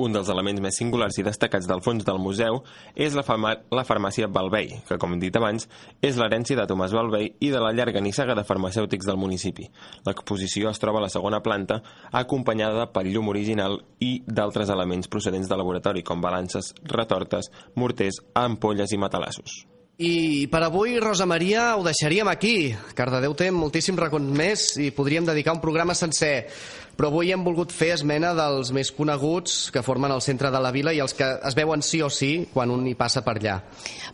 Un 0.00 0.14
dels 0.14 0.30
elements 0.32 0.62
més 0.62 0.78
singulars 0.78 1.18
i 1.20 1.24
destacats 1.26 1.68
del 1.68 1.82
fons 1.84 2.06
del 2.06 2.20
museu 2.22 2.62
és 2.94 3.16
la, 3.18 3.24
la 3.72 3.84
farmàcia 3.88 4.28
Balvei, 4.32 4.72
que, 4.88 4.98
com 5.00 5.14
hem 5.14 5.22
dit 5.22 5.36
abans, 5.36 5.68
és 6.02 6.18
l'herència 6.20 6.58
de 6.58 6.66
Tomàs 6.70 6.94
Balvei 6.96 7.32
i 7.40 7.52
de 7.52 7.62
la 7.62 7.72
llarga 7.76 8.02
nissaga 8.04 8.36
de 8.38 8.46
farmacèutics 8.46 9.08
del 9.08 9.20
municipi. 9.20 9.68
L'exposició 10.06 10.72
es 10.72 10.82
troba 10.82 11.02
a 11.02 11.06
la 11.06 11.12
segona 11.12 11.42
planta, 11.44 11.82
acompanyada 12.12 12.88
pel 12.92 13.12
llum 13.12 13.32
original 13.34 13.80
i 14.00 14.18
d'altres 14.26 14.72
elements 14.72 15.08
procedents 15.12 15.48
de 15.48 15.58
laboratori, 15.58 16.04
com 16.06 16.24
balances, 16.24 16.74
retortes, 16.96 17.50
morters, 17.74 18.22
ampolles 18.34 18.92
i 18.92 19.00
matalassos. 19.00 19.64
I 19.96 20.44
per 20.52 20.60
avui, 20.60 20.98
Rosa 21.00 21.24
Maria, 21.24 21.70
ho 21.72 21.84
deixaríem 21.84 22.28
aquí. 22.28 22.74
Cardedeu 22.92 23.32
té 23.32 23.46
moltíssims 23.48 23.96
racons 23.96 24.28
més 24.36 24.74
i 24.76 24.90
podríem 24.92 25.24
dedicar 25.24 25.54
un 25.56 25.62
programa 25.62 25.96
sencer. 25.96 26.50
Però 26.96 27.08
avui 27.08 27.32
hem 27.32 27.40
volgut 27.44 27.72
fer 27.72 27.94
esmena 27.94 28.34
dels 28.36 28.74
més 28.76 28.90
coneguts 28.92 29.70
que 29.72 29.80
formen 29.84 30.12
el 30.12 30.20
centre 30.24 30.50
de 30.52 30.60
la 30.60 30.72
vila 30.72 30.92
i 30.92 31.00
els 31.00 31.16
que 31.16 31.30
es 31.48 31.56
veuen 31.56 31.80
sí 31.84 32.02
o 32.04 32.10
sí 32.12 32.46
quan 32.52 32.72
un 32.72 32.84
hi 32.88 32.92
passa 32.96 33.24
per 33.24 33.38
allà. 33.38 33.56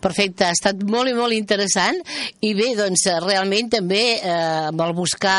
Perfecte, 0.03 0.47
ha 0.47 0.55
estat 0.55 0.87
molt 0.87 1.11
i 1.11 1.18
molt 1.18 1.35
interessant 1.35 1.99
i 2.47 2.55
bé, 2.59 2.73
doncs 2.79 3.09
realment 3.27 3.75
també 3.75 4.03
eh, 4.18 4.35
amb 4.71 4.87
el 4.87 4.95
buscar 4.99 5.38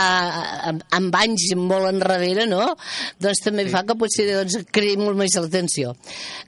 amb, 0.71 0.84
amb 0.91 1.19
anys 1.23 1.53
molt 1.60 1.88
enrere, 1.88 2.49
no? 2.51 2.73
Doncs 3.15 3.47
també 3.47 3.69
sí. 3.69 3.75
fa 3.75 3.88
que 3.88 3.95
potser 3.95 4.27
doncs, 4.34 4.65
creï 4.75 4.99
molt 4.99 5.19
més 5.19 5.39
l'atenció. 5.39 5.95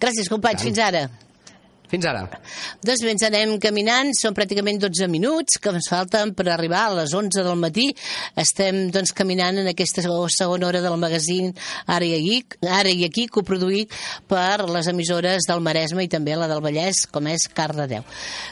Gràcies, 0.03 0.31
companys, 0.31 0.67
fins 0.67 0.83
ara. 0.83 1.07
Fins 1.95 2.09
ara. 2.09 2.25
Doncs 2.83 3.01
bé, 3.05 3.11
ens 3.13 3.23
anem 3.23 3.53
caminant, 3.63 4.09
són 4.19 4.33
pràcticament 4.35 4.81
12 4.83 5.07
minuts 5.07 5.61
que 5.63 5.71
ens 5.71 5.85
falten 5.87 6.33
per 6.35 6.49
arribar 6.51 6.81
a 6.89 6.95
les 6.97 7.13
11 7.15 7.45
del 7.45 7.55
matí. 7.55 7.85
Estem 8.35 8.89
doncs 8.91 9.13
caminant 9.15 9.61
en 9.61 9.69
aquesta 9.71 10.03
segona 10.03 10.67
hora 10.67 10.81
del 10.83 10.97
magazín 10.99 11.53
Ara 11.87 12.03
i 12.03 12.17
aquí, 12.17 12.57
Ara 12.67 12.91
i 12.91 13.05
aquí 13.07 13.29
coproduït 13.31 13.93
per 14.27 14.65
les 14.67 14.89
emissores 14.91 15.47
del 15.47 15.63
Maresme 15.63 16.03
i 16.03 16.11
també 16.11 16.35
la 16.35 16.49
del 16.51 16.59
Vallès, 16.65 17.05
com 17.07 17.29
és 17.31 17.47
Cardedeu. 17.55 18.03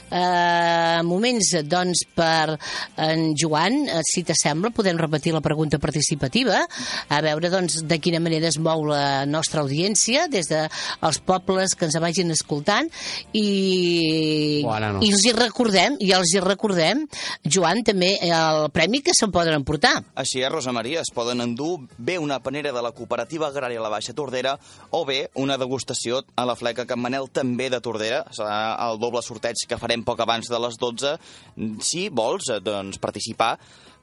Uh, 0.08 1.04
moments, 1.04 1.52
doncs, 1.68 2.06
per 2.16 2.56
en 3.02 3.34
Joan, 3.36 3.82
eh, 3.90 4.00
si 4.08 4.24
t'assembla, 4.24 4.72
podem 4.72 4.96
repetir 5.02 5.34
la 5.36 5.44
pregunta 5.44 5.82
participativa, 5.84 6.62
a 7.10 7.22
veure, 7.26 7.52
doncs, 7.52 7.82
de 7.90 8.00
quina 8.00 8.24
manera 8.24 8.48
es 8.48 8.60
mou 8.62 8.86
la 8.88 9.26
nostra 9.28 9.66
audiència 9.66 10.30
des 10.32 10.48
dels 10.48 11.20
de 11.20 11.28
pobles 11.28 11.76
que 11.76 11.90
ens 11.90 12.00
vagin 12.00 12.32
escoltant 12.32 12.88
i, 13.34 14.62
no. 14.64 15.02
i 15.02 15.12
els 15.12 15.26
hi 15.26 15.34
recordem, 15.36 15.98
i 16.04 16.12
els 16.16 16.34
hi 16.36 16.42
recordem, 16.44 17.04
Joan, 17.44 17.84
també 17.86 18.14
el 18.24 18.68
premi 18.74 19.02
que 19.06 19.16
se'n 19.18 19.34
poden 19.34 19.58
emportar. 19.58 19.96
Així 20.20 20.44
és, 20.44 20.52
Rosa 20.54 20.74
Maria, 20.76 21.02
es 21.02 21.12
poden 21.14 21.44
endur 21.44 21.76
bé 21.98 22.20
una 22.22 22.40
panera 22.44 22.74
de 22.76 22.84
la 22.86 22.94
cooperativa 22.96 23.50
agrària 23.50 23.82
La 23.84 23.92
Baixa 23.94 24.16
Tordera 24.16 24.56
o 24.92 25.04
bé 25.06 25.28
una 25.42 25.58
degustació 25.58 26.24
a 26.36 26.46
la 26.48 26.58
fleca 26.60 26.88
Can 26.90 27.02
Manel 27.02 27.30
també 27.34 27.70
de 27.74 27.82
Tordera. 27.84 28.24
Serà 28.36 28.76
el 28.88 29.02
doble 29.02 29.24
sorteig 29.26 29.66
que 29.68 29.80
farem 29.82 30.06
poc 30.06 30.22
abans 30.24 30.50
de 30.50 30.60
les 30.62 30.78
12. 30.80 31.16
Si 31.84 32.08
vols 32.14 32.52
eh, 32.54 32.62
doncs, 32.64 33.02
participar 33.02 33.56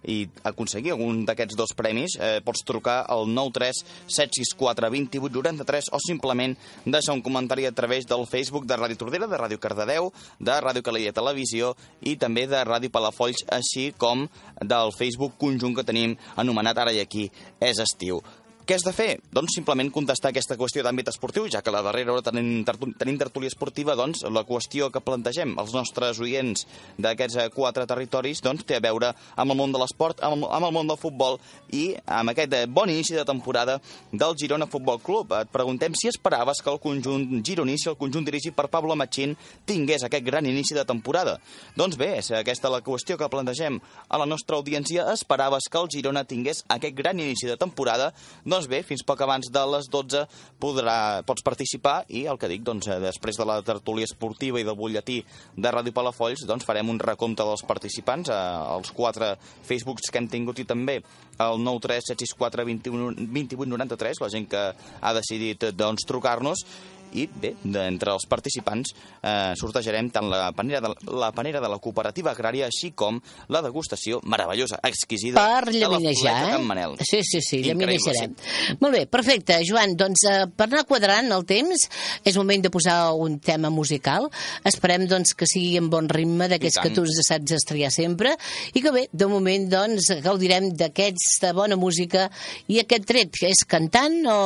i 0.04 0.28
aconseguir 0.48 0.94
algun 0.94 1.24
d'aquests 1.28 1.56
dos 1.58 1.74
premis, 1.76 2.16
eh, 2.20 2.40
pots 2.44 2.64
trucar 2.64 3.04
al 3.08 3.26
93 3.28 3.82
764 4.06 4.90
28 4.90 5.32
93 5.40 5.90
o 5.92 6.00
simplement 6.00 6.56
deixar 6.84 7.14
un 7.14 7.22
comentari 7.22 7.66
a 7.66 7.72
través 7.72 8.06
del 8.06 8.26
Facebook 8.26 8.66
de 8.66 8.76
Ràdio 8.76 8.96
Tordera, 8.96 9.26
de 9.26 9.38
Ràdio 9.38 9.58
Cardedeu, 9.58 10.12
de 10.38 10.60
Ràdio 10.60 10.82
Calella 10.82 11.12
Televisió 11.12 11.74
i 12.00 12.16
també 12.16 12.46
de 12.46 12.64
Ràdio 12.64 12.90
Palafolls, 12.90 13.44
així 13.48 13.92
com 13.96 14.28
del 14.60 14.92
Facebook 14.96 15.36
conjunt 15.38 15.76
que 15.76 15.86
tenim 15.86 16.16
anomenat 16.36 16.78
Ara 16.78 16.92
i 16.92 17.00
Aquí 17.00 17.30
és 17.60 17.78
estiu. 17.78 18.22
Què 18.70 18.76
has 18.78 18.84
de 18.86 18.92
fer? 18.94 19.16
Doncs 19.34 19.56
simplement 19.56 19.88
contestar 19.90 20.30
aquesta 20.30 20.54
qüestió 20.54 20.84
d'àmbit 20.86 21.08
esportiu, 21.10 21.48
ja 21.50 21.58
que 21.58 21.72
la 21.74 21.80
darrera 21.82 22.12
hora 22.12 22.22
tenim, 22.22 22.60
tenim 23.00 23.16
tertúlia 23.18 23.50
esportiva, 23.50 23.96
doncs 23.98 24.20
la 24.30 24.44
qüestió 24.46 24.92
que 24.94 25.00
plantegem 25.02 25.56
als 25.58 25.72
nostres 25.74 26.20
oients 26.22 26.62
d'aquests 26.94 27.40
eh, 27.42 27.46
quatre 27.50 27.82
territoris 27.90 28.38
doncs, 28.46 28.62
té 28.68 28.76
a 28.78 28.84
veure 28.84 29.08
amb 29.34 29.50
el 29.50 29.58
món 29.58 29.74
de 29.74 29.80
l'esport, 29.82 30.22
amb, 30.22 30.46
amb 30.46 30.68
el 30.68 30.74
món 30.76 30.86
del 30.86 31.00
futbol 31.02 31.40
i 31.74 31.96
amb 32.06 32.30
aquest 32.30 32.54
eh, 32.60 32.68
bon 32.70 32.92
inici 32.94 33.16
de 33.18 33.24
temporada 33.26 33.80
del 34.12 34.36
Girona 34.38 34.70
Futbol 34.70 35.02
Club. 35.02 35.34
Et 35.40 35.50
preguntem 35.50 35.98
si 35.98 36.12
esperaves 36.12 36.62
que 36.62 36.70
el 36.70 36.78
conjunt 36.78 37.42
gironí, 37.42 37.74
si 37.74 37.90
el 37.90 37.98
conjunt 37.98 38.30
dirigit 38.30 38.54
per 38.54 38.68
Pablo 38.70 38.94
Machín, 38.94 39.34
tingués 39.66 40.06
aquest 40.06 40.22
gran 40.30 40.46
inici 40.46 40.78
de 40.78 40.86
temporada. 40.86 41.40
Doncs 41.74 41.98
bé, 41.98 42.12
és 42.22 42.30
aquesta 42.38 42.70
la 42.70 42.84
qüestió 42.86 43.18
que 43.18 43.32
plantegem 43.34 43.82
a 44.06 44.22
la 44.22 44.30
nostra 44.30 44.62
audiència. 44.62 45.10
Esperaves 45.18 45.66
que 45.66 45.82
el 45.82 45.90
Girona 45.90 46.22
tingués 46.22 46.62
aquest 46.70 46.94
gran 47.02 47.18
inici 47.18 47.50
de 47.50 47.58
temporada? 47.58 48.12
Doncs 48.46 48.59
bé, 48.68 48.82
fins 48.86 49.04
poc 49.06 49.22
abans 49.24 49.48
de 49.52 49.62
les 49.72 49.88
12 49.92 50.24
podrà, 50.60 51.22
pots 51.26 51.44
participar 51.46 52.04
i 52.08 52.26
el 52.30 52.38
que 52.40 52.50
dic, 52.50 52.64
doncs, 52.66 52.88
eh, 52.90 52.98
després 53.02 53.38
de 53.40 53.46
la 53.48 53.60
tertúlia 53.64 54.08
esportiva 54.08 54.60
i 54.60 54.66
del 54.66 54.76
butlletí 54.76 55.20
de 55.56 55.72
Ràdio 55.72 55.94
Palafolls, 55.96 56.44
doncs 56.48 56.66
farem 56.68 56.92
un 56.92 57.00
recompte 57.00 57.46
dels 57.46 57.64
participants 57.68 58.28
eh, 58.28 58.36
als 58.76 58.92
quatre 58.96 59.36
Facebooks 59.68 60.10
que 60.10 60.20
hem 60.20 60.28
tingut 60.28 60.60
i 60.60 60.68
també 60.68 61.00
el 61.40 61.60
93764 61.64 62.66
21 62.68 63.28
28 63.32 63.70
93, 63.70 64.20
la 64.20 64.32
gent 64.32 64.48
que 64.50 64.64
ha 64.76 65.14
decidit 65.16 65.70
doncs, 65.72 66.04
trucar-nos 66.08 66.66
i 67.12 67.26
bé, 67.26 67.54
d'entre 67.62 68.14
els 68.14 68.26
participants 68.30 68.92
eh, 68.92 69.52
sortejarem 69.58 70.10
tant 70.14 70.28
la 70.30 70.50
panera, 70.56 70.82
de, 70.84 70.92
la 71.10 71.30
panera 71.34 71.62
de 71.62 71.70
la 71.70 71.78
cooperativa 71.82 72.32
agrària 72.34 72.68
així 72.68 72.92
com 72.96 73.18
la 73.50 73.62
degustació 73.64 74.20
meravellosa, 74.24 74.80
exquisida 74.86 75.40
Per 75.40 75.72
de 75.72 75.88
la 75.88 76.00
eh? 76.00 76.58
Manel. 76.64 76.96
Sí, 77.06 77.22
sí, 77.26 77.40
sí, 77.44 77.62
llaminejarem. 77.64 78.34
Molt 78.80 78.96
bé, 78.96 79.04
perfecte, 79.10 79.60
Joan. 79.66 79.96
Doncs 79.98 80.26
eh, 80.30 80.36
per 80.54 80.68
anar 80.68 80.84
quadrant 80.88 81.30
el 81.34 81.46
temps, 81.48 81.86
és 82.24 82.38
moment 82.38 82.62
de 82.64 82.72
posar 82.72 82.98
un 83.18 83.38
tema 83.42 83.72
musical. 83.74 84.28
Esperem 84.66 85.06
doncs, 85.10 85.34
que 85.34 85.48
sigui 85.50 85.76
en 85.80 85.90
bon 85.92 86.08
ritme, 86.10 86.48
d'aquests 86.50 86.82
que 86.84 86.94
tu 86.94 87.06
saps 87.10 87.56
estriar 87.58 87.92
sempre, 87.94 88.36
i 88.74 88.84
que 88.84 88.94
bé, 88.94 89.06
de 89.12 89.28
moment 89.30 89.68
doncs, 89.72 90.12
gaudirem 90.24 90.70
d'aquesta 90.76 91.54
bona 91.56 91.78
música 91.80 92.28
i 92.68 92.80
aquest 92.82 93.08
tret, 93.10 93.34
que 93.34 93.52
és 93.54 93.66
cantant 93.68 94.22
o 94.30 94.40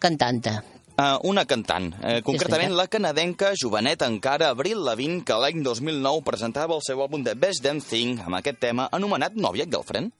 cantanta? 0.00 0.60
Uh, 0.94 1.18
una 1.26 1.42
cantant, 1.42 1.88
uh, 2.06 2.20
concretament 2.22 2.70
la 2.78 2.84
canadenca 2.86 3.48
joveneta 3.58 4.06
encara 4.06 4.52
Avril 4.54 4.84
Lavigne, 4.86 5.24
que 5.26 5.34
l'any 5.42 5.64
2009 5.66 6.20
presentava 6.22 6.76
el 6.76 6.84
seu 6.86 7.02
àlbum 7.02 7.24
de 7.26 7.34
Best 7.34 7.64
Damn 7.64 7.82
Thing 7.82 8.20
amb 8.22 8.38
aquest 8.38 8.60
tema 8.62 8.86
anomenat 8.94 9.34
Novia 9.34 9.66
Girlfriend. 9.66 10.14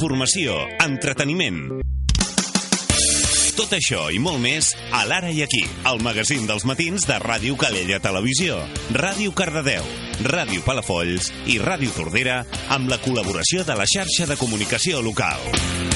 Informació, 0.00 0.54
entreteniment. 0.80 1.58
Tot 3.52 3.74
això 3.76 4.06
i 4.08 4.16
molt 4.16 4.40
més 4.40 4.70
a 4.96 5.02
l'Ara 5.04 5.28
i 5.28 5.42
aquí, 5.44 5.60
el 5.90 6.00
magazín 6.00 6.48
dels 6.48 6.64
matins 6.64 7.04
de 7.04 7.18
Ràdio 7.20 7.58
Calella 7.60 8.00
Televisió, 8.00 8.56
Ràdio 8.96 9.36
Cardedeu, 9.36 9.84
Ràdio 10.24 10.64
Palafolls 10.64 11.28
i 11.44 11.60
Ràdio 11.60 11.92
Tordera 11.92 12.40
amb 12.72 12.88
la 12.88 12.96
col·laboració 13.04 13.68
de 13.68 13.76
la 13.76 13.84
xarxa 13.84 14.30
de 14.30 14.40
comunicació 14.40 15.04
local. 15.04 15.89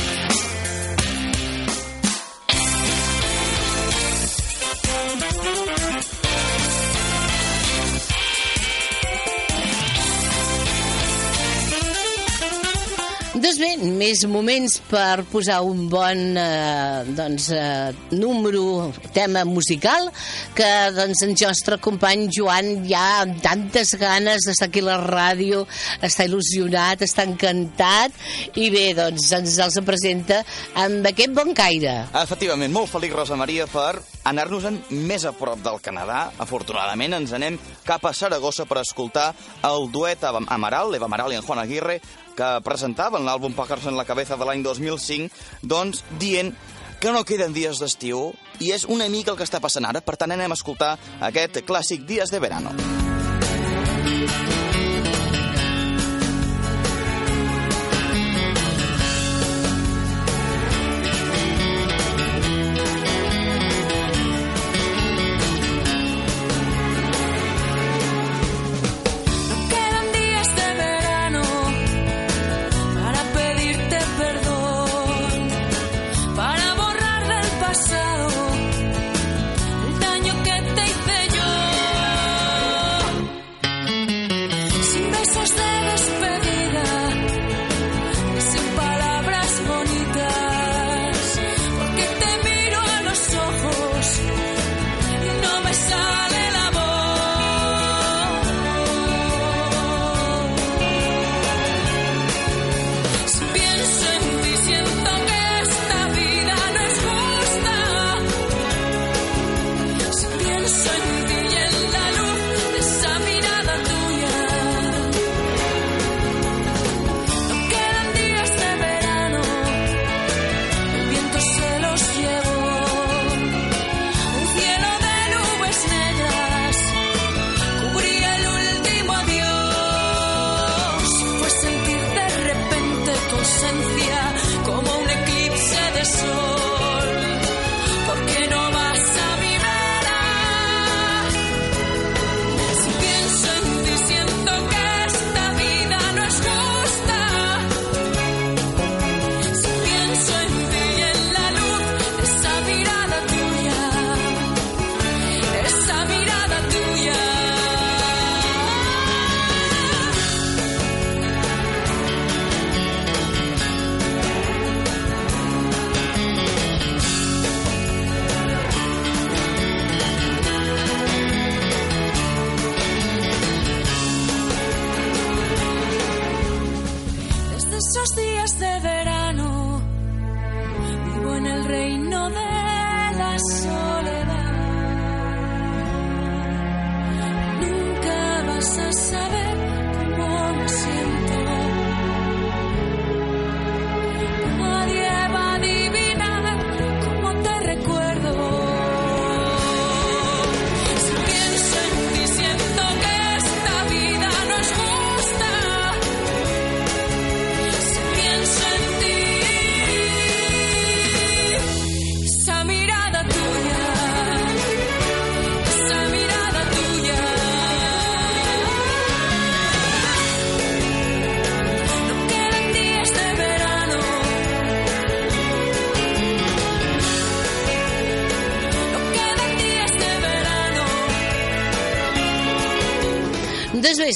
Més 14.04 14.24
moments 14.28 14.76
per 14.90 15.24
posar 15.30 15.60
un 15.64 15.86
bon 15.92 16.20
eh, 16.36 17.04
doncs, 17.16 17.48
eh, 17.54 17.92
número, 18.12 18.92
tema 19.16 19.44
musical, 19.48 20.10
que 20.56 20.70
doncs, 20.96 21.22
el 21.24 21.34
nostre 21.38 21.78
company 21.84 22.26
Joan 22.34 22.84
ja 22.88 23.04
amb 23.22 23.40
tantes 23.44 23.94
ganes 24.00 24.44
d'estar 24.48 24.68
aquí 24.68 24.82
a 24.84 24.88
la 24.90 24.98
ràdio, 25.00 25.64
està 26.04 26.26
il·lusionat, 26.28 27.04
està 27.06 27.24
encantat, 27.28 28.16
i 28.60 28.68
bé, 28.74 28.90
doncs 28.98 29.30
ens 29.38 29.56
els 29.64 29.80
presenta 29.86 30.42
amb 30.84 31.06
aquest 31.12 31.32
bon 31.36 31.54
caire. 31.56 32.02
Efectivament, 32.24 32.74
molt 32.74 32.92
feliç, 32.92 33.16
Rosa 33.16 33.40
Maria, 33.40 33.68
per 33.70 33.94
anar-nos-en 34.24 34.80
més 35.06 35.24
a 35.28 35.32
prop 35.36 35.60
del 35.64 35.80
Canadà. 35.84 36.30
Afortunadament 36.42 37.18
ens 37.20 37.34
anem 37.36 37.58
cap 37.86 38.04
a 38.04 38.14
Saragossa 38.16 38.66
per 38.68 38.80
escoltar 38.82 39.32
el 39.68 39.90
duet 39.92 40.24
Amaral, 40.24 40.92
l'Eva 40.92 41.08
Amaral 41.10 41.34
i 41.34 41.40
en 41.40 41.46
Juan 41.46 41.62
Aguirre, 41.62 42.00
que 42.34 42.50
presentaven 42.66 43.24
l'àlbum 43.26 43.54
Pájaros 43.54 43.86
en 43.90 43.98
la 43.98 44.08
cabeza 44.08 44.36
de 44.36 44.48
l'any 44.48 44.64
2005, 44.64 45.30
doncs 45.62 46.02
dient 46.18 46.54
que 47.00 47.12
no 47.12 47.24
queden 47.28 47.52
dies 47.52 47.78
d'estiu 47.82 48.30
i 48.64 48.72
és 48.72 48.88
una 48.88 49.10
mica 49.12 49.34
el 49.34 49.38
que 49.38 49.44
està 49.46 49.60
passant 49.60 49.84
ara. 49.84 50.00
Per 50.00 50.16
tant, 50.16 50.32
anem 50.32 50.50
a 50.50 50.58
escoltar 50.58 50.94
aquest 51.20 51.60
clàssic 51.68 52.08
Dies 52.08 52.32
de 52.32 52.40
Verano. 52.40 52.72
Quedan 52.72 53.03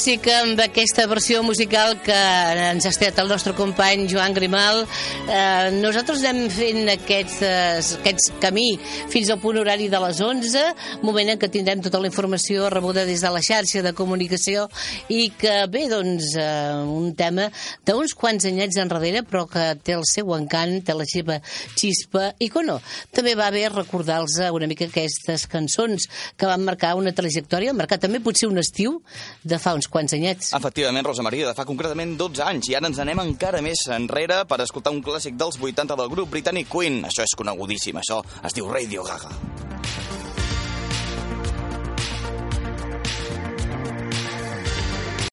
Que 0.08 0.32
amb 0.32 0.56
aquesta 0.64 1.04
versió 1.04 1.42
musical 1.44 1.98
que 2.00 2.16
ens 2.16 2.86
ha 2.86 2.90
estat 2.94 3.18
el 3.20 3.28
nostre 3.28 3.52
company 3.52 4.06
Joan 4.08 4.32
Grimal, 4.32 4.86
eh, 5.28 5.68
nosaltres 5.74 6.22
anem 6.24 6.48
fent 6.48 6.88
aquest, 6.88 7.42
eh, 7.44 7.82
aquest 7.98 8.30
camí 8.40 8.78
fins 9.12 9.28
al 9.28 9.36
punt 9.42 9.58
horari 9.60 9.90
de 9.92 10.00
les 10.00 10.22
11, 10.24 10.62
moment 11.02 11.28
en 11.28 11.38
què 11.38 11.50
tindrem 11.52 11.82
tota 11.84 12.00
la 12.00 12.08
informació 12.08 12.70
rebuda 12.72 13.04
des 13.04 13.20
de 13.20 13.32
la 13.34 13.42
xarxa 13.44 13.82
de 13.84 13.92
comunicació 13.92 14.70
i 15.12 15.28
que, 15.36 15.66
bé, 15.68 15.90
doncs, 15.92 16.30
eh, 16.40 16.72
un 16.88 17.12
tema 17.12 17.50
d'uns 17.84 18.16
quants 18.16 18.48
anyets 18.48 18.80
enrere, 18.80 19.26
però 19.28 19.44
que 19.44 19.74
té 19.84 19.92
el 19.92 20.08
seu 20.08 20.32
encant, 20.32 20.78
té 20.88 20.96
la 20.96 21.04
seva 21.04 21.36
xispa, 21.76 22.32
i 22.40 22.48
que 22.48 22.64
no, 22.64 22.80
també 23.12 23.36
va 23.36 23.50
bé 23.52 23.68
recordar-los 23.68 24.40
una 24.56 24.72
mica 24.72 24.88
aquestes 24.88 25.44
cançons 25.46 26.08
que 26.34 26.48
van 26.48 26.64
marcar 26.64 26.96
una 26.96 27.12
trajectòria, 27.12 27.76
marcar 27.76 28.00
també 28.00 28.24
potser 28.24 28.48
un 28.48 28.56
estiu 28.56 29.02
de 29.44 29.60
fa 29.60 29.76
uns 29.76 29.86
quants 29.98 30.14
anyets. 30.14 30.52
Efectivament, 30.58 31.06
Rosa 31.06 31.26
Maria, 31.26 31.50
de 31.50 31.56
fa 31.58 31.66
concretament 31.68 32.14
12 32.20 32.44
anys, 32.46 32.70
i 32.70 32.78
ara 32.78 32.90
ens 32.90 33.02
anem 33.02 33.24
encara 33.24 33.62
més 33.64 33.82
enrere 33.98 34.44
per 34.48 34.62
escoltar 34.64 34.94
un 34.94 35.02
clàssic 35.02 35.38
dels 35.38 35.58
80 35.58 35.98
del 35.98 36.12
grup 36.14 36.30
britànic 36.36 36.70
Queen. 36.70 37.02
Això 37.08 37.26
és 37.26 37.34
conegudíssim, 37.38 37.98
això 37.98 38.22
es 38.46 38.54
diu 38.56 38.70
Radio 38.70 39.06
Gaga. 39.08 39.34